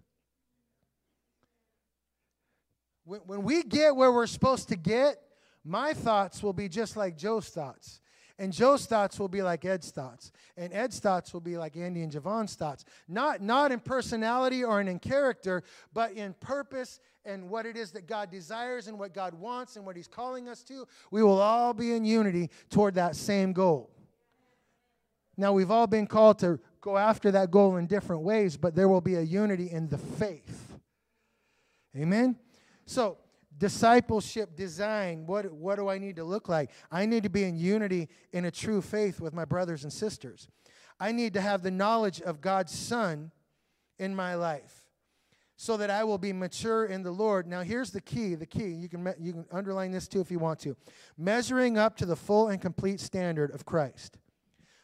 When, 3.03 3.43
we 3.43 3.63
get 3.63 3.95
where 3.95 4.11
we're 4.11 4.27
supposed 4.27 4.69
to 4.69 4.75
get, 4.75 5.17
my 5.63 5.93
thoughts 5.93 6.41
will 6.41 6.53
be 6.53 6.69
just 6.69 6.95
like 6.95 7.17
Joe's 7.17 7.49
thoughts. 7.49 7.99
And 8.39 8.51
Joe's 8.53 8.85
thoughts 8.85 9.19
will 9.19 9.27
be 9.27 9.41
like 9.41 9.65
Ed's 9.65 9.91
thoughts. 9.91 10.31
And 10.57 10.73
Ed's 10.73 10.99
thoughts 10.99 11.33
will 11.33 11.41
be 11.41 11.57
like 11.57 11.77
Andy 11.77 12.01
and 12.01 12.11
Javon's 12.11 12.55
thoughts. 12.55 12.85
Not, 13.07 13.41
not 13.41 13.71
in 13.71 13.79
personality 13.79 14.63
or 14.63 14.81
in 14.81 14.99
character, 14.99 15.63
but 15.93 16.13
in 16.13 16.33
purpose 16.39 16.99
and 17.25 17.49
what 17.49 17.65
it 17.65 17.77
is 17.77 17.91
that 17.91 18.07
God 18.07 18.31
desires 18.31 18.87
and 18.87 18.97
what 18.97 19.13
God 19.13 19.33
wants 19.33 19.75
and 19.75 19.85
what 19.85 19.95
He's 19.95 20.07
calling 20.07 20.49
us 20.49 20.63
to. 20.63 20.87
We 21.11 21.23
will 21.23 21.39
all 21.39 21.73
be 21.73 21.93
in 21.93 22.03
unity 22.05 22.49
toward 22.69 22.95
that 22.95 23.15
same 23.15 23.53
goal. 23.53 23.91
Now, 25.37 25.53
we've 25.53 25.71
all 25.71 25.87
been 25.87 26.07
called 26.07 26.39
to 26.39 26.59
go 26.81 26.97
after 26.97 27.31
that 27.31 27.51
goal 27.51 27.77
in 27.77 27.87
different 27.87 28.23
ways, 28.23 28.57
but 28.57 28.75
there 28.75 28.89
will 28.89 29.01
be 29.01 29.15
a 29.15 29.21
unity 29.21 29.71
in 29.71 29.87
the 29.87 29.97
faith. 29.97 30.77
Amen? 31.95 32.37
So, 32.85 33.17
discipleship 33.61 34.55
design 34.55 35.23
what, 35.27 35.53
what 35.53 35.75
do 35.75 35.87
i 35.87 35.99
need 35.99 36.15
to 36.15 36.23
look 36.23 36.49
like? 36.49 36.71
I 36.91 37.05
need 37.05 37.21
to 37.23 37.29
be 37.29 37.43
in 37.43 37.55
unity 37.55 38.09
in 38.33 38.45
a 38.45 38.51
true 38.51 38.81
faith 38.81 39.21
with 39.21 39.35
my 39.35 39.45
brothers 39.45 39.83
and 39.83 39.93
sisters. 39.93 40.47
I 40.99 41.11
need 41.11 41.35
to 41.35 41.41
have 41.41 41.61
the 41.61 41.69
knowledge 41.69 42.21
of 42.21 42.41
god's 42.41 42.77
son 42.77 43.31
in 43.99 44.15
my 44.15 44.33
life 44.33 44.87
so 45.57 45.77
that 45.77 45.91
i 45.91 46.03
will 46.03 46.17
be 46.17 46.33
mature 46.33 46.85
in 46.85 47.03
the 47.03 47.11
lord. 47.11 47.45
Now 47.45 47.61
here's 47.61 47.91
the 47.91 48.01
key 48.01 48.33
the 48.33 48.47
key. 48.47 48.69
You 48.69 48.89
can, 48.89 49.13
you 49.19 49.31
can 49.31 49.45
underline 49.51 49.91
this 49.91 50.07
too 50.07 50.21
if 50.21 50.31
you 50.31 50.39
want 50.39 50.59
to. 50.61 50.75
Measuring 51.15 51.77
up 51.77 51.95
to 51.97 52.07
the 52.07 52.15
full 52.15 52.47
and 52.47 52.59
complete 52.59 52.99
standard 52.99 53.51
of 53.51 53.63
christ. 53.63 54.17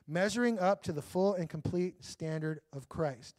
Measuring 0.07 0.59
up 0.59 0.83
to 0.83 0.93
the 0.93 1.01
full 1.01 1.33
and 1.33 1.49
complete 1.49 2.05
standard 2.05 2.59
of 2.73 2.87
christ. 2.89 3.37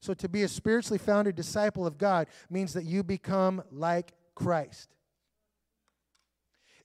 So 0.00 0.12
to 0.14 0.28
be 0.28 0.42
a 0.42 0.48
spiritually 0.48 0.98
founded 0.98 1.36
disciple 1.36 1.86
of 1.86 1.98
god 1.98 2.26
means 2.50 2.72
that 2.72 2.84
you 2.84 3.04
become 3.04 3.62
like 3.70 4.14
Christ. 4.34 4.88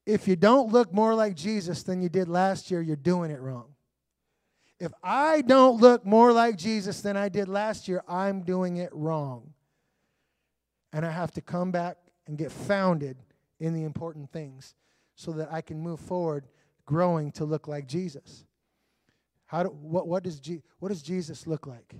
If 0.06 0.28
you 0.28 0.36
don't 0.36 0.72
look 0.72 0.94
more 0.94 1.14
like 1.14 1.36
Jesus 1.36 1.84
than 1.84 2.02
you 2.02 2.10
did 2.10 2.30
last 2.30 2.72
year, 2.72 2.82
you're 2.82 2.96
doing 2.96 3.30
it 3.30 3.42
wrong. 3.42 3.76
If 4.80 4.94
I 5.04 5.42
don't 5.42 5.82
look 5.82 6.06
more 6.06 6.32
like 6.32 6.56
Jesus 6.56 7.02
than 7.02 7.18
I 7.18 7.30
did 7.30 7.48
last 7.48 7.88
year, 7.88 8.04
I'm 8.08 8.44
doing 8.44 8.78
it 8.78 8.90
wrong. 8.94 9.54
And 10.94 11.06
I 11.06 11.12
have 11.12 11.32
to 11.32 11.42
come 11.42 11.72
back 11.72 11.98
and 12.28 12.38
get 12.38 12.52
founded 12.52 13.18
in 13.60 13.74
the 13.74 13.84
important 13.84 14.32
things 14.32 14.76
so 15.16 15.32
that 15.34 15.52
I 15.52 15.62
can 15.62 15.80
move 15.80 16.00
forward 16.00 16.48
growing 16.86 17.32
to 17.34 17.46
look 17.46 17.68
like 17.68 17.88
Jesus. 17.88 18.46
How 19.48 19.64
do, 19.64 19.70
what, 19.70 20.08
what, 20.08 20.24
does 20.24 20.40
G, 20.40 20.62
what 20.80 20.90
does 20.90 21.02
Jesus 21.02 21.48
look 21.48 21.66
like? 21.68 21.96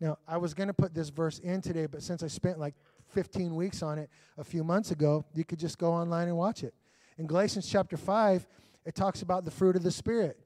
Now, 0.00 0.18
I 0.26 0.36
was 0.36 0.54
going 0.54 0.68
to 0.68 0.74
put 0.74 0.94
this 0.94 1.10
verse 1.10 1.38
in 1.38 1.60
today, 1.60 1.86
but 1.86 2.02
since 2.02 2.22
I 2.22 2.28
spent 2.28 2.58
like 2.58 2.74
15 3.08 3.54
weeks 3.54 3.82
on 3.82 3.98
it 3.98 4.10
a 4.36 4.44
few 4.44 4.64
months 4.64 4.90
ago, 4.90 5.24
you 5.34 5.44
could 5.44 5.58
just 5.58 5.78
go 5.78 5.92
online 5.92 6.28
and 6.28 6.36
watch 6.36 6.62
it. 6.62 6.74
In 7.18 7.26
Galatians 7.26 7.68
chapter 7.68 7.96
5, 7.96 8.46
it 8.84 8.94
talks 8.94 9.22
about 9.22 9.44
the 9.44 9.50
fruit 9.50 9.76
of 9.76 9.82
the 9.82 9.90
Spirit. 9.90 10.38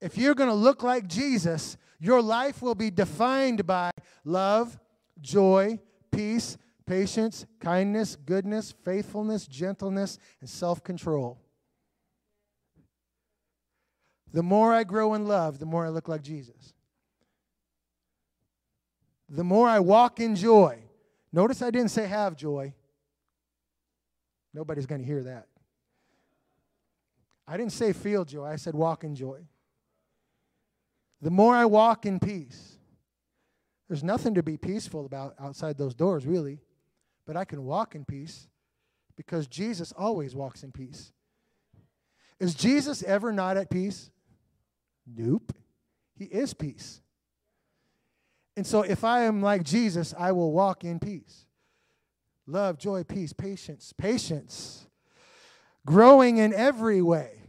If 0.00 0.16
you're 0.16 0.34
going 0.34 0.48
to 0.48 0.54
look 0.54 0.82
like 0.82 1.06
Jesus, 1.08 1.76
your 1.98 2.22
life 2.22 2.62
will 2.62 2.74
be 2.74 2.90
defined 2.90 3.66
by 3.66 3.90
love, 4.24 4.78
joy, 5.20 5.80
peace, 6.12 6.58
patience, 6.86 7.46
kindness, 7.60 8.16
goodness, 8.16 8.72
faithfulness, 8.84 9.46
gentleness, 9.46 10.18
and 10.40 10.48
self 10.48 10.82
control. 10.84 11.40
The 14.32 14.42
more 14.42 14.72
I 14.72 14.84
grow 14.84 15.14
in 15.14 15.26
love, 15.26 15.58
the 15.58 15.66
more 15.66 15.86
I 15.86 15.88
look 15.88 16.08
like 16.08 16.22
Jesus. 16.22 16.74
The 19.28 19.44
more 19.44 19.68
I 19.68 19.80
walk 19.80 20.20
in 20.20 20.36
joy, 20.36 20.78
Notice 21.36 21.60
I 21.60 21.70
didn't 21.70 21.90
say 21.90 22.06
have 22.06 22.34
joy. 22.34 22.72
Nobody's 24.54 24.86
going 24.86 25.02
to 25.02 25.06
hear 25.06 25.22
that. 25.24 25.48
I 27.46 27.58
didn't 27.58 27.72
say 27.72 27.92
feel 27.92 28.24
joy, 28.24 28.46
I 28.46 28.56
said 28.56 28.74
walk 28.74 29.04
in 29.04 29.14
joy. 29.14 29.46
The 31.20 31.30
more 31.30 31.54
I 31.54 31.66
walk 31.66 32.06
in 32.06 32.18
peace, 32.20 32.78
there's 33.86 34.02
nothing 34.02 34.34
to 34.34 34.42
be 34.42 34.56
peaceful 34.56 35.04
about 35.04 35.34
outside 35.38 35.76
those 35.76 35.94
doors, 35.94 36.26
really. 36.26 36.58
But 37.26 37.36
I 37.36 37.44
can 37.44 37.64
walk 37.64 37.94
in 37.94 38.06
peace 38.06 38.48
because 39.14 39.46
Jesus 39.46 39.92
always 39.92 40.34
walks 40.34 40.62
in 40.62 40.72
peace. 40.72 41.12
Is 42.40 42.54
Jesus 42.54 43.02
ever 43.02 43.30
not 43.30 43.58
at 43.58 43.70
peace? 43.70 44.10
Nope. 45.06 45.52
He 46.16 46.24
is 46.24 46.54
peace. 46.54 47.02
And 48.56 48.66
so 48.66 48.82
if 48.82 49.04
I 49.04 49.24
am 49.24 49.42
like 49.42 49.62
Jesus, 49.62 50.14
I 50.18 50.32
will 50.32 50.52
walk 50.52 50.82
in 50.82 50.98
peace. 50.98 51.44
Love, 52.46 52.78
joy, 52.78 53.04
peace, 53.04 53.32
patience, 53.32 53.92
patience. 53.96 54.86
Growing 55.84 56.38
in 56.38 56.54
every 56.54 57.02
way. 57.02 57.42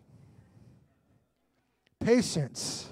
Patience. 1.99 2.89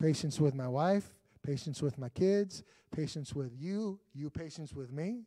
Patience 0.00 0.40
with 0.40 0.54
my 0.54 0.66
wife, 0.66 1.14
patience 1.42 1.80
with 1.80 1.96
my 1.98 2.08
kids, 2.08 2.64
patience 2.90 3.34
with 3.34 3.52
you, 3.56 4.00
you 4.14 4.30
patience 4.30 4.72
with 4.72 4.92
me. 4.92 5.22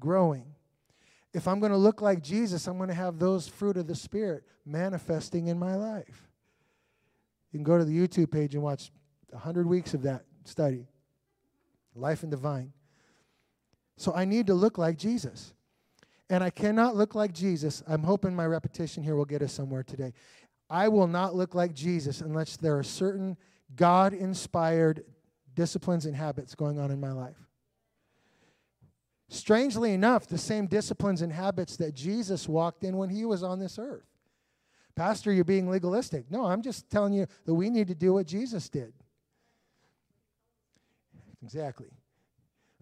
Growing. 0.00 0.46
If 1.32 1.46
I'm 1.46 1.60
going 1.60 1.72
to 1.72 1.78
look 1.78 2.02
like 2.02 2.22
Jesus, 2.22 2.66
I'm 2.66 2.76
going 2.76 2.88
to 2.88 2.94
have 2.94 3.18
those 3.18 3.46
fruit 3.48 3.76
of 3.76 3.86
the 3.86 3.94
Spirit 3.94 4.44
manifesting 4.66 5.46
in 5.46 5.58
my 5.58 5.76
life. 5.76 6.28
You 7.52 7.58
can 7.58 7.64
go 7.64 7.78
to 7.78 7.84
the 7.84 7.96
YouTube 7.96 8.30
page 8.30 8.54
and 8.54 8.62
watch 8.62 8.90
100 9.32 9.66
weeks 9.66 9.94
of 9.94 10.02
that 10.02 10.24
study 10.44 10.86
Life 11.94 12.22
and 12.22 12.30
Divine. 12.30 12.72
So 13.96 14.14
I 14.14 14.24
need 14.24 14.46
to 14.46 14.54
look 14.54 14.78
like 14.78 14.96
Jesus. 14.96 15.52
And 16.30 16.42
I 16.42 16.50
cannot 16.50 16.96
look 16.96 17.14
like 17.14 17.34
Jesus. 17.34 17.82
I'm 17.86 18.02
hoping 18.02 18.34
my 18.34 18.46
repetition 18.46 19.02
here 19.02 19.14
will 19.14 19.26
get 19.26 19.42
us 19.42 19.52
somewhere 19.52 19.82
today. 19.82 20.14
I 20.70 20.88
will 20.88 21.06
not 21.06 21.34
look 21.34 21.54
like 21.54 21.74
Jesus 21.74 22.22
unless 22.22 22.56
there 22.56 22.78
are 22.78 22.82
certain 22.82 23.36
God 23.76 24.14
inspired 24.14 25.04
disciplines 25.54 26.06
and 26.06 26.16
habits 26.16 26.54
going 26.54 26.78
on 26.78 26.90
in 26.90 26.98
my 27.00 27.12
life. 27.12 27.36
Strangely 29.28 29.92
enough, 29.92 30.26
the 30.26 30.38
same 30.38 30.66
disciplines 30.66 31.22
and 31.22 31.32
habits 31.32 31.76
that 31.76 31.94
Jesus 31.94 32.48
walked 32.48 32.84
in 32.84 32.96
when 32.96 33.10
he 33.10 33.24
was 33.24 33.42
on 33.42 33.58
this 33.58 33.78
earth. 33.78 34.06
Pastor, 34.94 35.32
you're 35.32 35.44
being 35.44 35.70
legalistic. 35.70 36.30
No, 36.30 36.44
I'm 36.44 36.62
just 36.62 36.90
telling 36.90 37.12
you 37.14 37.26
that 37.46 37.54
we 37.54 37.70
need 37.70 37.88
to 37.88 37.94
do 37.94 38.12
what 38.12 38.26
Jesus 38.26 38.68
did. 38.68 38.92
Exactly. 41.42 41.88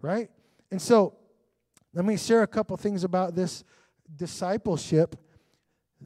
Right? 0.01 0.29
And 0.71 0.81
so, 0.81 1.15
let 1.93 2.05
me 2.05 2.17
share 2.17 2.43
a 2.43 2.47
couple 2.47 2.77
things 2.77 3.03
about 3.03 3.35
this 3.35 3.63
discipleship 4.15 5.15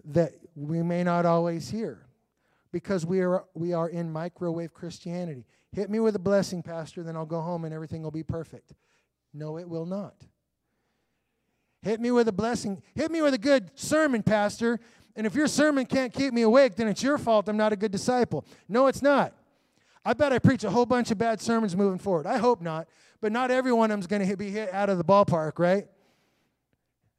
that 0.05 0.33
we 0.55 0.81
may 0.81 1.03
not 1.03 1.25
always 1.25 1.69
hear 1.69 2.07
because 2.71 3.05
we 3.05 3.21
are, 3.21 3.45
we 3.53 3.73
are 3.73 3.87
in 3.87 4.11
microwave 4.11 4.73
Christianity. 4.73 5.45
Hit 5.71 5.89
me 5.89 5.99
with 5.99 6.15
a 6.15 6.19
blessing, 6.19 6.63
Pastor, 6.63 7.03
then 7.03 7.15
I'll 7.15 7.25
go 7.25 7.41
home 7.41 7.65
and 7.65 7.73
everything 7.73 8.01
will 8.01 8.11
be 8.11 8.23
perfect. 8.23 8.73
No, 9.33 9.57
it 9.57 9.69
will 9.69 9.85
not. 9.85 10.15
Hit 11.81 11.99
me 11.99 12.09
with 12.09 12.27
a 12.27 12.31
blessing. 12.31 12.81
Hit 12.95 13.11
me 13.11 13.21
with 13.21 13.33
a 13.33 13.37
good 13.37 13.69
sermon, 13.75 14.23
Pastor. 14.23 14.79
And 15.15 15.27
if 15.27 15.35
your 15.35 15.47
sermon 15.47 15.85
can't 15.85 16.11
keep 16.11 16.33
me 16.33 16.41
awake, 16.41 16.75
then 16.75 16.87
it's 16.87 17.03
your 17.03 17.17
fault 17.17 17.47
I'm 17.47 17.57
not 17.57 17.71
a 17.73 17.75
good 17.75 17.91
disciple. 17.91 18.45
No, 18.67 18.87
it's 18.87 19.01
not. 19.01 19.33
I 20.05 20.13
bet 20.13 20.31
I 20.31 20.39
preach 20.39 20.63
a 20.63 20.69
whole 20.69 20.85
bunch 20.85 21.09
of 21.09 21.17
bad 21.17 21.41
sermons 21.41 21.75
moving 21.75 21.97
forward. 21.97 22.27
I 22.27 22.37
hope 22.37 22.61
not. 22.61 22.87
But 23.21 23.31
not 23.31 23.49
every 23.49 23.71
one 23.71 23.89
of 23.89 23.95
them's 23.95 24.07
going 24.07 24.27
to 24.27 24.37
be 24.37 24.51
hit 24.51 24.71
out 24.71 24.89
of 24.89 24.97
the 24.99 25.03
ballpark, 25.03 25.57
right? 25.57 25.87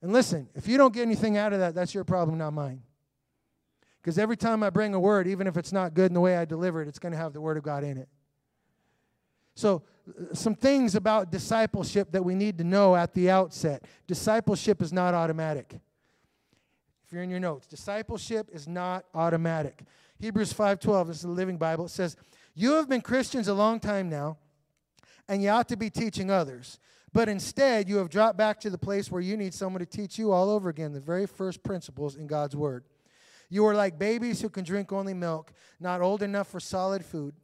And 0.02 0.12
listen, 0.12 0.48
if 0.54 0.68
you 0.68 0.78
don't 0.78 0.94
get 0.94 1.02
anything 1.02 1.36
out 1.36 1.52
of 1.52 1.58
that, 1.58 1.74
that's 1.74 1.92
your 1.92 2.04
problem, 2.04 2.38
not 2.38 2.52
mine. 2.52 2.82
Because 4.00 4.18
every 4.18 4.36
time 4.36 4.62
I 4.62 4.70
bring 4.70 4.94
a 4.94 5.00
word, 5.00 5.26
even 5.26 5.48
if 5.48 5.56
it's 5.56 5.72
not 5.72 5.94
good 5.94 6.06
in 6.06 6.14
the 6.14 6.20
way 6.20 6.36
I 6.36 6.44
deliver 6.44 6.80
it, 6.80 6.86
it's 6.86 7.00
going 7.00 7.10
to 7.10 7.18
have 7.18 7.32
the 7.32 7.40
word 7.40 7.56
of 7.56 7.64
God 7.64 7.82
in 7.82 7.98
it. 7.98 8.08
So, 9.56 9.82
some 10.32 10.54
things 10.54 10.94
about 10.94 11.32
discipleship 11.32 12.12
that 12.12 12.24
we 12.24 12.36
need 12.36 12.58
to 12.58 12.64
know 12.64 12.94
at 12.94 13.14
the 13.14 13.28
outset. 13.30 13.84
Discipleship 14.06 14.80
is 14.80 14.92
not 14.92 15.14
automatic. 15.14 15.80
If 17.04 17.12
you're 17.12 17.22
in 17.22 17.30
your 17.30 17.40
notes, 17.40 17.66
discipleship 17.66 18.48
is 18.52 18.68
not 18.68 19.06
automatic. 19.14 19.82
Hebrews 20.20 20.52
5:12, 20.52 21.08
this 21.08 21.16
is 21.16 21.22
the 21.22 21.28
Living 21.28 21.56
Bible. 21.56 21.86
It 21.86 21.90
says, 21.90 22.16
"You 22.58 22.72
have 22.72 22.88
been 22.88 23.02
Christians 23.02 23.46
a 23.46 23.54
long 23.54 23.78
time 23.78 24.08
now, 24.08 24.38
and 25.28 25.42
you 25.42 25.50
ought 25.50 25.68
to 25.68 25.76
be 25.76 25.90
teaching 25.90 26.30
others. 26.30 26.80
But 27.12 27.28
instead, 27.28 27.88
you 27.88 27.98
have 27.98 28.10
dropped 28.10 28.36
back 28.36 28.58
to 28.60 28.70
the 28.70 28.78
place 28.78 29.10
where 29.10 29.20
you 29.20 29.36
need 29.36 29.54
someone 29.54 29.80
to 29.80 29.86
teach 29.86 30.18
you 30.18 30.32
all 30.32 30.50
over 30.50 30.68
again 30.68 30.92
the 30.92 31.00
very 31.00 31.26
first 31.26 31.62
principles 31.62 32.16
in 32.16 32.26
God's 32.26 32.56
Word. 32.56 32.84
You 33.48 33.64
are 33.66 33.74
like 33.74 33.98
babies 33.98 34.40
who 34.40 34.48
can 34.48 34.64
drink 34.64 34.92
only 34.92 35.14
milk, 35.14 35.52
not 35.78 36.00
old 36.00 36.22
enough 36.22 36.48
for 36.48 36.58
solid 36.58 37.04
food. 37.04 37.34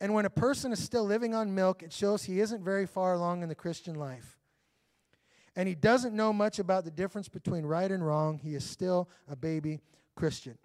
And 0.00 0.12
when 0.12 0.24
a 0.24 0.30
person 0.30 0.72
is 0.72 0.82
still 0.82 1.04
living 1.04 1.34
on 1.34 1.54
milk, 1.54 1.82
it 1.82 1.92
shows 1.92 2.24
he 2.24 2.40
isn't 2.40 2.64
very 2.64 2.86
far 2.86 3.14
along 3.14 3.42
in 3.42 3.48
the 3.48 3.54
Christian 3.54 3.94
life. 3.94 4.38
And 5.54 5.68
he 5.68 5.74
doesn't 5.74 6.14
know 6.14 6.32
much 6.32 6.58
about 6.58 6.84
the 6.84 6.90
difference 6.90 7.28
between 7.28 7.64
right 7.64 7.90
and 7.90 8.06
wrong. 8.06 8.38
He 8.38 8.54
is 8.54 8.64
still 8.64 9.08
a 9.28 9.36
baby 9.36 9.80
Christian. 10.14 10.58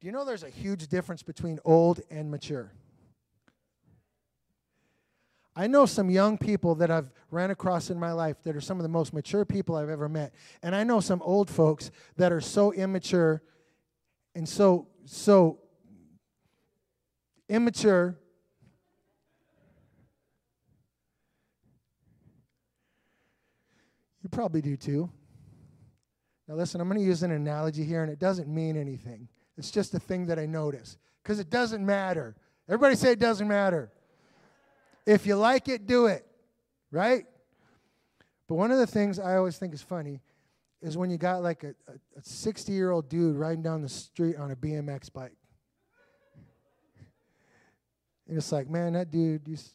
Do 0.00 0.06
you 0.06 0.12
know 0.12 0.24
there's 0.24 0.44
a 0.44 0.50
huge 0.50 0.86
difference 0.86 1.24
between 1.24 1.58
old 1.64 2.00
and 2.10 2.30
mature? 2.30 2.72
I 5.58 5.66
know 5.66 5.86
some 5.86 6.08
young 6.08 6.38
people 6.38 6.76
that 6.76 6.88
I've 6.88 7.10
ran 7.32 7.50
across 7.50 7.90
in 7.90 7.98
my 7.98 8.12
life 8.12 8.36
that 8.44 8.54
are 8.54 8.60
some 8.60 8.78
of 8.78 8.84
the 8.84 8.88
most 8.88 9.12
mature 9.12 9.44
people 9.44 9.74
I've 9.74 9.88
ever 9.88 10.08
met. 10.08 10.32
And 10.62 10.72
I 10.72 10.84
know 10.84 11.00
some 11.00 11.20
old 11.22 11.50
folks 11.50 11.90
that 12.16 12.30
are 12.30 12.40
so 12.40 12.72
immature 12.72 13.42
and 14.36 14.48
so 14.48 14.86
so 15.04 15.58
immature 17.48 18.16
You 24.22 24.28
probably 24.28 24.60
do 24.60 24.76
too. 24.76 25.10
Now, 26.46 26.54
listen, 26.56 26.82
I'm 26.82 26.88
going 26.88 27.00
to 27.00 27.06
use 27.06 27.22
an 27.22 27.30
analogy 27.30 27.82
here, 27.82 28.02
and 28.02 28.12
it 28.12 28.18
doesn't 28.18 28.46
mean 28.46 28.76
anything. 28.76 29.26
It's 29.56 29.70
just 29.70 29.94
a 29.94 29.98
thing 29.98 30.26
that 30.26 30.38
I 30.38 30.44
notice 30.44 30.98
because 31.22 31.38
it 31.38 31.48
doesn't 31.48 31.84
matter. 31.86 32.36
Everybody 32.68 32.94
say 32.94 33.12
it 33.12 33.20
doesn't 33.20 33.48
matter. 33.48 33.90
If 35.08 35.26
you 35.26 35.36
like 35.36 35.68
it, 35.68 35.86
do 35.86 36.04
it, 36.04 36.26
right? 36.90 37.24
But 38.46 38.56
one 38.56 38.70
of 38.70 38.76
the 38.76 38.86
things 38.86 39.18
I 39.18 39.36
always 39.36 39.56
think 39.56 39.72
is 39.72 39.80
funny 39.80 40.20
is 40.82 40.98
when 40.98 41.08
you 41.08 41.16
got 41.16 41.42
like 41.42 41.64
a 41.64 41.74
60 42.20 42.72
year 42.72 42.90
old 42.90 43.08
dude 43.08 43.34
riding 43.34 43.62
down 43.62 43.80
the 43.80 43.88
street 43.88 44.36
on 44.36 44.50
a 44.50 44.56
BMX 44.56 45.10
bike. 45.10 45.32
And 48.28 48.36
it's 48.36 48.52
like, 48.52 48.68
man, 48.68 48.92
that 48.92 49.10
dude, 49.10 49.40
he's, 49.46 49.72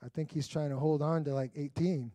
I 0.00 0.08
think 0.08 0.30
he's 0.30 0.46
trying 0.46 0.70
to 0.70 0.76
hold 0.76 1.02
on 1.02 1.24
to 1.24 1.34
like 1.34 1.50
18. 1.56 2.12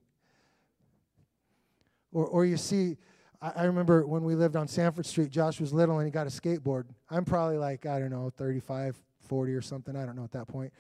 Or, 2.14 2.26
or 2.26 2.46
you 2.46 2.56
see, 2.56 2.96
I, 3.42 3.52
I 3.58 3.64
remember 3.66 4.08
when 4.08 4.24
we 4.24 4.36
lived 4.36 4.56
on 4.56 4.70
Sanford 4.70 5.08
Street, 5.08 5.30
Josh 5.30 5.60
was 5.60 5.74
little 5.74 5.98
and 5.98 6.08
he 6.08 6.12
got 6.12 6.26
a 6.26 6.30
skateboard. 6.30 6.86
I'm 7.10 7.26
probably 7.26 7.58
like, 7.58 7.86
I 7.86 8.00
don't 8.00 8.12
know, 8.12 8.32
35, 8.38 8.98
40 9.24 9.54
or 9.54 9.62
something. 9.62 9.96
I 9.96 10.06
don't 10.06 10.16
know 10.16 10.24
at 10.24 10.32
that 10.32 10.48
point. 10.48 10.72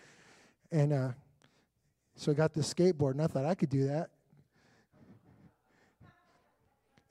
And 0.71 0.93
uh, 0.93 1.09
so 2.15 2.31
I 2.31 2.35
got 2.35 2.53
this 2.53 2.71
skateboard, 2.73 3.11
and 3.11 3.21
I 3.21 3.27
thought 3.27 3.45
I 3.45 3.55
could 3.55 3.69
do 3.69 3.87
that 3.87 4.09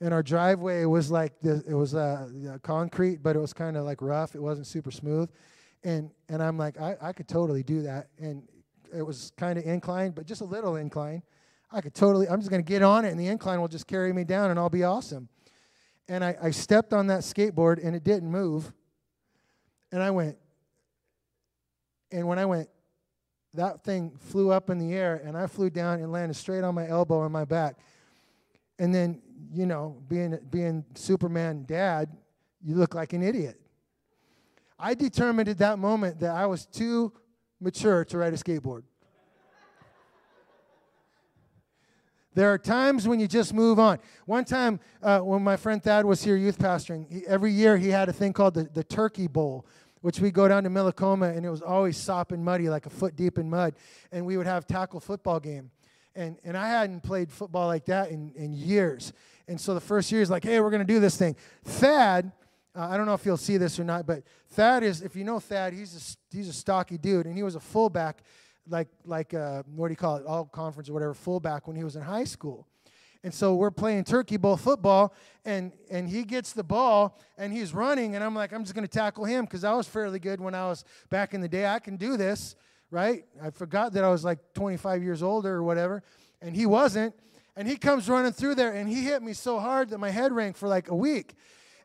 and 0.03 0.13
our 0.13 0.21
driveway 0.21 0.83
was 0.83 1.09
like 1.09 1.39
this, 1.39 1.61
it 1.61 1.73
was 1.73 1.95
uh, 1.95 2.27
concrete, 2.61 3.23
but 3.23 3.37
it 3.37 3.39
was 3.39 3.53
kind 3.53 3.77
of 3.77 3.85
like 3.85 4.01
rough. 4.01 4.35
It 4.35 4.41
wasn't 4.41 4.67
super 4.67 4.91
smooth, 4.91 5.29
and 5.85 6.11
and 6.27 6.43
I'm 6.43 6.57
like 6.57 6.79
I, 6.79 6.97
I 7.01 7.13
could 7.13 7.29
totally 7.29 7.63
do 7.63 7.83
that, 7.83 8.09
and 8.19 8.43
it 8.93 9.01
was 9.01 9.31
kind 9.37 9.57
of 9.57 9.63
inclined, 9.63 10.13
but 10.13 10.25
just 10.25 10.41
a 10.41 10.45
little 10.45 10.75
incline. 10.75 11.23
I 11.71 11.79
could 11.79 11.93
totally. 11.95 12.27
I'm 12.27 12.39
just 12.39 12.51
gonna 12.51 12.63
get 12.63 12.81
on 12.81 13.05
it, 13.05 13.11
and 13.11 13.19
the 13.19 13.27
incline 13.27 13.61
will 13.61 13.69
just 13.69 13.87
carry 13.87 14.11
me 14.11 14.25
down, 14.25 14.51
and 14.51 14.59
I'll 14.59 14.69
be 14.69 14.83
awesome. 14.83 15.29
And 16.09 16.21
I, 16.21 16.35
I 16.41 16.51
stepped 16.51 16.91
on 16.91 17.07
that 17.07 17.21
skateboard, 17.21 17.79
and 17.81 17.95
it 17.95 18.03
didn't 18.03 18.29
move, 18.29 18.73
and 19.89 20.03
I 20.03 20.11
went. 20.11 20.37
And 22.13 22.27
when 22.27 22.39
I 22.39 22.45
went, 22.45 22.69
that 23.55 23.83
thing 23.83 24.13
flew 24.17 24.51
up 24.51 24.69
in 24.69 24.77
the 24.77 24.93
air, 24.93 25.21
and 25.25 25.35
I 25.37 25.47
flew 25.47 25.69
down 25.69 25.99
and 25.99 26.11
landed 26.11 26.35
straight 26.35 26.63
on 26.63 26.73
my 26.73 26.87
elbow 26.87 27.23
and 27.23 27.33
my 27.33 27.45
back. 27.45 27.75
And 28.79 28.93
then 28.95 29.21
you 29.53 29.65
know, 29.65 30.01
being, 30.07 30.37
being 30.49 30.83
Superman 30.95 31.65
dad, 31.67 32.09
you 32.63 32.75
look 32.75 32.95
like 32.95 33.13
an 33.13 33.21
idiot. 33.21 33.59
I 34.79 34.95
determined 34.95 35.47
at 35.47 35.59
that 35.59 35.79
moment 35.79 36.19
that 36.21 36.35
I 36.35 36.45
was 36.47 36.65
too 36.65 37.13
mature 37.59 38.03
to 38.05 38.17
ride 38.17 38.33
a 38.33 38.37
skateboard. 38.37 38.83
There 42.35 42.51
are 42.51 42.57
times 42.57 43.07
when 43.07 43.19
you 43.19 43.27
just 43.27 43.53
move 43.53 43.77
on. 43.77 43.99
One 44.25 44.43
time, 44.43 44.79
uh, 45.03 45.19
when 45.19 45.43
my 45.43 45.55
friend 45.55 45.81
Thad 45.83 46.03
was 46.03 46.23
here 46.23 46.35
youth 46.35 46.57
pastoring, 46.57 47.07
he, 47.07 47.27
every 47.27 47.51
year 47.51 47.77
he 47.77 47.89
had 47.89 48.09
a 48.09 48.13
thing 48.13 48.33
called 48.33 48.55
the, 48.55 48.63
the 48.63 48.83
Turkey 48.83 49.27
Bowl, 49.27 49.67
which 50.03 50.19
we 50.19 50.31
go 50.31 50.49
down 50.49 50.65
to 50.65 50.69
Millicoma, 50.69 51.33
and 51.33 51.45
it 51.45 51.49
was 51.49 51.61
always 51.61 51.95
sopping 51.95 52.43
muddy, 52.43 52.67
like 52.67 52.85
a 52.85 52.89
foot 52.89 53.15
deep 53.15 53.37
in 53.37 53.49
mud. 53.49 53.73
And 54.11 54.25
we 54.25 54.35
would 54.35 54.45
have 54.45 54.67
tackle 54.67 54.99
football 54.99 55.39
game. 55.39 55.71
And, 56.13 56.37
and 56.43 56.57
I 56.57 56.67
hadn't 56.67 57.03
played 57.03 57.31
football 57.31 57.67
like 57.67 57.85
that 57.85 58.11
in, 58.11 58.33
in 58.35 58.51
years. 58.51 59.13
And 59.47 59.59
so 59.59 59.73
the 59.73 59.79
first 59.79 60.11
year 60.11 60.21
is 60.21 60.29
like, 60.29 60.43
hey, 60.43 60.59
we're 60.59 60.71
going 60.71 60.85
to 60.85 60.93
do 60.93 60.99
this 60.99 61.15
thing. 61.15 61.37
Thad, 61.63 62.33
uh, 62.75 62.89
I 62.89 62.97
don't 62.97 63.05
know 63.05 63.13
if 63.13 63.25
you'll 63.25 63.37
see 63.37 63.55
this 63.55 63.79
or 63.79 63.85
not, 63.85 64.05
but 64.05 64.23
Thad 64.49 64.83
is, 64.83 65.01
if 65.01 65.15
you 65.15 65.23
know 65.23 65.39
Thad, 65.39 65.71
he's 65.71 66.17
a, 66.33 66.35
he's 66.35 66.49
a 66.49 66.53
stocky 66.53 66.97
dude, 66.97 67.25
and 67.25 67.33
he 67.33 67.41
was 67.41 67.55
a 67.55 67.61
fullback, 67.61 68.23
like, 68.67 68.89
like 69.05 69.33
uh, 69.33 69.63
what 69.73 69.87
do 69.87 69.93
you 69.93 69.97
call 69.97 70.17
it, 70.17 70.25
all 70.25 70.43
conference 70.43 70.89
or 70.89 70.93
whatever, 70.93 71.13
fullback 71.13 71.65
when 71.65 71.77
he 71.77 71.85
was 71.85 71.95
in 71.95 72.01
high 72.01 72.25
school. 72.25 72.67
And 73.23 73.33
so 73.33 73.55
we're 73.55 73.71
playing 73.71 74.03
turkey 74.03 74.35
ball 74.35 74.57
football, 74.57 75.13
and, 75.45 75.71
and 75.89 76.09
he 76.09 76.23
gets 76.23 76.51
the 76.51 76.63
ball 76.63 77.17
and 77.37 77.53
he's 77.53 77.73
running, 77.73 78.15
and 78.15 78.23
I'm 78.23 78.35
like, 78.35 78.51
I'm 78.51 78.63
just 78.63 78.75
going 78.75 78.85
to 78.85 78.91
tackle 78.91 79.23
him 79.23 79.45
because 79.45 79.63
I 79.63 79.73
was 79.73 79.87
fairly 79.87 80.19
good 80.19 80.41
when 80.41 80.53
I 80.53 80.67
was 80.67 80.83
back 81.09 81.33
in 81.33 81.39
the 81.39 81.47
day. 81.47 81.65
I 81.65 81.79
can 81.79 81.95
do 81.95 82.17
this, 82.17 82.55
right? 82.91 83.23
I 83.41 83.49
forgot 83.51 83.93
that 83.93 84.03
I 84.03 84.09
was 84.09 84.25
like 84.25 84.39
25 84.55 85.01
years 85.01 85.23
older 85.23 85.53
or 85.53 85.63
whatever, 85.63 86.03
and 86.41 86.53
he 86.53 86.65
wasn't. 86.65 87.15
And 87.55 87.67
he 87.67 87.77
comes 87.77 88.09
running 88.09 88.33
through 88.33 88.55
there, 88.55 88.73
and 88.73 88.89
he 88.89 89.03
hit 89.03 89.23
me 89.23 89.33
so 89.33 89.59
hard 89.59 89.89
that 89.91 89.99
my 89.99 90.09
head 90.09 90.33
rang 90.33 90.53
for 90.53 90.67
like 90.67 90.89
a 90.89 90.95
week. 90.95 91.35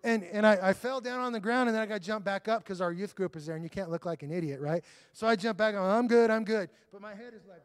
And, 0.02 0.24
and 0.24 0.46
I, 0.46 0.70
I 0.70 0.72
fell 0.72 1.00
down 1.00 1.20
on 1.20 1.32
the 1.32 1.40
ground, 1.40 1.68
and 1.68 1.76
then 1.76 1.82
I 1.82 1.86
got 1.86 2.00
to 2.00 2.06
jump 2.06 2.24
back 2.24 2.48
up 2.48 2.64
because 2.64 2.80
our 2.80 2.92
youth 2.92 3.14
group 3.14 3.36
is 3.36 3.46
there, 3.46 3.54
and 3.54 3.62
you 3.62 3.70
can't 3.70 3.90
look 3.90 4.06
like 4.06 4.22
an 4.22 4.32
idiot, 4.32 4.60
right? 4.60 4.82
So 5.12 5.26
I 5.26 5.36
jump 5.36 5.58
back, 5.58 5.74
I'm 5.76 6.08
good, 6.08 6.30
I'm 6.30 6.44
good. 6.44 6.70
But 6.90 7.02
my 7.02 7.14
head 7.14 7.34
is 7.34 7.46
like, 7.46 7.62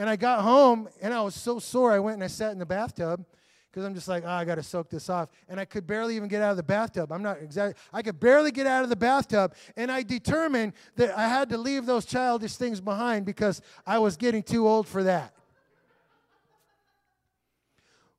and 0.00 0.08
I 0.08 0.16
got 0.16 0.40
home, 0.40 0.88
and 1.02 1.12
I 1.12 1.20
was 1.20 1.34
so 1.34 1.58
sore, 1.58 1.92
I 1.92 1.98
went 1.98 2.14
and 2.14 2.24
I 2.24 2.26
sat 2.28 2.52
in 2.52 2.58
the 2.58 2.64
bathtub 2.64 3.22
because 3.70 3.84
I'm 3.84 3.94
just 3.94 4.08
like, 4.08 4.24
oh, 4.24 4.30
I 4.30 4.46
got 4.46 4.54
to 4.54 4.62
soak 4.62 4.88
this 4.88 5.10
off. 5.10 5.28
And 5.46 5.60
I 5.60 5.66
could 5.66 5.86
barely 5.86 6.16
even 6.16 6.26
get 6.26 6.40
out 6.40 6.52
of 6.52 6.56
the 6.56 6.62
bathtub. 6.62 7.12
I'm 7.12 7.22
not 7.22 7.36
exactly, 7.42 7.78
I 7.92 8.00
could 8.00 8.18
barely 8.18 8.50
get 8.50 8.66
out 8.66 8.82
of 8.82 8.88
the 8.88 8.96
bathtub. 8.96 9.52
And 9.76 9.92
I 9.92 10.02
determined 10.02 10.72
that 10.96 11.14
I 11.18 11.28
had 11.28 11.50
to 11.50 11.58
leave 11.58 11.84
those 11.84 12.06
childish 12.06 12.56
things 12.56 12.80
behind 12.80 13.26
because 13.26 13.60
I 13.86 13.98
was 13.98 14.16
getting 14.16 14.42
too 14.42 14.66
old 14.66 14.88
for 14.88 15.02
that. 15.02 15.34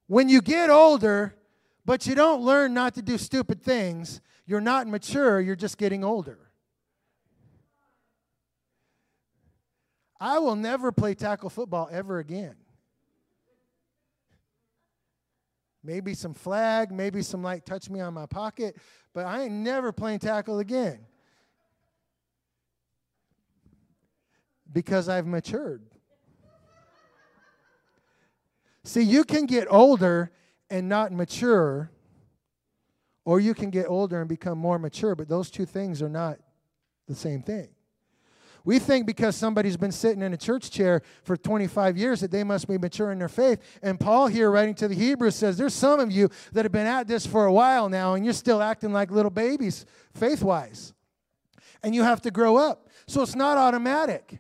When 0.06 0.30
you 0.30 0.40
get 0.40 0.70
older, 0.70 1.34
but 1.84 2.06
you 2.06 2.14
don't 2.14 2.44
learn 2.44 2.76
not 2.76 2.94
to 2.94 3.02
do 3.02 3.18
stupid 3.18 3.64
things, 3.64 4.22
you're 4.46 4.62
not 4.62 4.86
mature, 4.86 5.42
you're 5.42 5.56
just 5.56 5.80
getting 5.80 6.04
older. 6.04 6.38
I 10.22 10.38
will 10.38 10.56
never 10.56 10.92
play 10.92 11.16
tackle 11.16 11.50
football 11.50 11.90
ever 11.92 12.20
again. 12.20 12.54
Maybe 15.84 16.14
some 16.14 16.36
flag, 16.36 16.92
maybe 16.92 17.24
some 17.24 17.42
like 17.42 17.66
touch 17.66 17.90
me 17.90 18.02
on 18.02 18.14
my 18.14 18.28
pocket, 18.28 18.78
but 19.16 19.26
I 19.26 19.42
ain't 19.42 19.54
never 19.54 19.92
playing 19.92 20.20
tackle 20.20 20.60
again. 20.60 21.00
Because 24.72 25.10
I've 25.10 25.26
matured. 25.26 25.82
See, 28.84 29.02
you 29.02 29.24
can 29.24 29.48
get 29.48 29.68
older 29.72 30.32
and 30.70 30.88
not 30.88 31.12
mature, 31.12 31.90
or 33.26 33.40
you 33.40 33.56
can 33.56 33.72
get 33.72 33.88
older 33.88 34.20
and 34.20 34.30
become 34.30 34.60
more 34.60 34.78
mature, 34.78 35.16
but 35.16 35.28
those 35.28 35.50
two 35.50 35.66
things 35.66 36.00
are 36.04 36.10
not 36.10 36.38
the 37.08 37.16
same 37.16 37.42
thing. 37.42 37.70
We 38.64 38.78
think 38.78 39.08
because 39.08 39.36
somebody's 39.36 39.78
been 39.78 39.92
sitting 39.92 40.22
in 40.22 40.34
a 40.34 40.38
church 40.38 40.70
chair 40.70 41.02
for 41.24 41.36
25 41.36 41.98
years 41.98 42.22
that 42.22 42.32
they 42.32 42.44
must 42.44 42.68
be 42.68 42.78
mature 42.78 43.12
in 43.12 43.20
their 43.20 43.30
faith. 43.30 43.60
And 43.82 44.00
Paul, 44.00 44.28
here 44.28 44.52
writing 44.52 44.76
to 44.76 44.88
the 44.88 44.96
Hebrews, 44.96 45.36
says 45.36 45.58
there's 45.58 45.74
some 45.74 46.00
of 46.00 46.12
you 46.12 46.30
that 46.54 46.66
have 46.66 46.72
been 46.72 46.88
at 46.88 47.08
this 47.08 47.26
for 47.26 47.46
a 47.46 47.54
while 47.54 47.90
now, 47.90 48.14
and 48.14 48.24
you're 48.24 48.34
still 48.34 48.62
acting 48.62 48.94
like 48.94 49.10
little 49.10 49.32
babies, 49.32 49.86
faith 50.14 50.44
wise. 50.44 50.94
And 51.84 51.96
you 51.96 52.04
have 52.04 52.22
to 52.22 52.32
grow 52.32 52.58
up. 52.58 52.88
So 53.08 53.24
it's 53.24 53.36
not 53.36 53.58
automatic. 53.58 54.40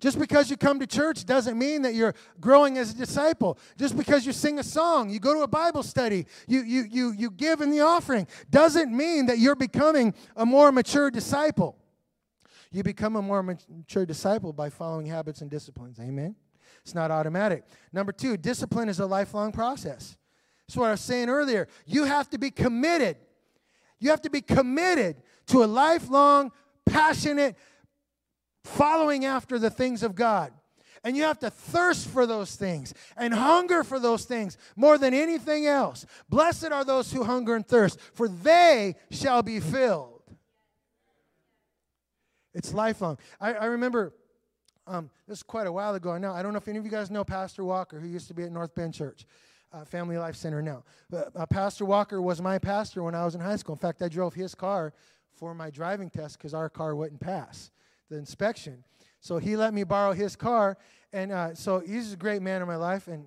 Just 0.00 0.18
because 0.18 0.50
you 0.50 0.56
come 0.56 0.80
to 0.80 0.86
church 0.86 1.26
doesn't 1.26 1.58
mean 1.58 1.82
that 1.82 1.94
you're 1.94 2.14
growing 2.40 2.78
as 2.78 2.90
a 2.90 2.94
disciple. 2.94 3.58
Just 3.76 3.96
because 3.96 4.26
you 4.26 4.32
sing 4.32 4.58
a 4.58 4.64
song, 4.64 5.10
you 5.10 5.20
go 5.20 5.34
to 5.34 5.42
a 5.42 5.48
Bible 5.48 5.82
study, 5.82 6.26
you, 6.48 6.62
you, 6.62 6.84
you, 6.90 7.12
you 7.12 7.30
give 7.30 7.60
in 7.60 7.70
the 7.70 7.80
offering, 7.80 8.26
doesn't 8.48 8.90
mean 8.96 9.26
that 9.26 9.38
you're 9.38 9.54
becoming 9.54 10.14
a 10.36 10.46
more 10.46 10.72
mature 10.72 11.10
disciple. 11.10 11.76
You 12.72 12.82
become 12.82 13.16
a 13.16 13.22
more 13.22 13.42
mature 13.42 14.06
disciple 14.06 14.52
by 14.52 14.70
following 14.70 15.06
habits 15.06 15.40
and 15.40 15.50
disciplines. 15.50 15.98
Amen? 15.98 16.36
It's 16.82 16.94
not 16.94 17.10
automatic. 17.10 17.64
Number 17.92 18.12
two, 18.12 18.36
discipline 18.36 18.88
is 18.88 19.00
a 19.00 19.06
lifelong 19.06 19.52
process. 19.52 20.16
That's 20.66 20.76
what 20.76 20.86
I 20.86 20.92
was 20.92 21.00
saying 21.00 21.28
earlier. 21.28 21.66
You 21.84 22.04
have 22.04 22.30
to 22.30 22.38
be 22.38 22.50
committed. 22.50 23.16
You 23.98 24.10
have 24.10 24.22
to 24.22 24.30
be 24.30 24.40
committed 24.40 25.16
to 25.48 25.64
a 25.64 25.66
lifelong, 25.66 26.52
passionate 26.86 27.56
following 28.62 29.24
after 29.24 29.58
the 29.58 29.70
things 29.70 30.02
of 30.02 30.14
God. 30.14 30.52
And 31.02 31.16
you 31.16 31.24
have 31.24 31.38
to 31.40 31.50
thirst 31.50 32.08
for 32.08 32.26
those 32.26 32.54
things 32.56 32.94
and 33.16 33.32
hunger 33.32 33.82
for 33.82 33.98
those 33.98 34.24
things 34.26 34.58
more 34.76 34.98
than 34.98 35.14
anything 35.14 35.66
else. 35.66 36.04
Blessed 36.28 36.66
are 36.66 36.84
those 36.84 37.10
who 37.10 37.24
hunger 37.24 37.56
and 37.56 37.66
thirst, 37.66 37.98
for 38.12 38.28
they 38.28 38.94
shall 39.10 39.42
be 39.42 39.60
filled. 39.60 40.19
It's 42.54 42.72
lifelong. 42.74 43.18
I, 43.40 43.54
I 43.54 43.64
remember 43.66 44.12
um, 44.86 45.10
this 45.28 45.38
is 45.38 45.42
quite 45.42 45.66
a 45.66 45.72
while 45.72 45.94
ago 45.94 46.16
now. 46.18 46.32
I 46.34 46.42
don't 46.42 46.52
know 46.52 46.58
if 46.58 46.68
any 46.68 46.78
of 46.78 46.84
you 46.84 46.90
guys 46.90 47.10
know 47.10 47.24
Pastor 47.24 47.64
Walker, 47.64 48.00
who 48.00 48.08
used 48.08 48.28
to 48.28 48.34
be 48.34 48.42
at 48.42 48.52
North 48.52 48.74
Bend 48.74 48.94
Church, 48.94 49.24
uh, 49.72 49.84
Family 49.84 50.18
Life 50.18 50.34
Center 50.34 50.60
now. 50.60 50.82
But 51.08 51.30
uh, 51.36 51.46
Pastor 51.46 51.84
Walker 51.84 52.20
was 52.20 52.42
my 52.42 52.58
pastor 52.58 53.02
when 53.02 53.14
I 53.14 53.24
was 53.24 53.34
in 53.34 53.40
high 53.40 53.56
school. 53.56 53.74
In 53.74 53.78
fact, 53.78 54.02
I 54.02 54.08
drove 54.08 54.34
his 54.34 54.54
car 54.54 54.92
for 55.32 55.54
my 55.54 55.70
driving 55.70 56.10
test 56.10 56.38
because 56.38 56.54
our 56.54 56.68
car 56.68 56.96
wouldn't 56.96 57.20
pass 57.20 57.70
the 58.08 58.16
inspection. 58.16 58.82
So 59.20 59.38
he 59.38 59.56
let 59.56 59.72
me 59.72 59.84
borrow 59.84 60.12
his 60.12 60.34
car, 60.34 60.76
and 61.12 61.30
uh, 61.30 61.54
so 61.54 61.78
he's 61.80 62.14
a 62.14 62.16
great 62.16 62.42
man 62.42 62.62
in 62.62 62.66
my 62.66 62.76
life. 62.76 63.06
And 63.06 63.26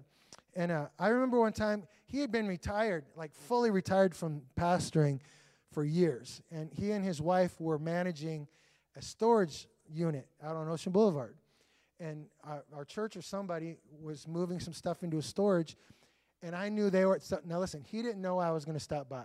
and 0.56 0.72
uh, 0.72 0.88
I 1.00 1.08
remember 1.08 1.40
one 1.40 1.54
time 1.54 1.84
he 2.06 2.20
had 2.20 2.32
been 2.32 2.48
retired, 2.48 3.06
like 3.16 3.34
fully 3.34 3.72
retired 3.72 4.16
from 4.16 4.42
pastoring, 4.58 5.20
for 5.72 5.84
years, 5.84 6.42
and 6.52 6.70
he 6.72 6.92
and 6.92 7.04
his 7.04 7.20
wife 7.22 7.60
were 7.60 7.80
managing 7.80 8.48
a 8.96 9.02
storage 9.02 9.68
unit 9.90 10.28
out 10.44 10.56
on 10.56 10.68
Ocean 10.70 10.92
Boulevard. 10.92 11.36
And 12.00 12.26
our, 12.44 12.64
our 12.76 12.86
church 12.86 13.16
or 13.16 13.22
somebody 13.22 13.78
was 14.02 14.28
moving 14.28 14.60
some 14.60 14.74
stuff 14.74 15.04
into 15.04 15.18
a 15.18 15.22
storage, 15.22 15.78
and 16.42 16.56
I 16.56 16.70
knew 16.70 16.90
they 16.90 17.06
were. 17.06 17.20
Now 17.46 17.60
listen, 17.60 17.82
he 17.82 18.02
didn't 18.02 18.22
know 18.22 18.40
I 18.40 18.52
was 18.52 18.66
going 18.66 18.78
to 18.78 18.84
stop 18.84 19.08
by. 19.08 19.24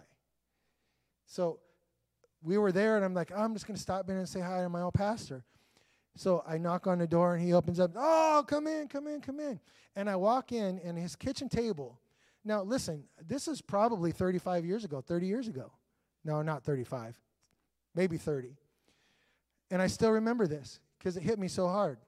So 1.27 1.59
we 2.43 2.59
were 2.59 2.73
there, 2.73 2.97
and 2.97 3.05
I'm 3.05 3.15
like, 3.15 3.33
I'm 3.35 3.53
just 3.55 3.67
going 3.67 3.77
to 3.77 3.83
stop 3.83 4.09
in 4.09 4.17
and 4.17 4.29
say 4.29 4.41
hi 4.41 4.63
to 4.63 4.69
my 4.69 4.83
old 4.83 4.95
pastor. 4.95 5.45
So 6.15 6.43
I 6.47 6.59
knock 6.59 6.87
on 6.87 6.99
the 6.99 7.07
door, 7.07 7.35
and 7.35 7.45
he 7.45 7.53
opens 7.53 7.81
up. 7.81 7.93
Oh, 7.97 8.45
come 8.47 8.67
in, 8.67 8.89
come 8.89 9.07
in, 9.07 9.21
come 9.21 9.41
in. 9.41 9.61
And 9.97 10.09
I 10.09 10.17
walk 10.17 10.53
in, 10.53 10.79
and 10.85 10.97
his 10.99 11.17
kitchen 11.17 11.49
table. 11.49 12.01
Now, 12.45 12.63
listen, 12.63 13.05
this 13.27 13.49
is 13.49 13.61
probably 13.61 14.13
35 14.13 14.65
years 14.65 14.85
ago, 14.85 15.01
30 15.01 15.27
years 15.27 15.49
ago. 15.49 15.73
No, 16.25 16.43
not 16.43 16.65
35, 16.65 17.19
maybe 17.95 18.17
30. 18.17 18.57
And 19.71 19.83
I 19.83 19.87
still 19.87 20.11
remember 20.11 20.47
this 20.47 20.81
because 20.99 21.17
it 21.17 21.23
hit 21.23 21.39
me 21.39 21.49
so 21.49 21.69
hard. 21.69 21.99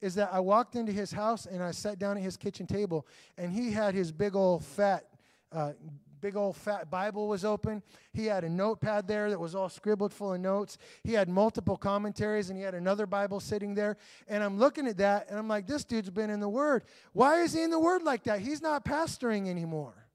Is 0.00 0.14
that 0.16 0.30
I 0.32 0.40
walked 0.40 0.76
into 0.76 0.92
his 0.92 1.10
house 1.10 1.46
and 1.46 1.62
I 1.62 1.70
sat 1.70 1.98
down 1.98 2.16
at 2.16 2.22
his 2.22 2.36
kitchen 2.36 2.66
table, 2.66 3.06
and 3.38 3.50
he 3.50 3.72
had 3.72 3.94
his 3.94 4.12
big 4.12 4.36
old 4.36 4.64
fat 4.64 5.04
uh, 5.52 5.72
big 6.20 6.36
old 6.36 6.56
fat 6.56 6.90
Bible 6.90 7.28
was 7.28 7.44
open. 7.44 7.82
He 8.12 8.26
had 8.26 8.44
a 8.44 8.48
notepad 8.48 9.06
there 9.06 9.30
that 9.30 9.38
was 9.38 9.54
all 9.54 9.68
scribbled 9.68 10.12
full 10.12 10.34
of 10.34 10.40
notes. 10.40 10.78
He 11.04 11.12
had 11.12 11.28
multiple 11.28 11.76
commentaries 11.76 12.50
and 12.50 12.58
he 12.58 12.64
had 12.64 12.74
another 12.74 13.06
Bible 13.06 13.38
sitting 13.38 13.74
there. 13.74 13.96
And 14.26 14.42
I'm 14.42 14.58
looking 14.58 14.86
at 14.86 14.96
that 14.98 15.28
and 15.28 15.38
I'm 15.38 15.48
like, 15.48 15.66
this 15.66 15.84
dude's 15.84 16.10
been 16.10 16.30
in 16.30 16.40
the 16.40 16.48
Word. 16.48 16.84
Why 17.12 17.42
is 17.42 17.52
he 17.52 17.62
in 17.62 17.70
the 17.70 17.78
Word 17.78 18.02
like 18.02 18.24
that? 18.24 18.40
He's 18.40 18.60
not 18.60 18.84
pastoring 18.84 19.48
anymore. 19.48 20.05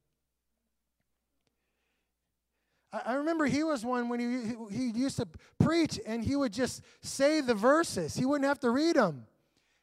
I 2.93 3.13
remember 3.13 3.45
he 3.45 3.63
was 3.63 3.85
one 3.85 4.09
when 4.09 4.19
he, 4.19 4.75
he 4.75 4.89
used 4.89 5.17
to 5.17 5.27
preach 5.59 5.99
and 6.05 6.23
he 6.23 6.35
would 6.35 6.51
just 6.51 6.81
say 7.01 7.39
the 7.39 7.53
verses. 7.53 8.15
He 8.15 8.25
wouldn't 8.25 8.47
have 8.47 8.59
to 8.61 8.69
read 8.69 8.95
them, 8.95 9.25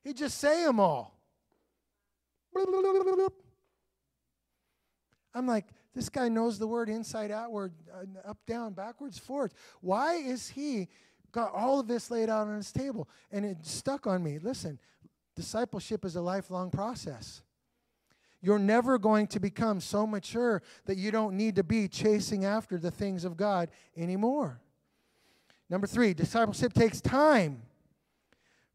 he'd 0.05 0.17
just 0.17 0.39
say 0.39 0.65
them 0.65 0.79
all. 0.79 1.15
I'm 5.35 5.47
like, 5.47 5.67
this 5.95 6.09
guy 6.09 6.29
knows 6.29 6.59
the 6.59 6.67
word 6.67 6.89
inside, 6.89 7.31
outward, 7.31 7.73
uh, 7.93 8.29
up, 8.29 8.39
down, 8.47 8.73
backwards, 8.73 9.19
forwards. 9.19 9.55
Why 9.81 10.15
is 10.15 10.49
he 10.49 10.89
got 11.33 11.53
all 11.55 11.81
of 11.81 11.87
this 11.87 12.11
laid 12.11 12.29
out 12.29 12.47
on 12.49 12.57
his 12.57 12.73
table? 12.73 13.09
And 13.31 13.45
it 13.45 13.59
stuck 13.63 14.07
on 14.07 14.23
me. 14.23 14.39
Listen, 14.39 14.79
discipleship 15.37 16.05
is 16.05 16.17
a 16.17 16.21
lifelong 16.21 16.71
process. 16.71 17.43
You're 18.41 18.59
never 18.59 18.99
going 18.99 19.27
to 19.29 19.41
become 19.41 19.81
so 19.81 20.07
mature 20.07 20.63
that 20.87 20.97
you 20.97 21.11
don't 21.11 21.37
need 21.37 21.57
to 21.57 21.65
be 21.65 21.89
chasing 21.89 22.45
after 22.45 22.79
the 22.79 22.91
things 22.91 23.25
of 23.25 23.37
God 23.37 23.69
anymore. 23.97 24.61
Number 25.69 25.87
three, 25.87 26.15
discipleship 26.15 26.73
takes 26.73 27.01
time. 27.01 27.63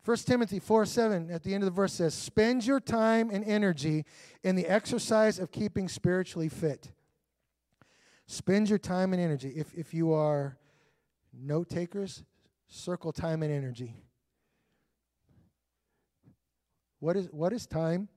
1 0.06 0.18
Timothy 0.18 0.60
4 0.60 0.86
7 0.86 1.32
at 1.32 1.44
the 1.44 1.54
end 1.54 1.64
of 1.64 1.66
the 1.66 1.76
verse 1.76 1.94
says, 1.94 2.14
Spend 2.14 2.66
your 2.66 2.82
time 2.82 3.30
and 3.32 3.44
energy 3.46 4.04
in 4.44 4.56
the 4.56 4.68
exercise 4.68 5.40
of 5.40 5.52
keeping 5.52 5.88
spiritually 5.88 6.50
fit. 6.50 6.92
Spend 8.26 8.70
your 8.70 8.80
time 8.80 9.14
and 9.14 9.22
energy. 9.22 9.54
If, 9.56 9.74
if 9.74 9.94
you 9.94 10.12
are 10.14 10.58
note 11.34 11.70
takers, 11.70 12.24
circle 12.68 13.14
time 13.14 13.44
and 13.44 13.52
energy. 13.52 13.96
What 17.00 17.16
is, 17.16 17.28
what 17.32 17.54
is 17.54 17.66
time? 17.66 18.10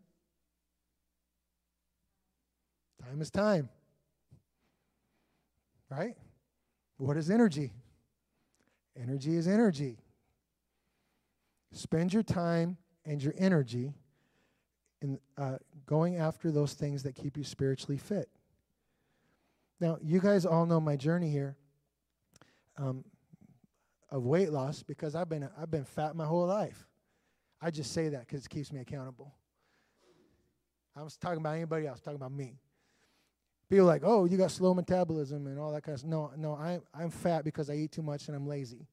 Time 3.16 3.22
is 3.22 3.30
time. 3.30 3.68
Right? 5.88 6.14
What 6.98 7.16
is 7.16 7.30
energy? 7.30 7.72
Energy 8.94 9.36
is 9.36 9.48
energy. 9.48 9.96
Spend 11.72 12.12
your 12.12 12.22
time 12.22 12.76
and 13.06 13.22
your 13.22 13.32
energy 13.38 13.94
in 15.00 15.18
uh, 15.38 15.56
going 15.86 16.16
after 16.16 16.50
those 16.50 16.74
things 16.74 17.04
that 17.04 17.14
keep 17.14 17.38
you 17.38 17.44
spiritually 17.44 17.96
fit. 17.96 18.28
Now, 19.80 19.96
you 20.02 20.20
guys 20.20 20.44
all 20.44 20.66
know 20.66 20.78
my 20.78 20.96
journey 20.96 21.30
here 21.30 21.56
um, 22.76 23.02
of 24.10 24.24
weight 24.24 24.52
loss 24.52 24.82
because 24.82 25.14
I've 25.14 25.30
been 25.30 25.48
I've 25.58 25.70
been 25.70 25.84
fat 25.84 26.14
my 26.16 26.26
whole 26.26 26.46
life. 26.46 26.86
I 27.62 27.70
just 27.70 27.94
say 27.94 28.10
that 28.10 28.26
because 28.26 28.44
it 28.44 28.50
keeps 28.50 28.70
me 28.70 28.80
accountable. 28.80 29.32
I 30.94 31.02
was 31.02 31.16
talking 31.16 31.38
about 31.38 31.54
anybody 31.54 31.86
else, 31.86 32.00
talking 32.00 32.16
about 32.16 32.32
me. 32.32 32.58
People 33.68 33.86
like, 33.86 34.02
oh, 34.04 34.26
you 34.26 34.36
got 34.36 34.50
slow 34.50 34.74
metabolism 34.74 35.46
and 35.46 35.58
all 35.58 35.72
that 35.72 35.82
kind 35.82 35.94
of 35.94 36.00
stuff. 36.00 36.10
No, 36.10 36.30
no, 36.36 36.54
I, 36.54 36.80
I'm 36.94 37.10
fat 37.10 37.44
because 37.44 37.68
I 37.68 37.74
eat 37.74 37.92
too 37.92 38.02
much 38.02 38.28
and 38.28 38.36
I'm 38.36 38.46
lazy. 38.46 38.86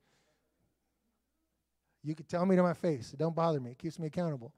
You 2.03 2.15
can 2.15 2.25
tell 2.25 2.45
me 2.45 2.55
to 2.55 2.63
my 2.63 2.73
face. 2.73 3.11
Don't 3.17 3.35
bother 3.35 3.59
me. 3.59 3.71
It 3.71 3.77
keeps 3.77 3.99
me 3.99 4.07
accountable. 4.07 4.53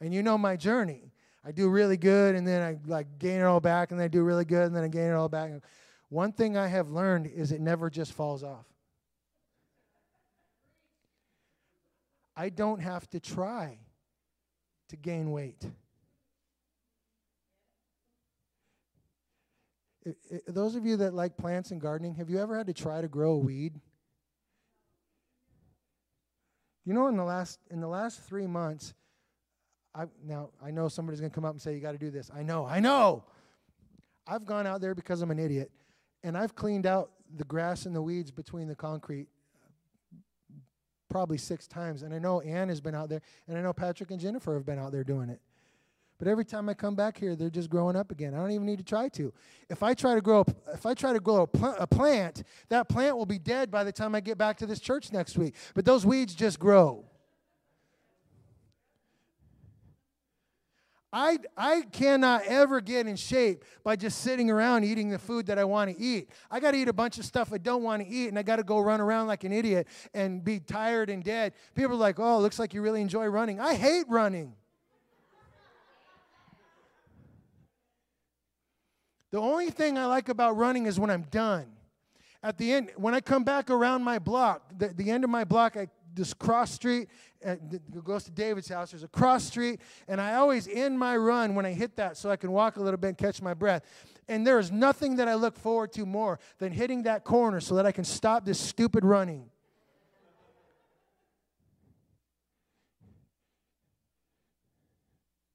And 0.00 0.14
you 0.14 0.22
know 0.22 0.36
my 0.38 0.56
journey. 0.56 1.12
I 1.44 1.52
do 1.52 1.68
really 1.68 1.96
good 1.96 2.34
and 2.34 2.46
then 2.46 2.62
I 2.62 2.78
like 2.86 3.18
gain 3.18 3.40
it 3.40 3.44
all 3.44 3.60
back 3.60 3.90
and 3.90 3.98
then 3.98 4.04
I 4.04 4.08
do 4.08 4.22
really 4.22 4.44
good 4.44 4.66
and 4.66 4.76
then 4.76 4.84
I 4.84 4.88
gain 4.88 5.10
it 5.10 5.14
all 5.14 5.28
back. 5.28 5.50
One 6.10 6.32
thing 6.32 6.56
I 6.56 6.66
have 6.66 6.90
learned 6.90 7.26
is 7.26 7.50
it 7.50 7.60
never 7.60 7.88
just 7.88 8.12
falls 8.12 8.44
off. 8.44 8.66
I 12.36 12.50
don't 12.50 12.80
have 12.80 13.08
to 13.10 13.20
try 13.20 13.78
to 14.88 14.96
gain 14.96 15.30
weight. 15.30 15.64
It, 20.04 20.16
it, 20.30 20.42
those 20.46 20.76
of 20.76 20.86
you 20.86 20.96
that 20.98 21.14
like 21.14 21.36
plants 21.36 21.70
and 21.70 21.80
gardening, 21.80 22.14
have 22.14 22.30
you 22.30 22.38
ever 22.38 22.56
had 22.56 22.66
to 22.66 22.72
try 22.72 23.00
to 23.00 23.08
grow 23.08 23.32
a 23.32 23.38
weed? 23.38 23.80
You 26.84 26.94
know, 26.94 27.08
in 27.08 27.16
the 27.16 27.24
last 27.24 27.60
in 27.70 27.80
the 27.80 27.88
last 27.88 28.22
three 28.22 28.46
months, 28.46 28.94
I 29.94 30.04
now 30.24 30.50
I 30.64 30.70
know 30.70 30.88
somebody's 30.88 31.20
gonna 31.20 31.30
come 31.30 31.44
up 31.44 31.52
and 31.52 31.60
say 31.60 31.74
you 31.74 31.80
got 31.80 31.92
to 31.92 31.98
do 31.98 32.10
this. 32.10 32.30
I 32.34 32.42
know, 32.42 32.64
I 32.64 32.80
know. 32.80 33.24
I've 34.26 34.46
gone 34.46 34.66
out 34.66 34.80
there 34.80 34.94
because 34.94 35.20
I'm 35.22 35.30
an 35.30 35.38
idiot, 35.38 35.70
and 36.22 36.36
I've 36.36 36.54
cleaned 36.54 36.86
out 36.86 37.10
the 37.36 37.44
grass 37.44 37.86
and 37.86 37.94
the 37.94 38.02
weeds 38.02 38.30
between 38.30 38.68
the 38.68 38.74
concrete 38.74 39.28
probably 41.08 41.36
six 41.36 41.66
times. 41.66 42.02
And 42.02 42.14
I 42.14 42.18
know 42.18 42.40
Ann 42.40 42.68
has 42.70 42.80
been 42.80 42.94
out 42.94 43.10
there, 43.10 43.20
and 43.46 43.58
I 43.58 43.60
know 43.60 43.72
Patrick 43.72 44.10
and 44.10 44.20
Jennifer 44.20 44.54
have 44.54 44.64
been 44.64 44.78
out 44.78 44.92
there 44.92 45.04
doing 45.04 45.28
it. 45.28 45.40
But 46.20 46.28
every 46.28 46.44
time 46.44 46.68
I 46.68 46.74
come 46.74 46.94
back 46.94 47.16
here, 47.16 47.34
they're 47.34 47.48
just 47.48 47.70
growing 47.70 47.96
up 47.96 48.10
again. 48.10 48.34
I 48.34 48.36
don't 48.36 48.50
even 48.50 48.66
need 48.66 48.76
to 48.76 48.84
try 48.84 49.08
to. 49.08 49.32
If 49.70 49.82
I 49.82 49.94
try 49.94 50.14
to 50.14 50.20
grow, 50.20 50.44
if 50.70 50.84
I 50.84 50.92
try 50.92 51.14
to 51.14 51.18
grow 51.18 51.44
a, 51.44 51.46
pl- 51.46 51.76
a 51.78 51.86
plant, 51.86 52.42
that 52.68 52.90
plant 52.90 53.16
will 53.16 53.24
be 53.24 53.38
dead 53.38 53.70
by 53.70 53.84
the 53.84 53.90
time 53.90 54.14
I 54.14 54.20
get 54.20 54.36
back 54.36 54.58
to 54.58 54.66
this 54.66 54.80
church 54.80 55.12
next 55.12 55.38
week. 55.38 55.54
But 55.74 55.86
those 55.86 56.04
weeds 56.04 56.34
just 56.34 56.60
grow. 56.60 57.06
I, 61.10 61.38
I 61.56 61.82
cannot 61.90 62.42
ever 62.44 62.82
get 62.82 63.06
in 63.06 63.16
shape 63.16 63.64
by 63.82 63.96
just 63.96 64.20
sitting 64.20 64.50
around 64.50 64.84
eating 64.84 65.08
the 65.08 65.18
food 65.18 65.46
that 65.46 65.58
I 65.58 65.64
want 65.64 65.90
to 65.90 65.98
eat. 65.98 66.28
I 66.50 66.60
got 66.60 66.72
to 66.72 66.76
eat 66.76 66.88
a 66.88 66.92
bunch 66.92 67.18
of 67.18 67.24
stuff 67.24 67.50
I 67.50 67.58
don't 67.58 67.82
want 67.82 68.02
to 68.02 68.08
eat, 68.08 68.28
and 68.28 68.38
I 68.38 68.42
got 68.42 68.56
to 68.56 68.62
go 68.62 68.78
run 68.78 69.00
around 69.00 69.26
like 69.26 69.44
an 69.44 69.52
idiot 69.52 69.88
and 70.12 70.44
be 70.44 70.60
tired 70.60 71.08
and 71.08 71.24
dead. 71.24 71.54
People 71.74 71.94
are 71.94 71.96
like, 71.96 72.20
oh, 72.20 72.38
looks 72.40 72.58
like 72.58 72.74
you 72.74 72.82
really 72.82 73.00
enjoy 73.00 73.24
running. 73.24 73.58
I 73.58 73.74
hate 73.74 74.04
running. 74.06 74.54
The 79.30 79.38
only 79.38 79.70
thing 79.70 79.96
I 79.96 80.06
like 80.06 80.28
about 80.28 80.56
running 80.56 80.86
is 80.86 80.98
when 80.98 81.10
I'm 81.10 81.22
done. 81.30 81.66
At 82.42 82.58
the 82.58 82.72
end, 82.72 82.90
when 82.96 83.14
I 83.14 83.20
come 83.20 83.44
back 83.44 83.70
around 83.70 84.02
my 84.02 84.18
block, 84.18 84.62
the, 84.76 84.88
the 84.88 85.10
end 85.10 85.24
of 85.24 85.30
my 85.30 85.44
block, 85.44 85.76
I 85.76 85.88
this 86.14 86.34
cross 86.34 86.70
street 86.72 87.08
uh, 87.44 87.56
goes 88.04 88.24
to 88.24 88.30
David's 88.30 88.68
house. 88.68 88.90
There's 88.90 89.02
a 89.02 89.08
cross 89.08 89.44
street, 89.44 89.80
and 90.08 90.20
I 90.20 90.34
always 90.34 90.68
end 90.68 90.98
my 90.98 91.16
run 91.16 91.54
when 91.54 91.64
I 91.64 91.72
hit 91.72 91.96
that 91.96 92.16
so 92.16 92.30
I 92.30 92.36
can 92.36 92.52
walk 92.52 92.76
a 92.76 92.82
little 92.82 92.98
bit 92.98 93.08
and 93.08 93.18
catch 93.18 93.40
my 93.40 93.54
breath. 93.54 93.82
And 94.28 94.46
there 94.46 94.58
is 94.58 94.70
nothing 94.70 95.16
that 95.16 95.28
I 95.28 95.34
look 95.34 95.56
forward 95.56 95.92
to 95.94 96.06
more 96.06 96.38
than 96.58 96.72
hitting 96.72 97.04
that 97.04 97.24
corner 97.24 97.60
so 97.60 97.74
that 97.76 97.86
I 97.86 97.92
can 97.92 98.04
stop 98.04 98.44
this 98.44 98.58
stupid 98.58 99.04
running. 99.04 99.48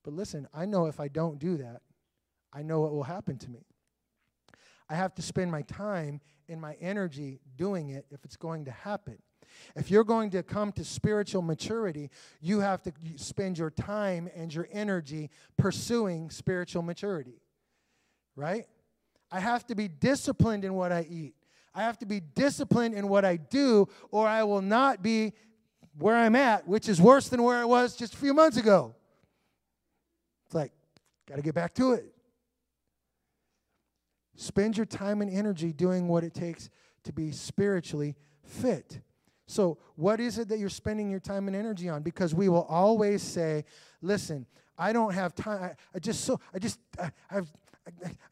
But 0.04 0.14
listen, 0.14 0.48
I 0.54 0.66
know 0.66 0.86
if 0.86 1.00
I 1.00 1.08
don't 1.08 1.40
do 1.40 1.58
that, 1.58 1.82
I 2.56 2.62
know 2.62 2.80
what 2.80 2.94
will 2.94 3.04
happen 3.04 3.38
to 3.40 3.50
me. 3.50 3.66
I 4.90 4.96
have 4.96 5.14
to 5.16 5.22
spend 5.22 5.52
my 5.52 5.64
time 5.64 6.22
and 6.48 6.62
my 6.62 6.76
energy 6.80 7.42
doing 7.58 7.90
it 7.90 8.06
if 8.12 8.24
it's 8.24 8.38
going 8.38 8.66
to 8.66 8.72
happen. 8.72 9.18
If 9.76 9.92
you're 9.92 10.04
going 10.04 10.30
to 10.32 10.44
come 10.44 10.72
to 10.74 10.84
spiritual 10.84 11.42
maturity, 11.42 12.10
you 12.42 12.60
have 12.60 12.82
to 12.84 12.94
spend 13.18 13.58
your 13.58 13.72
time 13.72 14.30
and 14.36 14.54
your 14.54 14.68
energy 14.72 15.30
pursuing 15.58 16.30
spiritual 16.30 16.82
maturity. 16.82 17.42
Right? 18.36 18.66
I 19.32 19.40
have 19.40 19.66
to 19.68 19.76
be 19.76 19.88
disciplined 19.88 20.64
in 20.64 20.74
what 20.76 20.92
I 20.92 21.06
eat. 21.10 21.36
I 21.74 21.82
have 21.82 21.98
to 22.00 22.06
be 22.06 22.22
disciplined 22.22 22.96
in 22.96 23.10
what 23.10 23.26
I 23.26 23.36
do, 23.36 23.88
or 24.12 24.28
I 24.28 24.44
will 24.44 24.62
not 24.62 25.02
be 25.04 25.34
where 25.98 26.16
I'm 26.16 26.36
at, 26.36 26.68
which 26.68 26.88
is 26.88 27.02
worse 27.02 27.28
than 27.28 27.44
where 27.44 27.58
I 27.58 27.66
was 27.66 27.96
just 27.96 28.14
a 28.14 28.18
few 28.18 28.34
months 28.34 28.58
ago. 28.58 28.96
It's 30.46 30.56
like, 30.56 30.72
got 31.28 31.36
to 31.36 31.42
get 31.42 31.56
back 31.56 31.74
to 31.76 31.94
it. 31.94 32.15
Spend 34.36 34.78
your 34.78 34.86
time 34.86 35.22
and 35.22 35.32
energy 35.32 35.72
doing 35.72 36.08
what 36.08 36.24
it 36.24 36.34
takes 36.34 36.70
to 37.04 37.14
be 37.14 37.32
spiritually 37.32 38.16
fit. 38.44 39.00
So, 39.48 39.78
what 39.96 40.20
is 40.20 40.38
it 40.38 40.50
that 40.50 40.60
you're 40.60 40.70
spending 40.70 41.10
your 41.10 41.20
time 41.20 41.48
and 41.48 41.56
energy 41.56 41.88
on? 41.88 42.02
Because 42.02 42.34
we 42.34 42.50
will 42.50 42.64
always 42.64 43.22
say, 43.22 43.64
"Listen, 44.02 44.46
I 44.78 44.92
don't 44.92 45.14
have 45.14 45.36
time. 45.36 45.64
I, 45.64 45.72
I 45.94 46.00
just 46.00 46.22
so 46.26 46.40
I 46.54 46.60
just 46.60 46.80
I, 47.00 47.12
I've 47.30 47.52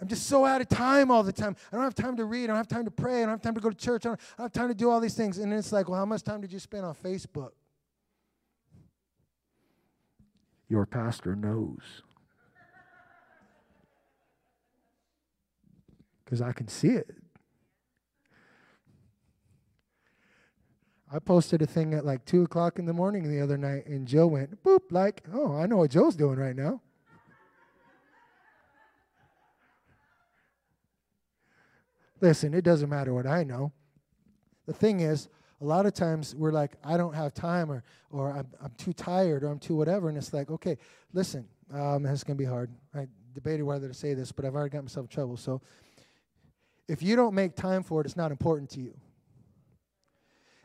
I'm 0.01 0.07
just 0.07 0.25
so 0.27 0.45
out 0.45 0.61
of 0.61 0.69
time 0.69 1.11
all 1.11 1.23
the 1.23 1.31
time. 1.31 1.55
I 1.71 1.75
don't 1.75 1.83
have 1.83 1.95
time 1.95 2.17
to 2.17 2.25
read. 2.25 2.45
I 2.45 2.47
don't 2.47 2.57
have 2.57 2.67
time 2.67 2.85
to 2.85 2.91
pray. 2.91 3.17
I 3.17 3.21
don't 3.21 3.29
have 3.29 3.41
time 3.41 3.53
to 3.55 3.61
go 3.61 3.69
to 3.69 3.75
church. 3.75 4.05
I 4.05 4.09
don't, 4.09 4.19
I 4.19 4.41
don't 4.41 4.45
have 4.45 4.51
time 4.51 4.67
to 4.69 4.73
do 4.73 4.89
all 4.89 4.99
these 4.99 5.13
things. 5.13 5.37
And 5.37 5.53
it's 5.53 5.71
like, 5.71 5.87
well, 5.87 5.99
how 5.99 6.05
much 6.05 6.23
time 6.23 6.41
did 6.41 6.51
you 6.51 6.59
spend 6.59 6.85
on 6.85 6.95
Facebook? 6.95 7.51
Your 10.69 10.85
pastor 10.87 11.35
knows. 11.35 12.01
Because 16.33 16.41
I 16.41 16.51
can 16.51 16.67
see 16.67 16.87
it. 16.87 17.11
I 21.11 21.19
posted 21.19 21.61
a 21.61 21.67
thing 21.67 21.93
at 21.93 22.05
like 22.05 22.25
2 22.25 22.41
o'clock 22.41 22.79
in 22.79 22.87
the 22.87 22.93
morning 22.93 23.29
the 23.29 23.39
other 23.39 23.55
night, 23.55 23.85
and 23.85 24.07
Joe 24.07 24.25
went, 24.25 24.63
boop, 24.63 24.79
like, 24.89 25.21
oh, 25.31 25.55
I 25.55 25.67
know 25.67 25.77
what 25.77 25.91
Joe's 25.91 26.15
doing 26.15 26.39
right 26.39 26.55
now. 26.55 26.81
Listen, 32.19 32.55
it 32.55 32.63
doesn't 32.63 32.89
matter 32.89 33.13
what 33.13 33.27
I 33.27 33.43
know. 33.43 33.71
The 34.65 34.73
thing 34.73 35.01
is, 35.01 35.29
a 35.61 35.65
lot 35.65 35.85
of 35.85 35.93
times 35.93 36.33
we're 36.33 36.51
like, 36.51 36.71
I 36.83 36.97
don't 36.97 37.13
have 37.13 37.35
time, 37.35 37.71
or, 37.71 37.83
or 38.09 38.31
I'm, 38.31 38.47
I'm 38.59 38.71
too 38.79 38.93
tired, 38.93 39.43
or 39.43 39.49
I'm 39.49 39.59
too 39.59 39.75
whatever. 39.75 40.09
And 40.09 40.17
it's 40.17 40.33
like, 40.33 40.49
okay, 40.49 40.79
listen, 41.13 41.47
um, 41.71 42.07
it's 42.07 42.23
going 42.23 42.37
to 42.37 42.43
be 42.43 42.49
hard. 42.49 42.71
I 42.95 43.05
debated 43.35 43.61
whether 43.61 43.87
to 43.87 43.93
say 43.93 44.15
this, 44.15 44.31
but 44.31 44.45
I've 44.45 44.55
already 44.55 44.71
got 44.71 44.83
myself 44.83 45.03
in 45.03 45.09
trouble. 45.09 45.37
So 45.37 45.61
if 46.87 47.01
you 47.01 47.15
don't 47.15 47.33
make 47.33 47.55
time 47.55 47.83
for 47.83 48.01
it, 48.01 48.05
it's 48.05 48.17
not 48.17 48.31
important 48.31 48.69
to 48.71 48.81
you. 48.81 48.93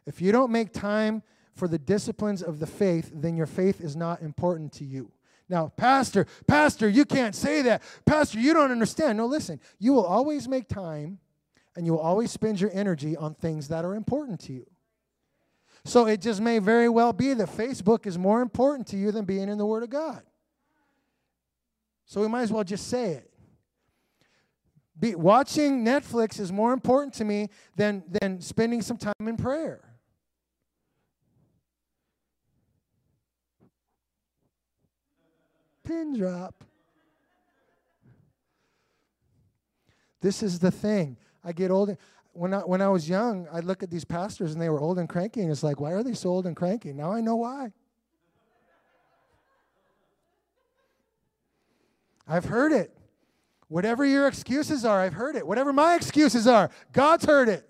If 0.07 0.21
you 0.21 0.33
don't 0.33 0.51
make 0.51 0.73
time 0.73 1.23
for 1.55 1.69
the 1.69 1.79
disciplines 1.79 2.43
of 2.43 2.61
the 2.61 2.67
faith, 2.67 3.11
then 3.15 3.37
your 3.37 3.47
faith 3.47 3.81
is 3.81 3.95
not 3.95 4.23
important 4.23 4.73
to 4.75 4.85
you. 4.85 5.13
Now, 5.49 5.73
Pastor, 5.77 6.27
Pastor, 6.47 6.89
you 6.89 7.05
can't 7.05 7.35
say 7.35 7.63
that. 7.63 7.83
Pastor, 8.05 8.39
you 8.39 8.53
don't 8.53 8.71
understand. 8.71 9.19
No, 9.19 9.27
listen, 9.27 9.61
you 9.79 9.93
will 9.93 10.05
always 10.05 10.49
make 10.49 10.69
time 10.69 11.19
and 11.75 11.87
you 11.87 11.93
will 11.93 12.01
always 12.01 12.31
spend 12.31 12.61
your 12.61 12.71
energy 12.73 13.17
on 13.17 13.35
things 13.35 13.69
that 13.69 13.85
are 13.85 13.95
important 13.95 14.41
to 14.41 14.53
you. 14.53 14.67
So 15.85 16.07
it 16.07 16.21
just 16.21 16.41
may 16.41 16.59
very 16.59 16.89
well 16.89 17.13
be 17.13 17.33
that 17.35 17.49
Facebook 17.49 18.07
is 18.07 18.19
more 18.19 18.43
important 18.43 18.87
to 18.89 18.97
you 18.97 19.11
than 19.11 19.25
being 19.25 19.49
in 19.49 19.59
the 19.59 19.67
Word 19.67 19.83
of 19.83 19.91
God. 19.91 20.23
So 22.05 22.21
we 22.21 22.29
might 22.29 22.43
as 22.43 22.53
well 22.53 22.65
just 22.65 22.89
say 22.89 23.13
it. 23.13 23.28
Be, 25.01 25.15
watching 25.15 25.85
Netflix 25.85 26.41
is 26.41 26.51
more 26.51 26.73
important 26.73 27.15
to 27.15 27.25
me 27.25 27.49
than, 27.77 28.03
than 28.21 28.41
spending 28.41 28.83
some 28.83 28.97
time 28.97 29.15
in 29.21 29.37
prayer. 29.37 29.81
Pin 35.85 36.19
drop. 36.19 36.65
This 40.21 40.43
is 40.43 40.59
the 40.59 40.71
thing. 40.71 41.17
I 41.45 41.53
get 41.53 41.71
old. 41.71 41.97
When 42.33 42.53
I, 42.53 42.59
when 42.59 42.83
I 42.83 42.89
was 42.89 43.09
young, 43.09 43.47
I'd 43.53 43.65
look 43.65 43.83
at 43.83 43.91
these 43.91 44.05
pastors 44.05 44.53
and 44.53 44.61
they 44.61 44.69
were 44.69 44.81
old 44.81 44.99
and 44.99 45.09
cranky, 45.09 45.43
and 45.43 45.51
it's 45.51 45.63
like, 45.63 45.81
why 45.81 45.93
are 45.93 46.03
they 46.03 46.15
so 46.15 46.31
old 46.31 46.47
and 46.47 46.57
cranky? 46.57 46.93
Now 46.93 47.13
I 47.13 47.21
know 47.21 47.37
why. 47.37 47.73
I've 52.27 52.45
heard 52.45 52.73
it. 52.73 52.98
Whatever 53.69 54.05
your 54.05 54.27
excuses 54.27 54.85
are, 54.85 55.01
I've 55.01 55.13
heard 55.13 55.37
it. 55.37 55.47
Whatever 55.47 55.73
my 55.73 55.95
excuses 55.95 56.47
are, 56.47 56.71
God's 56.93 57.27
heard 57.27 57.49
it. 57.49 57.69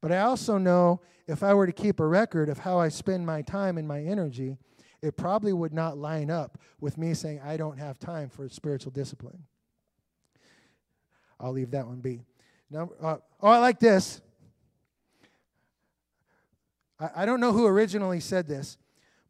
But 0.00 0.12
I 0.12 0.20
also 0.20 0.56
know 0.56 1.00
if 1.26 1.42
I 1.42 1.52
were 1.52 1.66
to 1.66 1.72
keep 1.72 1.98
a 1.98 2.06
record 2.06 2.48
of 2.48 2.58
how 2.58 2.78
I 2.78 2.88
spend 2.88 3.26
my 3.26 3.42
time 3.42 3.76
and 3.76 3.88
my 3.88 4.00
energy, 4.02 4.56
it 5.02 5.16
probably 5.16 5.52
would 5.52 5.72
not 5.72 5.98
line 5.98 6.30
up 6.30 6.58
with 6.80 6.96
me 6.96 7.12
saying, 7.14 7.40
I 7.44 7.56
don't 7.56 7.78
have 7.78 7.98
time 7.98 8.28
for 8.28 8.48
spiritual 8.48 8.92
discipline. 8.92 9.42
I'll 11.40 11.52
leave 11.52 11.72
that 11.72 11.86
one 11.86 12.00
be. 12.00 12.22
Uh, 12.74 12.86
oh, 13.02 13.48
I 13.48 13.58
like 13.58 13.80
this. 13.80 14.20
I, 17.00 17.10
I 17.16 17.26
don't 17.26 17.40
know 17.40 17.52
who 17.52 17.66
originally 17.66 18.20
said 18.20 18.46
this, 18.46 18.78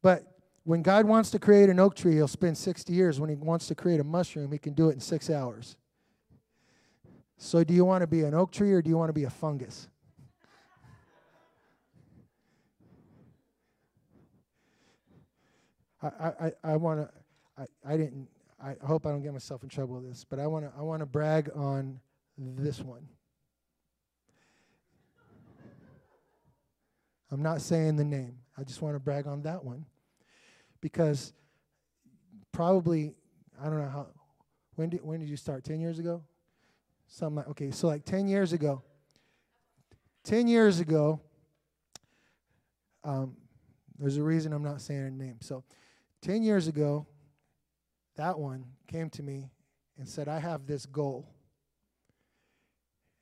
but 0.03 0.36
when 0.67 0.83
God 0.83 1.07
wants 1.07 1.31
to 1.31 1.39
create 1.39 1.71
an 1.71 1.79
oak 1.79 1.95
tree, 1.95 2.15
he'll 2.15 2.27
spend 2.27 2.59
60 2.59 2.93
years. 2.93 3.21
When 3.21 3.31
he 3.31 3.37
wants 3.37 3.69
to 3.69 3.77
create 3.77 4.01
a 4.01 4.05
mushroom, 4.05 4.51
he 4.51 4.59
can 4.59 4.73
do 4.75 4.89
it 4.89 4.95
in 4.95 5.01
six 5.01 5.31
hours. 5.31 5.77
So, 7.39 7.63
do 7.63 7.73
you 7.73 7.85
want 7.85 8.03
to 8.03 8.09
be 8.09 8.23
an 8.23 8.35
oak 8.35 8.51
tree 8.51 8.73
or 8.73 8.83
do 8.83 8.91
you 8.91 8.99
want 8.99 9.09
to 9.09 9.13
be 9.13 9.23
a 9.23 9.31
fungus? 9.31 9.87
I, 16.03 16.09
I, 16.41 16.53
I 16.65 16.77
want 16.77 17.01
to, 17.01 17.11
I, 17.57 17.93
I 17.93 17.97
didn't, 17.97 18.27
I 18.61 18.75
hope 18.85 19.07
I 19.07 19.11
don't 19.11 19.23
get 19.23 19.33
myself 19.33 19.63
in 19.63 19.69
trouble 19.69 19.95
with 20.01 20.09
this, 20.09 20.25
but 20.29 20.41
I 20.41 20.49
want 20.49 20.65
to, 20.65 20.73
I 20.77 20.83
want 20.83 20.99
to 20.99 21.07
brag 21.07 21.49
on 21.55 22.01
this 22.37 22.81
one. 22.81 23.07
I'm 27.31 27.43
not 27.43 27.61
saying 27.61 27.95
the 27.95 28.05
name. 28.05 28.39
I 28.59 28.65
just 28.65 28.83
want 28.83 28.97
to 28.97 29.01
brag 29.01 29.29
on 29.29 29.43
that 29.43 29.63
one 29.63 29.87
because 30.81 31.33
probably 32.53 33.15
I 33.61 33.65
don't 33.65 33.79
know 33.79 33.89
how 33.89 34.07
when 34.75 34.91
did 34.91 35.03
when 35.03 35.21
did 35.21 35.29
you 35.29 35.37
start? 35.37 35.65
10 35.65 35.81
years 35.81 35.99
ago? 35.99 36.23
Something 37.09 37.37
like 37.37 37.49
okay, 37.49 37.71
so 37.71 37.87
like 37.87 38.05
10 38.05 38.29
years 38.29 38.53
ago. 38.53 38.83
10 40.25 40.49
years 40.49 40.81
ago 40.81 41.21
um, 43.05 43.37
there's 43.99 44.17
a 44.17 44.23
reason 44.23 44.53
I'm 44.53 44.65
not 44.65 44.81
saying 44.81 45.01
her 45.01 45.11
name. 45.11 45.37
So 45.41 45.63
10 46.23 46.43
years 46.43 46.67
ago 46.67 47.07
that 48.17 48.39
one 48.39 48.65
came 48.89 49.11
to 49.11 49.23
me 49.23 49.51
and 49.99 50.09
said, 50.09 50.29
I 50.29 50.39
have 50.39 50.67
this 50.67 50.87
goal. 50.87 51.29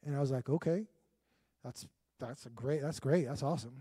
And 0.04 0.16
I 0.16 0.20
was 0.20 0.30
like, 0.30 0.48
okay, 0.48 0.86
that's 1.62 1.86
that's 2.20 2.46
a 2.46 2.50
great, 2.50 2.80
that's 2.82 3.00
great, 3.00 3.26
that's 3.26 3.42
awesome. 3.42 3.74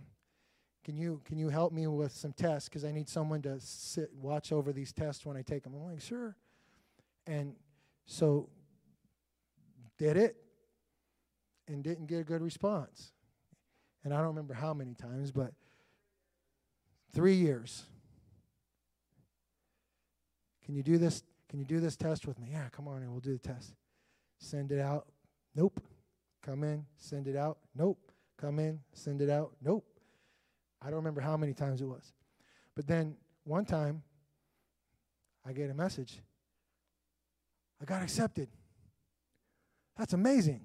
Can 0.84 0.98
you 0.98 1.22
can 1.26 1.38
you 1.38 1.50
help 1.50 1.72
me 1.72 1.88
with 1.88 2.12
some 2.12 2.34
tests? 2.34 2.68
Because 2.68 2.84
I 2.84 2.92
need 2.92 3.08
someone 3.08 3.42
to 3.44 3.60
sit 3.60 4.10
watch 4.14 4.52
over 4.52 4.74
these 4.74 4.92
tests 4.92 5.26
when 5.26 5.38
I 5.38 5.42
take 5.42 5.64
them. 5.64 5.74
I'm 5.76 5.86
like, 5.86 6.02
sure. 6.02 6.36
And 7.26 7.56
so 8.06 8.50
did 9.98 10.18
it 10.18 10.36
and 11.68 11.84
didn't 11.84 12.08
get 12.08 12.20
a 12.20 12.24
good 12.24 12.42
response. 12.42 13.12
And 14.04 14.14
I 14.14 14.18
don't 14.18 14.28
remember 14.28 14.54
how 14.54 14.74
many 14.74 14.94
times, 14.94 15.32
but 15.32 15.54
three 17.14 17.36
years. 17.36 17.84
Can 20.66 20.76
you 20.76 20.84
do 20.84 20.98
this? 20.98 21.24
Can 21.50 21.60
you 21.60 21.66
do 21.66 21.80
this 21.80 21.96
test 21.96 22.28
with 22.28 22.40
me? 22.40 22.50
Yeah, 22.52 22.68
come 22.72 22.88
on 22.88 23.02
and 23.04 23.12
we'll 23.12 23.22
do 23.22 23.34
the 23.34 23.48
test. 23.48 23.74
Send 24.40 24.72
it 24.72 24.80
out. 24.80 25.08
Nope. 25.56 25.82
Come 26.42 26.64
in, 26.64 26.86
send 26.98 27.28
it 27.28 27.38
out. 27.38 27.60
Nope. 27.74 28.12
Come 28.38 28.60
in, 28.60 28.80
send 28.92 29.22
it 29.22 29.30
out. 29.30 29.52
Nope. 29.62 29.86
I 30.84 30.88
don't 30.88 30.98
remember 30.98 31.22
how 31.22 31.38
many 31.38 31.54
times 31.54 31.82
it 31.82 31.86
was. 31.86 32.12
But 32.76 32.88
then 32.88 33.16
one 33.44 33.66
time, 33.66 34.04
I 35.46 35.54
get 35.54 35.70
a 35.70 35.74
message. 35.74 36.20
I 37.82 37.86
got 37.86 38.02
accepted. 38.02 38.48
That's 39.98 40.14
amazing. 40.14 40.62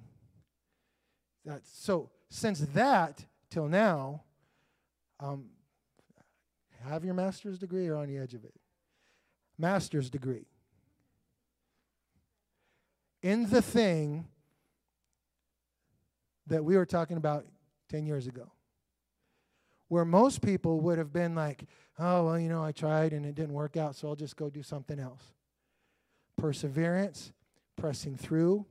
That, 1.45 1.63
so 1.65 2.11
since 2.31 2.61
that 2.75 3.25
till 3.51 3.69
now, 3.69 4.23
um, 5.21 5.47
have 6.85 7.05
your 7.05 7.15
master's 7.15 7.59
degree 7.59 7.89
or 7.89 7.97
on 7.97 8.09
the 8.09 8.19
edge 8.19 8.35
of 8.35 8.45
it? 8.45 8.55
Master's 9.59 10.11
degree. 10.11 10.47
In 13.23 13.51
the 13.51 13.61
thing 13.61 14.27
that 16.47 16.65
we 16.65 16.77
were 16.77 16.87
talking 16.87 17.17
about 17.17 17.47
10 17.91 18.07
years 18.07 18.27
ago. 18.27 18.51
Where 19.89 20.05
most 20.05 20.43
people 20.43 20.81
would 20.81 20.99
have 20.99 21.13
been 21.13 21.35
like, 21.35 21.65
oh, 21.99 22.27
well, 22.27 22.39
you 22.39 22.49
know, 22.49 22.63
I 22.63 22.73
tried 22.73 23.13
and 23.13 23.25
it 23.25 23.35
didn't 23.35 23.55
work 23.55 23.77
out, 23.77 23.97
so 23.97 24.09
I'll 24.09 24.17
just 24.17 24.37
go 24.37 24.51
do 24.51 24.63
something 24.63 24.99
else. 25.01 25.23
Perseverance, 26.37 27.33
pressing 27.77 28.17
through, 28.17 28.67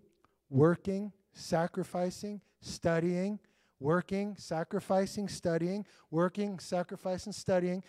working, 0.50 1.12
sacrificing, 1.34 2.42
studying, 2.62 3.40
working, 3.80 4.36
sacrificing, 4.38 5.28
studying, 5.28 5.86
working, 6.12 6.60
sacrificing, 6.60 7.34
studying, 7.34 7.84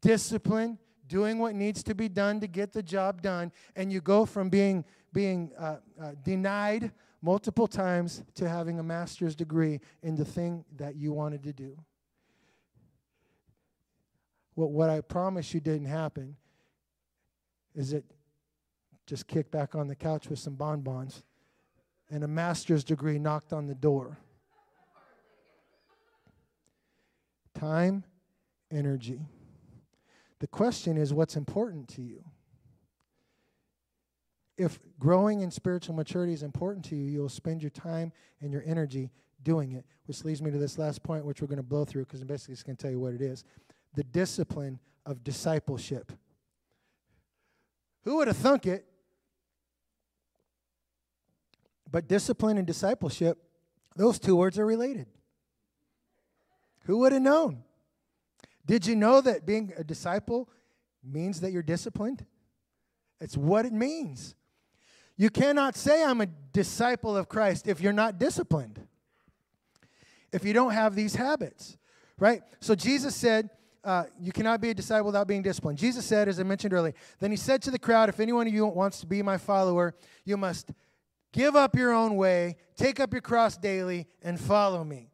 discipline, 0.00 0.78
doing 1.06 1.38
what 1.38 1.54
needs 1.54 1.82
to 1.82 1.94
be 1.94 2.08
done 2.08 2.40
to 2.40 2.46
get 2.46 2.72
the 2.72 2.82
job 2.82 3.22
done, 3.22 3.52
and 3.76 3.92
you 3.92 4.00
go 4.00 4.24
from 4.24 4.48
being 4.48 4.84
being 5.12 5.52
uh, 5.58 5.76
uh, 6.00 6.12
denied 6.24 6.90
multiple 7.20 7.66
times 7.66 8.24
to 8.34 8.48
having 8.48 8.78
a 8.78 8.82
master's 8.82 9.36
degree 9.36 9.78
in 10.02 10.16
the 10.16 10.24
thing 10.24 10.64
that 10.76 10.96
you 10.96 11.12
wanted 11.12 11.42
to 11.42 11.52
do. 11.52 11.76
What, 14.54 14.70
what 14.70 14.90
I 14.90 15.00
promise 15.00 15.54
you 15.54 15.60
didn't 15.60 15.86
happen 15.86 16.36
is 17.74 17.92
it 17.92 18.04
just 19.06 19.26
kicked 19.26 19.50
back 19.50 19.74
on 19.74 19.88
the 19.88 19.96
couch 19.96 20.28
with 20.28 20.38
some 20.38 20.54
bonbons 20.54 21.22
and 22.10 22.22
a 22.24 22.28
master's 22.28 22.84
degree 22.84 23.18
knocked 23.18 23.52
on 23.52 23.66
the 23.66 23.74
door. 23.74 24.18
Time, 27.54 28.04
energy. 28.70 29.20
The 30.40 30.46
question 30.46 30.96
is 30.96 31.14
what's 31.14 31.36
important 31.36 31.88
to 31.90 32.02
you? 32.02 32.24
if 34.62 34.78
growing 34.98 35.40
in 35.40 35.50
spiritual 35.50 35.94
maturity 35.94 36.32
is 36.32 36.42
important 36.42 36.84
to 36.86 36.96
you, 36.96 37.04
you'll 37.04 37.28
spend 37.28 37.62
your 37.62 37.70
time 37.70 38.12
and 38.40 38.52
your 38.52 38.62
energy 38.66 39.10
doing 39.42 39.72
it. 39.72 39.84
Which 40.06 40.24
leads 40.24 40.42
me 40.42 40.50
to 40.50 40.58
this 40.58 40.78
last 40.78 41.02
point, 41.02 41.24
which 41.24 41.40
we're 41.40 41.48
going 41.48 41.56
to 41.56 41.62
blow 41.62 41.84
through 41.84 42.04
because 42.04 42.20
I'm 42.20 42.26
basically 42.26 42.52
it's 42.52 42.62
going 42.62 42.76
to 42.76 42.82
tell 42.82 42.90
you 42.90 43.00
what 43.00 43.14
it 43.14 43.20
is 43.20 43.44
the 43.94 44.04
discipline 44.04 44.78
of 45.04 45.24
discipleship. 45.24 46.12
Who 48.04 48.16
would 48.16 48.28
have 48.28 48.36
thunk 48.36 48.66
it? 48.66 48.84
But 51.90 52.08
discipline 52.08 52.58
and 52.58 52.66
discipleship, 52.66 53.38
those 53.94 54.18
two 54.18 54.34
words 54.34 54.58
are 54.58 54.66
related. 54.66 55.06
Who 56.84 56.98
would 56.98 57.12
have 57.12 57.22
known? 57.22 57.62
Did 58.64 58.86
you 58.86 58.96
know 58.96 59.20
that 59.20 59.44
being 59.44 59.72
a 59.76 59.84
disciple 59.84 60.48
means 61.04 61.40
that 61.40 61.52
you're 61.52 61.62
disciplined? 61.62 62.24
It's 63.20 63.36
what 63.36 63.66
it 63.66 63.72
means. 63.72 64.34
You 65.16 65.30
cannot 65.30 65.76
say 65.76 66.02
I'm 66.02 66.20
a 66.20 66.26
disciple 66.26 67.16
of 67.16 67.28
Christ 67.28 67.68
if 67.68 67.80
you're 67.80 67.92
not 67.92 68.18
disciplined, 68.18 68.80
if 70.32 70.44
you 70.44 70.52
don't 70.52 70.72
have 70.72 70.94
these 70.94 71.14
habits, 71.14 71.76
right? 72.18 72.42
So 72.60 72.74
Jesus 72.74 73.14
said, 73.14 73.50
uh, 73.84 74.04
You 74.20 74.32
cannot 74.32 74.60
be 74.60 74.70
a 74.70 74.74
disciple 74.74 75.06
without 75.06 75.26
being 75.26 75.42
disciplined. 75.42 75.78
Jesus 75.78 76.04
said, 76.04 76.28
as 76.28 76.38
I 76.38 76.42
mentioned 76.42 76.72
earlier, 76.72 76.94
then 77.18 77.30
he 77.30 77.36
said 77.36 77.62
to 77.62 77.70
the 77.70 77.78
crowd, 77.78 78.08
If 78.08 78.20
anyone 78.20 78.46
of 78.46 78.52
you 78.52 78.66
wants 78.66 79.00
to 79.00 79.06
be 79.06 79.22
my 79.22 79.38
follower, 79.38 79.94
you 80.24 80.36
must 80.36 80.70
give 81.32 81.56
up 81.56 81.74
your 81.74 81.92
own 81.92 82.16
way, 82.16 82.56
take 82.76 83.00
up 83.00 83.12
your 83.12 83.22
cross 83.22 83.56
daily, 83.56 84.06
and 84.22 84.38
follow 84.38 84.84
me. 84.84 85.10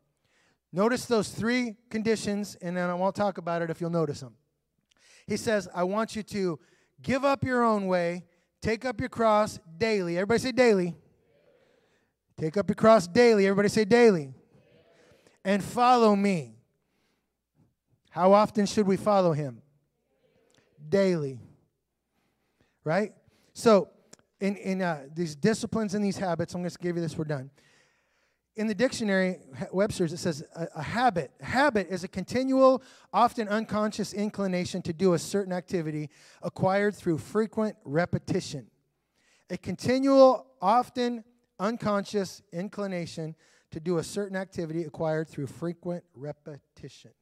Notice 0.73 1.07
those 1.07 1.31
three 1.31 1.77
conditions, 1.91 2.57
and 2.61 2.77
then 2.77 2.91
I 2.91 2.95
won't 2.95 3.15
talk 3.15 3.39
about 3.39 3.63
it 3.63 3.71
if 3.71 3.81
you'll 3.81 3.91
notice 3.91 4.21
them. 4.21 4.35
He 5.27 5.37
says, 5.37 5.69
I 5.75 5.85
want 5.85 6.15
you 6.15 6.23
to 6.25 6.59
give 7.01 7.25
up 7.25 7.45
your 7.45 7.63
own 7.63 7.87
way, 7.87 8.25
Take 8.61 8.85
up 8.85 9.01
your 9.01 9.09
cross 9.09 9.59
daily. 9.77 10.17
Everybody 10.17 10.41
say 10.41 10.53
daily. 10.53 10.97
Take 12.37 12.57
up 12.57 12.69
your 12.69 12.75
cross 12.75 13.07
daily. 13.07 13.47
Everybody 13.47 13.69
say 13.69 13.85
daily. 13.85 14.33
And 15.45 15.63
follow 15.63 16.17
me. 16.17 16.58
How 18.19 18.33
often 18.33 18.67
should 18.67 18.89
we 18.89 18.97
follow 18.97 19.33
him? 19.33 19.63
Daily. 20.89 21.39
Right? 22.83 23.13
So, 23.53 23.91
in, 24.41 24.57
in 24.57 24.83
uh, 24.83 25.05
these 25.15 25.37
disciplines 25.37 25.95
and 25.95 26.05
these 26.05 26.19
habits, 26.19 26.53
I'm 26.53 26.63
going 26.63 26.71
to 26.71 26.79
give 26.79 26.97
you 26.97 27.03
this, 27.03 27.17
we're 27.17 27.27
done. 27.27 27.49
In 28.57 28.67
the 28.67 28.75
dictionary, 28.75 29.37
Webster's, 29.73 30.13
it 30.13 30.17
says 30.17 30.43
a, 30.57 30.67
a 30.75 30.83
habit. 30.83 31.31
Habit 31.41 31.87
is 31.91 32.03
a 32.03 32.09
continual, 32.09 32.83
often 33.13 33.47
unconscious 33.47 34.13
inclination 34.13 34.83
to 34.83 34.93
do 34.93 35.13
a 35.13 35.19
certain 35.21 35.53
activity 35.53 36.11
acquired 36.43 36.97
through 36.97 37.19
frequent 37.19 37.77
repetition. 37.85 38.67
A 39.49 39.57
continual, 39.57 40.45
often 40.61 41.23
unconscious 41.61 42.43
inclination 42.53 43.37
to 43.71 43.79
do 43.79 43.99
a 43.99 44.03
certain 44.03 44.37
activity 44.37 44.83
acquired 44.83 45.29
through 45.29 45.47
frequent 45.47 46.03
repetition. 46.17 47.13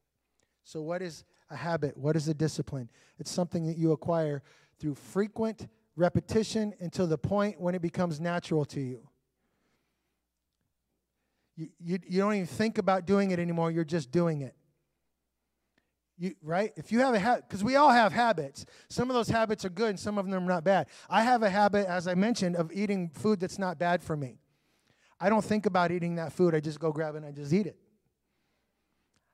So, 0.67 0.83
what 0.83 1.01
is 1.01 1.23
a 1.49 1.55
habit? 1.55 1.97
What 1.97 2.17
is 2.17 2.27
a 2.27 2.35
discipline? 2.35 2.91
It's 3.21 3.31
something 3.31 3.67
that 3.67 3.79
you 3.79 3.93
acquire 3.93 4.43
through 4.81 4.97
frequent 4.97 5.69
repetition 5.95 6.75
until 6.81 7.07
the 7.07 7.17
point 7.17 7.61
when 7.61 7.77
it 7.77 7.83
becomes 7.83 8.21
natural 8.21 8.65
to 8.67 8.81
you. 8.81 9.09
You, 11.55 11.69
you, 11.79 11.99
you 12.09 12.21
don't 12.21 12.35
even 12.35 12.47
think 12.47 12.79
about 12.79 13.07
doing 13.07 13.31
it 13.31 13.39
anymore, 13.39 13.71
you're 13.71 13.85
just 13.85 14.11
doing 14.11 14.41
it. 14.41 14.57
You, 16.19 16.35
right? 16.43 16.73
If 16.77 16.91
you 16.91 16.99
have 16.99 17.15
a 17.15 17.19
habit, 17.21 17.45
because 17.49 17.63
we 17.63 17.77
all 17.77 17.93
have 17.93 18.13
habits. 18.13 18.67
Some 18.89 19.09
of 19.09 19.15
those 19.15 19.29
habits 19.29 19.65
are 19.65 19.71
good 19.71 19.91
and 19.91 20.01
some 20.01 20.19
of 20.19 20.29
them 20.29 20.43
are 20.43 20.49
not 20.49 20.65
bad. 20.65 20.89
I 21.09 21.23
have 21.23 21.45
a 21.45 21.51
habit, 21.51 21.87
as 21.87 22.09
I 22.09 22.15
mentioned, 22.15 22.57
of 22.57 22.73
eating 22.73 23.11
food 23.11 23.39
that's 23.39 23.59
not 23.59 23.79
bad 23.79 24.03
for 24.03 24.17
me. 24.17 24.41
I 25.21 25.29
don't 25.29 25.45
think 25.45 25.65
about 25.65 25.93
eating 25.93 26.17
that 26.17 26.33
food. 26.33 26.57
I 26.57 26.61
just 26.61 26.81
go 26.81 26.91
grab 26.91 27.15
it 27.15 27.19
and 27.19 27.27
I 27.27 27.31
just 27.31 27.53
eat 27.53 27.67
it. 27.67 27.79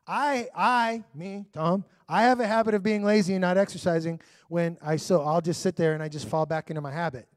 I, 0.06 0.48
I, 0.54 1.04
me, 1.14 1.46
Tom, 1.52 1.84
I 2.08 2.22
have 2.22 2.40
a 2.40 2.46
habit 2.46 2.74
of 2.74 2.82
being 2.82 3.04
lazy 3.04 3.34
and 3.34 3.40
not 3.40 3.56
exercising 3.56 4.20
when 4.48 4.76
I 4.82 4.96
so 4.96 5.22
I'll 5.22 5.40
just 5.40 5.62
sit 5.62 5.76
there 5.76 5.94
and 5.94 6.02
I 6.02 6.08
just 6.08 6.28
fall 6.28 6.44
back 6.44 6.70
into 6.70 6.80
my 6.80 6.90
habit. 6.90 7.28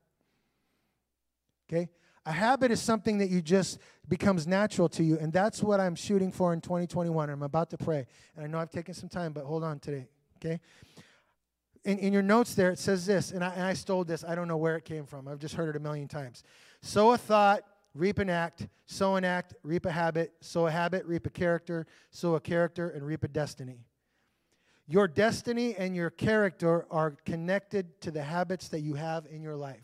Okay? 1.70 1.90
A 2.26 2.32
habit 2.32 2.72
is 2.72 2.82
something 2.82 3.20
that 3.20 3.30
you 3.30 3.42
just 3.42 3.80
becomes 4.08 4.48
natural 4.48 4.90
to 4.90 5.04
you, 5.04 5.18
and 5.20 5.32
that's 5.32 5.62
what 5.62 5.80
I'm 5.80 5.96
shooting 5.96 6.32
for 6.32 6.54
in 6.54 6.62
2021. 6.62 7.30
I'm 7.30 7.44
about 7.44 7.70
to 7.70 7.78
pray, 7.78 8.06
and 8.36 8.44
I 8.44 8.48
know 8.48 8.58
I've 8.58 8.72
taken 8.72 8.94
some 8.94 9.10
time, 9.10 9.32
but 9.32 9.46
hold 9.46 9.64
on 9.64 9.80
today, 9.80 10.08
okay? 10.38 10.60
In, 11.84 12.00
in 12.00 12.14
your 12.14 12.24
notes 12.24 12.56
there, 12.56 12.72
it 12.72 12.80
says 12.80 13.06
this, 13.06 13.32
and 13.32 13.44
I, 13.44 13.50
and 13.54 13.64
I 13.64 13.74
stole 13.74 14.04
this. 14.04 14.24
I 14.24 14.34
don't 14.34 14.48
know 14.48 14.58
where 14.58 14.76
it 14.76 14.86
came 14.86 15.06
from. 15.06 15.28
I've 15.28 15.40
just 15.40 15.54
heard 15.54 15.70
it 15.70 15.76
a 15.76 15.80
million 15.80 16.08
times. 16.08 16.44
Sow 16.82 17.12
a 17.12 17.18
thought, 17.18 17.62
reap 17.96 18.20
an 18.20 18.30
act, 18.30 18.68
sow 18.86 19.16
an 19.16 19.26
act, 19.26 19.56
reap 19.64 19.86
a 19.86 19.92
habit, 19.92 20.34
sow 20.42 20.68
a 20.68 20.72
habit, 20.72 21.06
reap 21.06 21.26
a 21.26 21.30
character, 21.30 21.88
sow 22.12 22.36
a 22.36 22.40
character, 22.40 22.90
and 22.90 23.04
reap 23.04 23.24
a 23.24 23.28
destiny. 23.28 23.86
Your 24.88 25.08
destiny 25.08 25.76
and 25.76 25.96
your 25.96 26.12
character 26.12 26.86
are 26.92 27.12
connected 27.26 28.00
to 28.02 28.12
the 28.12 28.22
habits 28.22 28.68
that 28.68 28.82
you 28.82 28.94
have 28.94 29.26
in 29.26 29.42
your 29.42 29.56
life. 29.56 29.84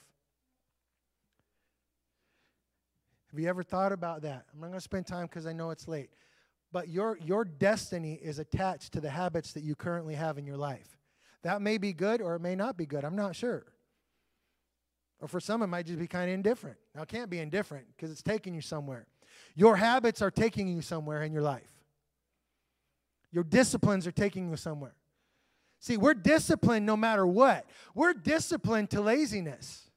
Have 3.31 3.39
you 3.39 3.47
ever 3.47 3.63
thought 3.63 3.93
about 3.93 4.21
that? 4.23 4.45
I'm 4.53 4.59
not 4.59 4.67
going 4.67 4.77
to 4.77 4.81
spend 4.81 5.07
time 5.07 5.25
because 5.25 5.47
I 5.47 5.53
know 5.53 5.71
it's 5.71 5.87
late. 5.87 6.09
But 6.73 6.89
your, 6.89 7.17
your 7.23 7.45
destiny 7.45 8.19
is 8.21 8.39
attached 8.39 8.93
to 8.93 9.01
the 9.01 9.09
habits 9.09 9.53
that 9.53 9.63
you 9.63 9.73
currently 9.73 10.15
have 10.15 10.37
in 10.37 10.45
your 10.45 10.57
life. 10.57 10.97
That 11.43 11.61
may 11.61 11.77
be 11.77 11.93
good 11.93 12.21
or 12.21 12.35
it 12.35 12.41
may 12.41 12.55
not 12.55 12.77
be 12.77 12.85
good. 12.85 13.03
I'm 13.03 13.15
not 13.15 13.35
sure. 13.35 13.65
Or 15.21 15.27
for 15.27 15.39
some, 15.39 15.61
it 15.61 15.67
might 15.67 15.85
just 15.85 15.99
be 15.99 16.07
kind 16.07 16.29
of 16.29 16.33
indifferent. 16.33 16.77
Now, 16.95 17.03
it 17.03 17.07
can't 17.07 17.29
be 17.29 17.39
indifferent 17.39 17.85
because 17.95 18.11
it's 18.11 18.23
taking 18.23 18.55
you 18.55 18.61
somewhere. 18.61 19.05
Your 19.55 19.75
habits 19.75 20.21
are 20.21 20.31
taking 20.31 20.67
you 20.67 20.81
somewhere 20.81 21.21
in 21.23 21.31
your 21.31 21.43
life, 21.43 21.69
your 23.31 23.43
disciplines 23.43 24.07
are 24.07 24.11
taking 24.11 24.49
you 24.49 24.57
somewhere. 24.57 24.95
See, 25.79 25.97
we're 25.97 26.13
disciplined 26.13 26.85
no 26.85 26.97
matter 26.97 27.25
what, 27.25 27.65
we're 27.95 28.13
disciplined 28.13 28.89
to 28.91 29.01
laziness. 29.01 29.90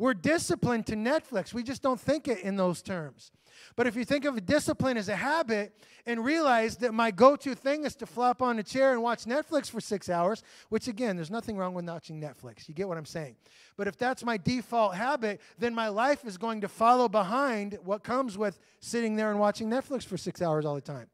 We're 0.00 0.14
disciplined 0.14 0.86
to 0.86 0.96
Netflix. 0.96 1.52
We 1.52 1.62
just 1.62 1.82
don't 1.82 2.00
think 2.00 2.26
it 2.26 2.38
in 2.38 2.56
those 2.56 2.80
terms. 2.80 3.32
But 3.76 3.86
if 3.86 3.94
you 3.96 4.06
think 4.06 4.24
of 4.24 4.46
discipline 4.46 4.96
as 4.96 5.10
a 5.10 5.14
habit 5.14 5.76
and 6.06 6.24
realize 6.24 6.78
that 6.78 6.94
my 6.94 7.10
go 7.10 7.36
to 7.36 7.54
thing 7.54 7.84
is 7.84 7.96
to 7.96 8.06
flop 8.06 8.40
on 8.40 8.58
a 8.58 8.62
chair 8.62 8.92
and 8.92 9.02
watch 9.02 9.26
Netflix 9.26 9.70
for 9.70 9.78
six 9.78 10.08
hours, 10.08 10.42
which 10.70 10.88
again, 10.88 11.16
there's 11.16 11.30
nothing 11.30 11.54
wrong 11.54 11.74
with 11.74 11.86
watching 11.86 12.18
Netflix. 12.18 12.66
You 12.66 12.72
get 12.72 12.88
what 12.88 12.96
I'm 12.96 13.04
saying. 13.04 13.36
But 13.76 13.88
if 13.88 13.98
that's 13.98 14.24
my 14.24 14.38
default 14.38 14.94
habit, 14.94 15.38
then 15.58 15.74
my 15.74 15.88
life 15.88 16.24
is 16.24 16.38
going 16.38 16.62
to 16.62 16.68
follow 16.68 17.06
behind 17.06 17.78
what 17.84 18.02
comes 18.02 18.38
with 18.38 18.58
sitting 18.80 19.16
there 19.16 19.30
and 19.30 19.38
watching 19.38 19.68
Netflix 19.68 20.04
for 20.04 20.16
six 20.16 20.40
hours 20.40 20.64
all 20.64 20.76
the 20.76 20.80
time. 20.80 21.08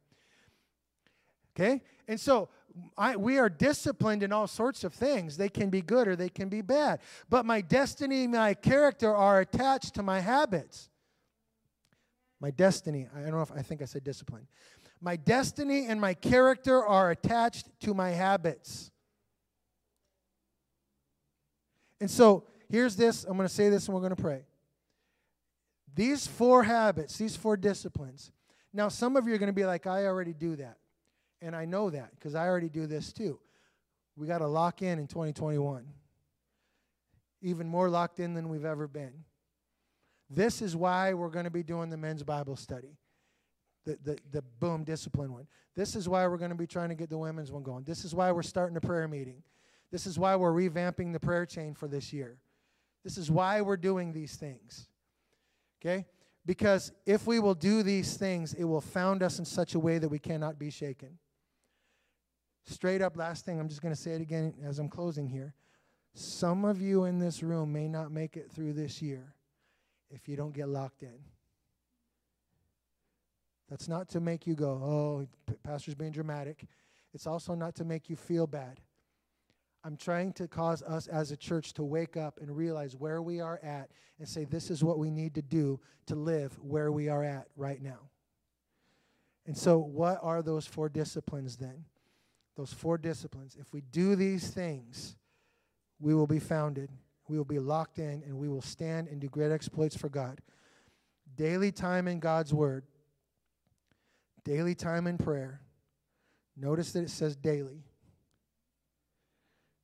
Okay? 1.57 1.83
And 2.07 2.21
so 2.21 2.51
I, 2.97 3.17
we 3.17 3.39
are 3.39 3.49
disciplined 3.49 4.23
in 4.23 4.33
all 4.33 4.47
sorts 4.47 4.85
of 4.85 4.93
things. 4.93 5.37
They 5.37 5.49
can 5.49 5.71
be 5.71 5.81
good 5.81 6.09
or 6.09 6.17
they 6.17 6.29
can 6.29 6.49
be 6.49 6.61
bad. 6.61 7.01
But 7.29 7.47
my 7.47 7.61
destiny, 7.61 8.27
my 8.27 8.55
character 8.55 9.15
are 9.15 9.41
attached 9.41 9.95
to 9.95 10.03
my 10.03 10.21
habits. 10.21 10.91
My 12.41 12.51
destiny, 12.51 13.09
I 13.15 13.21
don't 13.21 13.31
know 13.31 13.43
if 13.43 13.53
I 13.53 13.63
think 13.63 13.83
I 13.83 13.87
said 13.87 14.05
discipline. 14.05 14.47
My 15.01 15.17
destiny 15.17 15.87
and 15.87 16.01
my 16.01 16.15
character 16.15 16.85
are 16.85 17.11
attached 17.11 17.69
to 17.81 17.95
my 17.95 18.11
habits. 18.11 18.91
And 22.01 22.11
so 22.11 22.45
here's 22.69 22.97
this 22.97 23.25
I'm 23.25 23.37
going 23.37 23.49
to 23.49 23.55
say 23.55 23.69
this 23.69 23.87
and 23.87 23.95
we're 23.95 24.01
going 24.01 24.15
to 24.15 24.23
pray. 24.23 24.45
These 25.95 26.27
four 26.27 26.63
habits, 26.63 27.17
these 27.17 27.37
four 27.37 27.57
disciplines. 27.57 28.31
Now, 28.73 28.89
some 28.89 29.17
of 29.17 29.27
you 29.27 29.35
are 29.35 29.39
going 29.39 29.47
to 29.47 29.55
be 29.55 29.65
like, 29.65 29.87
I 29.87 30.05
already 30.05 30.35
do 30.35 30.57
that. 30.57 30.77
And 31.43 31.55
I 31.55 31.65
know 31.65 31.91
that 31.91 32.11
because 32.15 32.35
I 32.35 32.47
already 32.47 32.69
do 32.69 32.87
this 32.87 33.13
too. 33.13 33.39
We 34.17 34.27
got 34.27 34.39
to 34.39 34.47
lock 34.47 34.83
in 34.83 34.99
in 34.99 35.07
2021. 35.07 35.85
Even 37.43 37.69
more 37.69 37.89
locked 37.89 38.19
in 38.19 38.35
than 38.35 38.49
we've 38.49 38.65
ever 38.65 38.89
been. 38.89 39.13
This 40.29 40.63
is 40.63 40.75
why 40.75 41.15
we're 41.15 41.29
going 41.29 41.45
to 41.45 41.51
be 41.51 41.63
doing 41.63 41.91
the 41.91 41.97
men's 41.97 42.23
Bible 42.23 42.57
study, 42.57 42.97
the, 43.85 43.99
the, 44.03 44.19
the 44.33 44.43
boom 44.43 44.83
discipline 44.83 45.33
one. 45.33 45.47
This 45.77 45.95
is 45.95 46.09
why 46.09 46.27
we're 46.27 46.39
going 46.39 46.51
to 46.51 46.57
be 46.57 46.67
trying 46.67 46.89
to 46.89 46.95
get 46.95 47.11
the 47.11 47.19
women's 47.19 47.53
one 47.53 47.63
going. 47.63 47.85
This 47.85 48.05
is 48.05 48.15
why 48.15 48.33
we're 48.33 48.43
starting 48.43 48.77
a 48.77 48.81
prayer 48.81 49.07
meeting. 49.07 49.43
This 49.93 50.07
is 50.07 50.19
why 50.19 50.35
we're 50.35 50.53
revamping 50.53 51.13
the 51.13 51.21
prayer 51.21 51.47
chain 51.47 51.75
for 51.75 51.87
this 51.87 52.13
year. 52.13 52.39
This 53.05 53.19
is 53.19 53.31
why 53.31 53.61
we're 53.61 53.77
doing 53.77 54.13
these 54.13 54.35
things. 54.35 54.89
Okay? 55.81 56.07
Because 56.45 56.91
if 57.05 57.27
we 57.27 57.39
will 57.39 57.55
do 57.55 57.83
these 57.83 58.17
things, 58.17 58.55
it 58.55 58.65
will 58.65 58.81
found 58.81 59.23
us 59.23 59.39
in 59.39 59.45
such 59.45 59.75
a 59.75 59.79
way 59.79 59.99
that 59.99 60.09
we 60.09 60.19
cannot 60.19 60.59
be 60.59 60.71
shaken. 60.71 61.19
Straight 62.67 63.01
up, 63.01 63.17
last 63.17 63.45
thing, 63.45 63.61
I'm 63.61 63.69
just 63.69 63.81
going 63.81 63.95
to 63.95 64.01
say 64.01 64.13
it 64.13 64.21
again 64.21 64.53
as 64.65 64.79
I'm 64.79 64.89
closing 64.89 65.29
here. 65.29 65.55
Some 66.15 66.65
of 66.65 66.81
you 66.81 67.05
in 67.05 67.19
this 67.19 67.43
room 67.43 67.73
may 67.73 67.87
not 67.87 68.11
make 68.11 68.37
it 68.37 68.51
through 68.51 68.73
this 68.73 69.01
year 69.01 69.35
if 70.11 70.29
you 70.29 70.37
don't 70.37 70.53
get 70.53 70.69
locked 70.69 71.03
in. 71.03 71.19
That's 73.69 73.89
not 73.89 74.09
to 74.11 74.21
make 74.21 74.47
you 74.47 74.55
go, 74.55 74.71
oh, 74.71 75.29
pastor's 75.63 75.95
being 75.95 76.13
dramatic. 76.13 76.67
It's 77.15 77.27
also 77.27 77.55
not 77.55 77.75
to 77.77 77.85
make 77.85 78.09
you 78.09 78.17
feel 78.17 78.47
bad. 78.47 78.81
I'm 79.85 79.97
trying 79.97 80.33
to 80.35 80.49
cause 80.49 80.83
us 80.83 81.07
as 81.07 81.31
a 81.31 81.37
church 81.37 81.73
to 81.75 81.85
wake 81.85 82.17
up 82.17 82.41
and 82.41 82.57
realize 82.57 82.97
where 82.97 83.23
we 83.23 83.41
are 83.41 83.61
at 83.63 83.91
and 84.19 84.29
say, 84.29 84.45
this 84.45 84.71
is 84.71 84.83
what 84.83 84.99
we 84.99 85.11
need 85.11 85.35
to 85.37 85.43
do 85.43 85.79
to 86.07 86.17
live 86.17 86.59
where 86.61 86.91
we 86.91 87.09
are 87.09 87.23
at 87.23 87.47
right 87.57 87.81
now. 87.81 88.11
And 89.47 89.57
so, 89.57 89.79
what 89.79 90.19
are 90.23 90.43
those 90.43 90.67
four 90.67 90.89
disciplines 90.89 91.57
then? 91.57 91.85
Those 92.57 92.73
four 92.73 92.99
disciplines, 92.99 93.57
if 93.61 93.73
we 93.73 93.83
do 93.83 94.17
these 94.17 94.49
things, 94.49 95.17
we 96.01 96.15
will 96.15 96.27
be 96.27 96.39
founded, 96.39 96.91
we 97.29 97.37
will 97.37 97.45
be 97.45 97.59
locked 97.59 97.99
in, 97.99 98.23
and 98.27 98.39
we 98.39 98.49
will 98.49 98.63
stand 98.63 99.09
and 99.09 99.21
do 99.21 99.29
great 99.29 99.53
exploits 99.53 99.97
for 99.97 100.09
God. 100.09 100.41
Daily 101.37 101.71
time 101.71 102.09
in 102.09 102.19
God's 102.19 102.55
Word, 102.55 102.85
daily 104.45 104.75
time 104.75 105.07
in 105.07 105.19
prayer. 105.19 105.61
Notice 106.57 106.93
that 106.93 107.03
it 107.03 107.11
says 107.11 107.37
daily. 107.37 107.85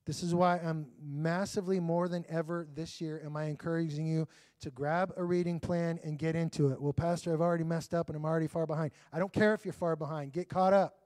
This 0.05 0.21
is 0.21 0.35
why 0.35 0.57
I'm 0.57 0.87
massively 1.01 1.79
more 1.79 2.09
than 2.09 2.25
ever 2.27 2.67
this 2.73 2.99
year 2.99 3.21
am 3.23 3.37
I 3.37 3.45
encouraging 3.45 4.05
you 4.05 4.27
to 4.61 4.69
grab 4.69 5.13
a 5.15 5.23
reading 5.23 5.59
plan 5.59 5.99
and 6.03 6.17
get 6.17 6.35
into 6.35 6.71
it. 6.71 6.81
Well, 6.81 6.91
Pastor, 6.91 7.33
I've 7.33 7.41
already 7.41 7.63
messed 7.63 7.93
up 7.93 8.09
and 8.09 8.17
I'm 8.17 8.25
already 8.25 8.47
far 8.47 8.65
behind. 8.65 8.91
I 9.13 9.19
don't 9.19 9.31
care 9.31 9.53
if 9.53 9.63
you're 9.63 9.73
far 9.73 9.95
behind. 9.95 10.33
Get 10.33 10.49
caught 10.49 10.73
up. 10.73 11.02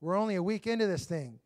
We're 0.00 0.16
only 0.16 0.36
a 0.36 0.42
week 0.42 0.66
into 0.66 0.86
this 0.86 1.04
thing. 1.04 1.38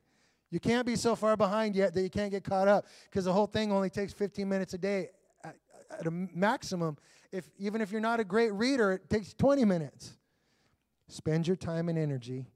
You 0.50 0.60
can't 0.60 0.86
be 0.86 0.94
so 0.94 1.16
far 1.16 1.36
behind 1.36 1.74
yet 1.74 1.94
that 1.94 2.02
you 2.02 2.10
can't 2.10 2.30
get 2.30 2.44
caught 2.44 2.68
up 2.68 2.86
because 3.10 3.24
the 3.24 3.32
whole 3.32 3.48
thing 3.48 3.72
only 3.72 3.90
takes 3.90 4.12
15 4.12 4.48
minutes 4.48 4.72
a 4.74 4.78
day 4.78 5.08
at, 5.42 5.56
at, 5.98 6.06
a 6.06 6.10
maximum. 6.10 6.96
If 7.32 7.50
even 7.58 7.80
if 7.80 7.90
you're 7.90 8.00
not 8.00 8.20
a 8.20 8.24
great 8.24 8.52
reader, 8.52 8.92
it 8.92 9.10
takes 9.10 9.34
20 9.34 9.64
minutes. 9.64 10.12
Spend 11.08 11.46
your 11.48 11.56
time 11.56 11.88
and 11.88 11.98
energy 11.98 12.46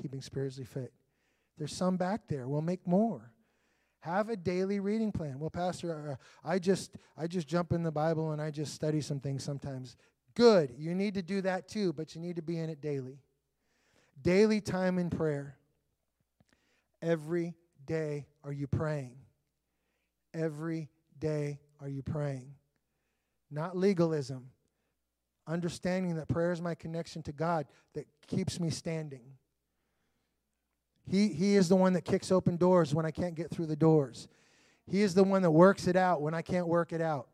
keeping 0.00 0.22
spiritually 0.22 0.64
fit. 0.64 0.92
There's 1.58 1.72
some 1.72 1.96
back 1.96 2.28
there. 2.28 2.48
We'll 2.48 2.62
make 2.62 2.86
more. 2.86 3.32
Have 4.00 4.28
a 4.28 4.36
daily 4.36 4.80
reading 4.80 5.12
plan. 5.12 5.38
Well, 5.38 5.50
Pastor, 5.50 6.18
uh, 6.20 6.48
I 6.48 6.58
just 6.58 6.96
I 7.16 7.26
just 7.26 7.48
jump 7.48 7.72
in 7.72 7.82
the 7.82 7.90
Bible 7.90 8.32
and 8.32 8.40
I 8.40 8.50
just 8.50 8.74
study 8.74 9.00
some 9.00 9.18
things 9.18 9.42
sometimes. 9.42 9.96
Good. 10.34 10.74
You 10.76 10.94
need 10.94 11.14
to 11.14 11.22
do 11.22 11.40
that 11.40 11.68
too, 11.68 11.92
but 11.92 12.14
you 12.14 12.20
need 12.20 12.36
to 12.36 12.42
be 12.42 12.58
in 12.58 12.68
it 12.70 12.80
daily. 12.80 13.18
Daily 14.22 14.60
time 14.60 14.98
in 14.98 15.10
prayer. 15.10 15.56
Every 17.02 17.54
day 17.84 18.26
are 18.42 18.52
you 18.52 18.66
praying? 18.66 19.16
Every 20.32 20.88
day 21.18 21.60
are 21.80 21.88
you 21.88 22.02
praying? 22.02 22.54
Not 23.50 23.76
legalism. 23.76 24.50
Understanding 25.46 26.16
that 26.16 26.28
prayer 26.28 26.52
is 26.52 26.62
my 26.62 26.74
connection 26.74 27.22
to 27.24 27.32
God 27.32 27.66
that 27.92 28.06
keeps 28.26 28.58
me 28.58 28.70
standing. 28.70 29.34
He, 31.06 31.28
he 31.28 31.56
is 31.56 31.68
the 31.68 31.76
one 31.76 31.92
that 31.92 32.04
kicks 32.04 32.32
open 32.32 32.56
doors 32.56 32.94
when 32.94 33.04
I 33.04 33.10
can't 33.10 33.34
get 33.34 33.50
through 33.50 33.66
the 33.66 33.76
doors. 33.76 34.26
He 34.86 35.02
is 35.02 35.14
the 35.14 35.24
one 35.24 35.42
that 35.42 35.50
works 35.50 35.86
it 35.86 35.96
out 35.96 36.22
when 36.22 36.34
I 36.34 36.42
can't 36.42 36.66
work 36.66 36.92
it 36.92 37.00
out. 37.00 37.28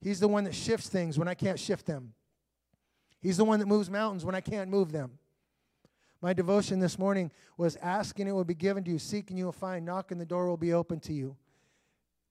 He's 0.00 0.20
the 0.20 0.28
one 0.28 0.44
that 0.44 0.54
shifts 0.54 0.88
things 0.88 1.18
when 1.18 1.28
I 1.28 1.34
can't 1.34 1.58
shift 1.58 1.86
them. 1.86 2.12
He's 3.20 3.36
the 3.36 3.44
one 3.44 3.60
that 3.60 3.66
moves 3.66 3.90
mountains 3.90 4.24
when 4.24 4.34
I 4.34 4.40
can't 4.40 4.70
move 4.70 4.92
them. 4.92 5.18
My 6.20 6.32
devotion 6.32 6.80
this 6.80 6.98
morning 6.98 7.30
was 7.56 7.76
asking 7.76 8.26
it 8.26 8.32
will 8.32 8.44
be 8.44 8.54
given 8.54 8.82
to 8.84 8.90
you, 8.90 8.98
seeking 8.98 9.36
you 9.36 9.44
will 9.44 9.52
find, 9.52 9.84
knocking 9.86 10.18
the 10.18 10.26
door 10.26 10.48
will 10.48 10.56
be 10.56 10.72
open 10.72 10.98
to 11.00 11.12
you. 11.12 11.36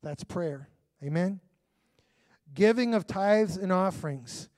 That's 0.03 0.23
prayer. 0.23 0.69
Amen. 1.03 1.39
Giving 2.53 2.93
of 2.93 3.07
tithes 3.07 3.57
and 3.57 3.71
offerings. 3.71 4.49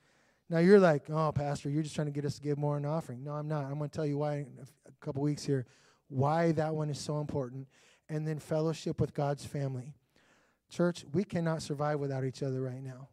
Now 0.48 0.58
you're 0.58 0.80
like, 0.80 1.08
oh, 1.10 1.30
Pastor, 1.30 1.70
you're 1.70 1.82
just 1.82 1.94
trying 1.94 2.08
to 2.08 2.12
get 2.12 2.24
us 2.24 2.34
to 2.36 2.40
give 2.40 2.58
more 2.58 2.76
in 2.76 2.84
offering. 2.84 3.22
No, 3.22 3.32
I'm 3.32 3.46
not. 3.46 3.64
I'm 3.64 3.78
going 3.78 3.88
to 3.88 3.96
tell 3.96 4.06
you 4.06 4.18
why 4.18 4.38
in 4.38 4.48
a 4.86 5.04
couple 5.04 5.22
weeks 5.22 5.44
here. 5.44 5.66
why 6.10 6.52
that 6.52 6.74
one 6.74 6.90
is 6.90 6.98
so 6.98 7.20
important, 7.20 7.66
and 8.08 8.26
then 8.26 8.38
fellowship 8.38 9.00
with 9.00 9.14
God's 9.14 9.46
family. 9.46 9.94
Church, 10.68 11.04
we 11.12 11.24
cannot 11.24 11.62
survive 11.62 11.98
without 11.98 12.24
each 12.24 12.42
other 12.42 12.60
right 12.60 12.82
now. 12.82 13.08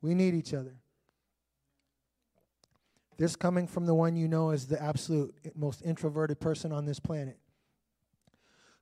We 0.00 0.14
need 0.14 0.34
each 0.34 0.54
other. 0.54 0.76
This 3.20 3.36
coming 3.36 3.66
from 3.66 3.84
the 3.84 3.92
one 3.92 4.16
you 4.16 4.28
know 4.28 4.48
as 4.48 4.66
the 4.66 4.82
absolute 4.82 5.34
eh, 5.44 5.50
most 5.54 5.82
introverted 5.84 6.40
person 6.40 6.72
on 6.72 6.86
this 6.86 6.98
planet, 6.98 7.38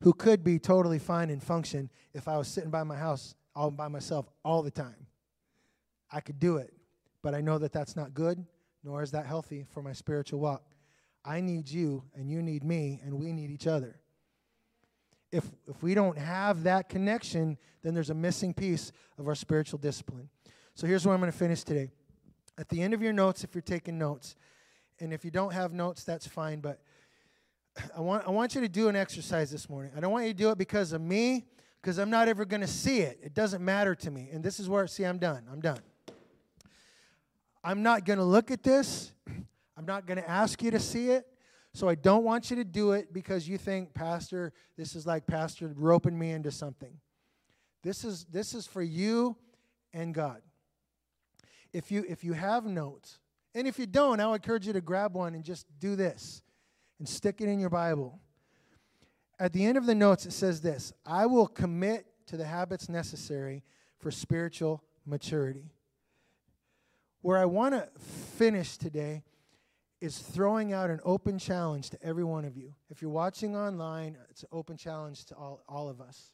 who 0.03 0.13
could 0.13 0.45
be 0.45 0.61
totally 0.61 1.01
fine 1.01 1.29
and 1.29 1.43
function 1.43 1.91
if 2.15 2.29
I 2.29 2.39
was 2.39 2.47
sitting 2.47 2.71
by 2.71 2.85
my 2.85 2.95
house 2.95 3.35
all 3.57 3.73
by 3.73 3.89
myself 3.89 4.31
all 4.45 4.63
the 4.63 4.71
time. 4.71 5.09
I 6.13 6.21
could 6.21 6.39
do 6.39 6.59
it, 6.59 6.73
but 7.21 7.35
I 7.35 7.41
know 7.41 7.59
that 7.59 7.73
that's 7.73 7.97
not 7.97 8.15
good, 8.15 8.47
nor 8.85 9.03
is 9.03 9.11
that 9.11 9.27
healthy 9.27 9.67
for 9.73 9.83
my 9.83 9.93
spiritual 9.93 10.39
walk. 10.39 10.63
I 11.25 11.41
need 11.41 11.69
you, 11.69 12.05
and 12.15 12.31
you 12.31 12.41
need 12.41 12.63
me, 12.63 13.01
and 13.03 13.19
we 13.19 13.33
need 13.33 13.51
each 13.51 13.67
other. 13.67 13.99
If, 15.33 15.47
if 15.67 15.83
we 15.83 15.95
don't 15.95 16.17
have 16.17 16.63
that 16.63 16.89
connection, 16.89 17.59
then 17.83 17.93
there's 17.93 18.11
a 18.11 18.15
missing 18.15 18.55
piece 18.55 18.93
of 19.19 19.27
our 19.27 19.35
spiritual 19.35 19.81
discipline. 19.81 20.29
So 20.77 20.87
here's 20.87 21.05
where 21.05 21.13
I'm 21.13 21.21
going 21.21 21.33
to 21.33 21.37
finish 21.37 21.65
today. 21.65 21.91
At 22.59 22.69
the 22.69 22.83
end 22.83 22.93
of 22.93 23.01
your 23.01 23.13
notes, 23.13 23.45
if 23.45 23.55
you're 23.55 23.63
taking 23.63 23.99
notes, 23.99 24.35
and 24.99 25.13
if 25.13 25.25
you 25.25 25.31
don't 25.31 25.53
have 25.53 25.73
notes, 25.73 26.03
that's 26.03 26.27
fine, 26.27 26.59
but 26.59 26.81
I 27.97 28.01
want, 28.01 28.27
I 28.27 28.31
want 28.31 28.57
you 28.57 28.61
to 28.63 28.69
do 28.69 28.89
an 28.89 28.97
exercise 28.97 29.51
this 29.51 29.71
morning. 29.71 29.93
I 29.97 30.01
don't 30.01 30.11
want 30.11 30.27
you 30.27 30.33
to 30.33 30.39
do 30.39 30.51
it 30.51 30.59
because 30.59 30.93
of 30.93 31.01
me, 31.01 31.47
because 31.81 31.99
I'm 31.99 32.11
not 32.11 32.27
ever 32.27 32.45
going 32.45 32.61
to 32.61 32.67
see 32.67 32.99
it. 32.99 33.21
It 33.23 33.33
doesn't 33.33 33.65
matter 33.65 33.95
to 33.95 34.11
me. 34.11 34.29
And 34.33 34.43
this 34.43 34.59
is 34.59 34.69
where, 34.69 34.87
see, 34.89 35.05
I'm 35.05 35.19
done. 35.19 35.45
I'm 35.51 35.61
done. 35.61 35.79
I'm 37.63 37.85
not 37.85 38.05
going 38.05 38.19
to 38.19 38.25
look 38.25 38.51
at 38.51 38.65
this. 38.65 39.13
I'm 39.77 39.87
not 39.87 40.07
going 40.07 40.19
to 40.19 40.29
ask 40.29 40.61
you 40.61 40.73
to 40.73 40.81
see 40.81 41.11
it. 41.11 41.27
So 41.75 41.89
I 41.89 41.95
don't 41.95 42.25
want 42.25 42.51
you 42.51 42.57
to 42.57 42.65
do 42.65 42.91
it 42.91 43.13
because 43.13 43.49
you 43.49 43.57
think, 43.57 43.95
Pastor, 43.95 44.53
this 44.77 44.97
is 44.97 45.07
like 45.07 45.29
Pastor 45.29 45.73
roping 45.77 46.19
me 46.19 46.33
into 46.33 46.51
something. 46.51 46.99
This 47.85 48.05
is, 48.05 48.25
this 48.25 48.53
is 48.53 48.67
for 48.67 48.83
you 48.83 49.37
and 49.93 50.13
God 50.13 50.43
if 51.79 51.93
you 51.93 52.05
if 52.09 52.25
you 52.25 52.33
have 52.33 52.65
notes, 52.65 53.21
and 53.55 53.69
if 53.69 53.79
you 53.79 53.87
don't, 53.87 54.19
I 54.19 54.27
would 54.27 54.43
encourage 54.43 54.67
you 54.67 54.73
to 54.73 54.81
grab 54.81 55.15
one 55.15 55.37
and 55.37 55.45
just 55.45 55.65
do 55.79 55.95
this 55.95 56.43
and 56.99 57.09
stick 57.09 57.41
it 57.41 57.49
in 57.49 57.61
your 57.61 57.71
Bible. 57.71 58.19
At 59.39 59.53
the 59.53 59.65
end 59.65 59.79
of 59.79 59.87
the 59.87 59.95
notes, 59.95 60.27
it 60.27 60.33
says 60.33 60.61
this 60.61 60.93
I 61.07 61.27
will 61.27 61.47
commit 61.47 62.07
to 62.27 62.37
the 62.37 62.45
habits 62.45 62.89
necessary 62.89 63.63
for 63.97 64.11
spiritual 64.11 64.83
maturity. 65.07 65.71
Where 67.23 67.39
I 67.39 67.45
want 67.45 67.75
to 67.75 67.89
finish 68.01 68.77
today 68.77 69.23
is 70.01 70.19
throwing 70.19 70.73
out 70.73 70.91
an 70.91 70.99
open 71.05 71.39
challenge 71.39 71.91
to 71.91 72.03
every 72.03 72.25
one 72.25 72.45
of 72.45 72.57
you. 72.57 72.75
If 72.91 73.03
you're 73.03 73.11
watching 73.11 73.57
online, 73.57 74.17
it's 74.31 74.43
an 74.43 74.49
open 74.51 74.77
challenge 74.77 75.27
to 75.27 75.37
all, 75.37 75.63
all 75.69 75.89
of 75.89 76.01
us. 76.01 76.33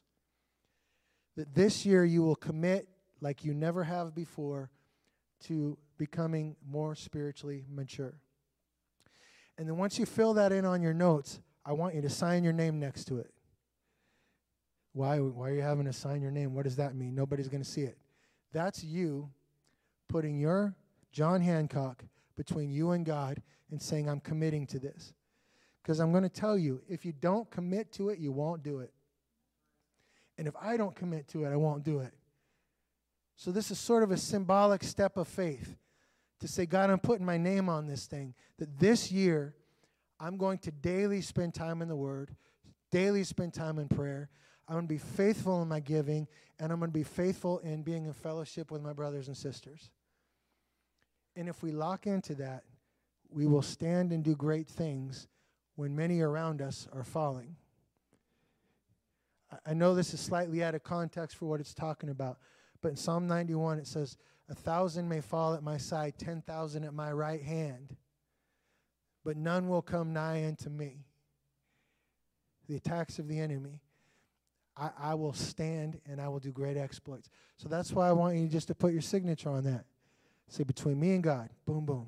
That 1.35 1.53
this 1.53 1.85
year 1.85 2.03
you 2.03 2.23
will 2.23 2.35
commit 2.35 2.87
like 3.21 3.45
you 3.45 3.53
never 3.53 3.83
have 3.83 4.15
before 4.15 4.71
to 5.43 5.77
becoming 5.97 6.55
more 6.67 6.95
spiritually 6.95 7.65
mature. 7.69 8.15
And 9.57 9.67
then 9.67 9.77
once 9.77 9.97
you 9.97 10.05
fill 10.05 10.33
that 10.33 10.51
in 10.51 10.65
on 10.65 10.81
your 10.81 10.93
notes, 10.93 11.39
I 11.65 11.73
want 11.73 11.95
you 11.95 12.01
to 12.01 12.09
sign 12.09 12.43
your 12.43 12.53
name 12.53 12.79
next 12.79 13.05
to 13.05 13.19
it. 13.19 13.31
Why, 14.93 15.19
why 15.19 15.49
are 15.49 15.53
you 15.53 15.61
having 15.61 15.85
to 15.85 15.93
sign 15.93 16.21
your 16.21 16.31
name? 16.31 16.53
What 16.53 16.63
does 16.63 16.77
that 16.77 16.95
mean? 16.95 17.15
Nobody's 17.15 17.49
going 17.49 17.63
to 17.63 17.69
see 17.69 17.81
it. 17.81 17.97
That's 18.53 18.83
you 18.83 19.29
putting 20.07 20.39
your 20.39 20.75
John 21.11 21.41
Hancock 21.41 22.03
between 22.37 22.71
you 22.71 22.91
and 22.91 23.05
God 23.05 23.41
and 23.71 23.81
saying, 23.81 24.09
I'm 24.09 24.19
committing 24.19 24.67
to 24.67 24.79
this. 24.79 25.13
Because 25.81 25.99
I'm 25.99 26.11
going 26.11 26.23
to 26.23 26.29
tell 26.29 26.57
you, 26.57 26.81
if 26.87 27.05
you 27.05 27.11
don't 27.11 27.49
commit 27.51 27.91
to 27.93 28.09
it, 28.09 28.19
you 28.19 28.31
won't 28.31 28.63
do 28.63 28.79
it. 28.79 28.91
And 30.37 30.47
if 30.47 30.55
I 30.61 30.77
don't 30.77 30.95
commit 30.95 31.27
to 31.29 31.45
it, 31.45 31.49
I 31.51 31.55
won't 31.55 31.83
do 31.83 31.99
it. 31.99 32.13
So, 33.35 33.51
this 33.51 33.71
is 33.71 33.79
sort 33.79 34.03
of 34.03 34.11
a 34.11 34.17
symbolic 34.17 34.83
step 34.83 35.17
of 35.17 35.27
faith 35.27 35.77
to 36.39 36.47
say, 36.47 36.65
God, 36.65 36.89
I'm 36.89 36.99
putting 36.99 37.25
my 37.25 37.37
name 37.37 37.69
on 37.69 37.87
this 37.87 38.05
thing. 38.05 38.33
That 38.59 38.79
this 38.79 39.11
year, 39.11 39.55
I'm 40.19 40.37
going 40.37 40.59
to 40.59 40.71
daily 40.71 41.21
spend 41.21 41.53
time 41.53 41.81
in 41.81 41.87
the 41.87 41.95
Word, 41.95 42.35
daily 42.91 43.23
spend 43.23 43.53
time 43.53 43.79
in 43.79 43.87
prayer. 43.87 44.29
I'm 44.67 44.75
going 44.75 44.87
to 44.87 44.93
be 44.93 44.97
faithful 44.97 45.61
in 45.61 45.67
my 45.67 45.79
giving, 45.79 46.27
and 46.59 46.71
I'm 46.71 46.79
going 46.79 46.91
to 46.91 46.97
be 46.97 47.03
faithful 47.03 47.59
in 47.59 47.83
being 47.83 48.05
in 48.05 48.13
fellowship 48.13 48.71
with 48.71 48.81
my 48.81 48.93
brothers 48.93 49.27
and 49.27 49.37
sisters. 49.37 49.91
And 51.35 51.49
if 51.49 51.61
we 51.61 51.71
lock 51.71 52.07
into 52.07 52.35
that, 52.35 52.63
we 53.29 53.45
will 53.45 53.61
stand 53.61 54.11
and 54.11 54.23
do 54.23 54.35
great 54.35 54.67
things 54.67 55.27
when 55.75 55.95
many 55.95 56.21
around 56.21 56.61
us 56.61 56.87
are 56.93 57.03
falling. 57.03 57.57
I 59.65 59.73
know 59.73 59.93
this 59.93 60.13
is 60.13 60.19
slightly 60.19 60.63
out 60.63 60.75
of 60.75 60.83
context 60.83 61.37
for 61.37 61.45
what 61.45 61.59
it's 61.59 61.73
talking 61.73 62.09
about, 62.09 62.39
but 62.85 62.91
in 62.91 62.97
Psalm 62.97 63.27
91, 63.27 63.79
it 63.79 63.87
says, 63.87 64.15
A 64.47 64.53
thousand 64.53 65.09
may 65.09 65.19
fall 65.19 65.55
at 65.55 65.63
my 65.63 65.75
side, 65.75 66.19
10,000 66.19 66.83
at 66.83 66.93
my 66.93 67.11
right 67.11 67.41
hand, 67.41 67.95
but 69.23 69.37
none 69.37 69.67
will 69.67 69.81
come 69.81 70.13
nigh 70.13 70.45
unto 70.45 70.69
me. 70.69 71.07
The 72.67 72.75
attacks 72.75 73.17
of 73.17 73.27
the 73.27 73.39
enemy. 73.39 73.81
I, 74.77 74.91
I 74.99 75.13
will 75.15 75.33
stand 75.33 75.99
and 76.05 76.21
I 76.21 76.27
will 76.27 76.37
do 76.37 76.51
great 76.51 76.77
exploits. 76.77 77.27
So 77.57 77.67
that's 77.67 77.91
why 77.91 78.07
I 78.07 78.11
want 78.11 78.37
you 78.37 78.47
just 78.47 78.67
to 78.67 78.75
put 78.75 78.93
your 78.93 79.01
signature 79.01 79.49
on 79.49 79.63
that. 79.63 79.85
Say, 80.47 80.63
between 80.63 80.99
me 80.99 81.13
and 81.13 81.23
God, 81.23 81.49
boom, 81.65 81.87
boom. 81.87 82.05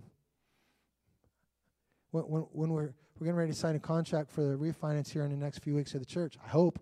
When, 2.12 2.24
when, 2.26 2.42
when 2.52 2.70
we're, 2.70 2.94
we're 3.18 3.26
getting 3.26 3.34
ready 3.34 3.52
to 3.52 3.58
sign 3.58 3.76
a 3.76 3.80
contract 3.80 4.30
for 4.30 4.44
the 4.44 4.56
refinance 4.56 5.10
here 5.10 5.24
in 5.24 5.32
the 5.32 5.38
next 5.38 5.64
few 5.64 5.74
weeks 5.74 5.96
of 5.96 6.02
the 6.02 6.06
church, 6.06 6.38
I 6.46 6.50
hope. 6.50 6.78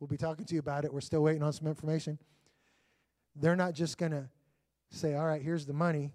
We'll 0.00 0.08
be 0.08 0.16
talking 0.16 0.46
to 0.46 0.54
you 0.54 0.60
about 0.60 0.86
it. 0.86 0.92
We're 0.92 1.02
still 1.02 1.22
waiting 1.22 1.42
on 1.42 1.52
some 1.52 1.68
information. 1.68 2.18
They're 3.36 3.56
not 3.56 3.74
just 3.74 3.98
going 3.98 4.12
to 4.12 4.28
say, 4.90 5.14
all 5.14 5.26
right, 5.26 5.40
here's 5.40 5.66
the 5.66 5.72
money. 5.72 6.12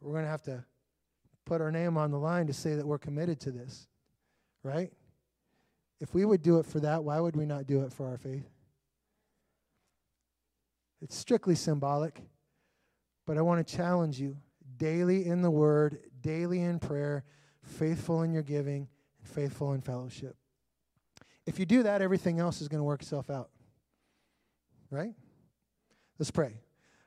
We're 0.00 0.12
going 0.12 0.24
to 0.24 0.30
have 0.30 0.42
to 0.42 0.64
put 1.44 1.60
our 1.60 1.72
name 1.72 1.96
on 1.96 2.10
the 2.10 2.18
line 2.18 2.46
to 2.46 2.52
say 2.52 2.74
that 2.74 2.86
we're 2.86 2.98
committed 2.98 3.40
to 3.40 3.50
this, 3.50 3.88
right? 4.62 4.92
If 6.00 6.14
we 6.14 6.24
would 6.24 6.42
do 6.42 6.58
it 6.58 6.66
for 6.66 6.80
that, 6.80 7.02
why 7.02 7.18
would 7.18 7.34
we 7.34 7.46
not 7.46 7.66
do 7.66 7.82
it 7.82 7.92
for 7.92 8.06
our 8.06 8.18
faith? 8.18 8.48
It's 11.00 11.16
strictly 11.16 11.54
symbolic, 11.54 12.20
but 13.26 13.38
I 13.38 13.42
want 13.42 13.66
to 13.66 13.76
challenge 13.76 14.20
you 14.20 14.36
daily 14.76 15.26
in 15.26 15.42
the 15.42 15.50
Word, 15.50 15.98
daily 16.20 16.60
in 16.60 16.78
prayer, 16.78 17.24
faithful 17.62 18.22
in 18.22 18.32
your 18.32 18.42
giving, 18.42 18.88
and 19.18 19.28
faithful 19.28 19.72
in 19.72 19.80
fellowship. 19.80 20.36
If 21.46 21.58
you 21.58 21.66
do 21.66 21.82
that, 21.84 22.02
everything 22.02 22.40
else 22.40 22.60
is 22.60 22.68
going 22.68 22.80
to 22.80 22.84
work 22.84 23.02
itself 23.02 23.30
out, 23.30 23.50
right? 24.90 25.14
Let's 26.18 26.32
pray. 26.32 26.54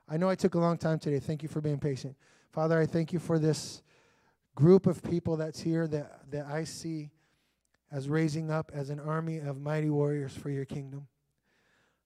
I 0.08 0.16
know 0.16 0.30
I 0.30 0.36
took 0.36 0.56
a 0.56 0.60
long 0.60 0.78
time 0.78 0.98
today. 0.98 1.20
Thank 1.20 1.44
you 1.44 1.50
for 1.50 1.60
being 1.60 1.80
patient. 1.80 2.16
Father, 2.52 2.80
I 2.80 2.86
thank 2.86 3.12
you 3.12 3.20
for 3.20 3.40
this 3.40 3.82
group 4.56 4.88
of 4.88 5.04
people 5.04 5.36
that's 5.36 5.60
here 5.60 5.86
that, 5.88 6.32
that 6.32 6.46
I 6.46 6.64
see 6.64 7.12
as 7.92 8.08
raising 8.08 8.50
up 8.50 8.72
as 8.74 8.90
an 8.90 9.02
army 9.02 9.40
of 9.40 9.60
mighty 9.60 9.90
warriors 9.90 10.34
for 10.34 10.50
your 10.50 10.64
kingdom. 10.64 11.08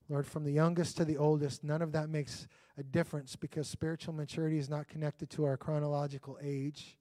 Lord, 0.10 0.26
from 0.26 0.44
the 0.44 0.52
youngest 0.52 0.98
to 0.98 1.06
the 1.06 1.18
oldest, 1.18 1.64
none 1.64 1.84
of 1.84 1.92
that 1.92 2.10
makes 2.10 2.48
a 2.78 2.84
difference 2.84 3.36
because 3.36 3.68
spiritual 3.68 4.14
maturity 4.14 4.58
is 4.58 4.70
not 4.70 4.88
connected 4.88 5.30
to 5.32 5.46
our 5.46 5.58
chronological 5.58 6.40
age. 6.42 6.98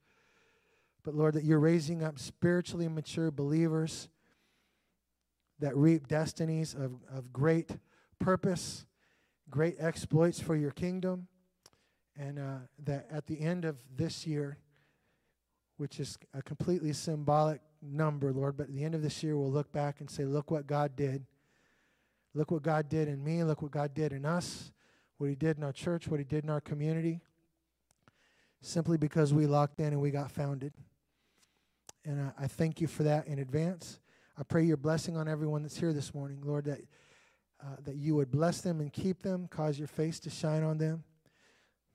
But 1.03 1.15
Lord, 1.15 1.35
that 1.35 1.45
you're 1.45 1.61
raising 1.61 2.03
up 2.03 2.19
spiritually 2.19 2.89
mature 2.89 3.31
believers 3.31 4.09
that 5.61 5.75
reap 5.77 6.09
destinies 6.09 6.75
of, 6.75 6.93
of 7.11 7.33
great 7.33 7.79
purpose 8.19 8.85
great 9.55 9.77
exploits 9.79 10.41
for 10.41 10.57
your 10.57 10.73
kingdom. 10.73 11.29
And 12.17 12.41
uh, 12.41 12.59
that 12.87 13.07
at 13.09 13.29
the 13.29 13.41
end 13.41 13.65
of 13.65 13.77
this 13.97 14.27
year, 14.27 14.59
which 15.77 16.01
is 16.01 16.19
a 16.33 16.43
completely 16.43 16.93
symbolic 16.93 17.61
number, 17.81 18.33
Lord, 18.33 18.57
but 18.57 18.65
at 18.65 18.75
the 18.75 18.83
end 18.83 18.97
of 18.97 19.03
this 19.03 19.23
year, 19.23 19.37
we'll 19.37 19.53
look 19.53 19.71
back 19.71 20.01
and 20.01 20.11
say, 20.11 20.25
Look 20.25 20.51
what 20.51 20.67
God 20.67 20.97
did. 20.97 21.25
Look 22.35 22.51
what 22.51 22.65
God 22.65 22.89
did 22.89 23.07
in 23.07 23.23
me. 23.23 23.45
Look 23.45 23.63
what 23.63 23.71
God 23.71 23.95
did 23.95 24.13
in 24.13 24.27
us. 24.27 24.73
What 25.19 25.31
He 25.31 25.37
did 25.37 25.57
in 25.57 25.63
our 25.63 25.73
church, 25.73 26.09
what 26.09 26.19
He 26.19 26.25
did 26.25 26.43
in 26.43 26.51
our 26.51 26.61
community. 26.61 27.21
Simply 28.61 28.97
because 28.97 29.33
we 29.33 29.47
locked 29.47 29.79
in 29.79 29.87
and 29.87 30.01
we 30.01 30.11
got 30.11 30.33
founded. 30.33 30.73
And 32.05 32.21
I, 32.21 32.45
I 32.45 32.47
thank 32.49 32.81
you 32.81 32.89
for 32.89 33.05
that 33.05 33.29
in 33.29 33.39
advance. 33.39 34.01
I 34.37 34.43
pray 34.43 34.65
your 34.65 34.77
blessing 34.77 35.17
on 35.17 35.29
everyone 35.29 35.63
that's 35.63 35.77
here 35.77 35.93
this 35.93 36.13
morning, 36.13 36.41
Lord, 36.45 36.65
that 36.65 36.81
uh, 37.65 37.77
that 37.85 37.97
you 37.97 38.15
would 38.15 38.31
bless 38.31 38.61
them 38.61 38.81
and 38.81 38.93
keep 38.93 39.23
them, 39.23 39.49
cause 39.49 39.79
your 39.79 39.89
face 39.89 40.21
to 40.21 40.31
shine 40.31 40.63
on 40.63 40.79
them, 40.79 41.03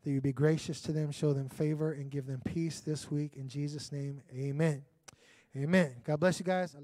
that 0.03 0.09
you 0.09 0.21
be 0.21 0.33
gracious 0.33 0.81
to 0.81 0.91
them, 0.91 1.11
show 1.11 1.33
them 1.33 1.49
favor, 1.49 1.91
and 1.91 2.09
give 2.09 2.25
them 2.25 2.41
peace 2.43 2.79
this 2.79 3.11
week. 3.11 3.35
In 3.35 3.47
Jesus' 3.47 3.91
name, 3.91 4.21
amen. 4.33 4.83
Amen. 5.55 5.95
God 6.03 6.19
bless 6.19 6.39
you 6.39 6.45
guys. 6.45 6.75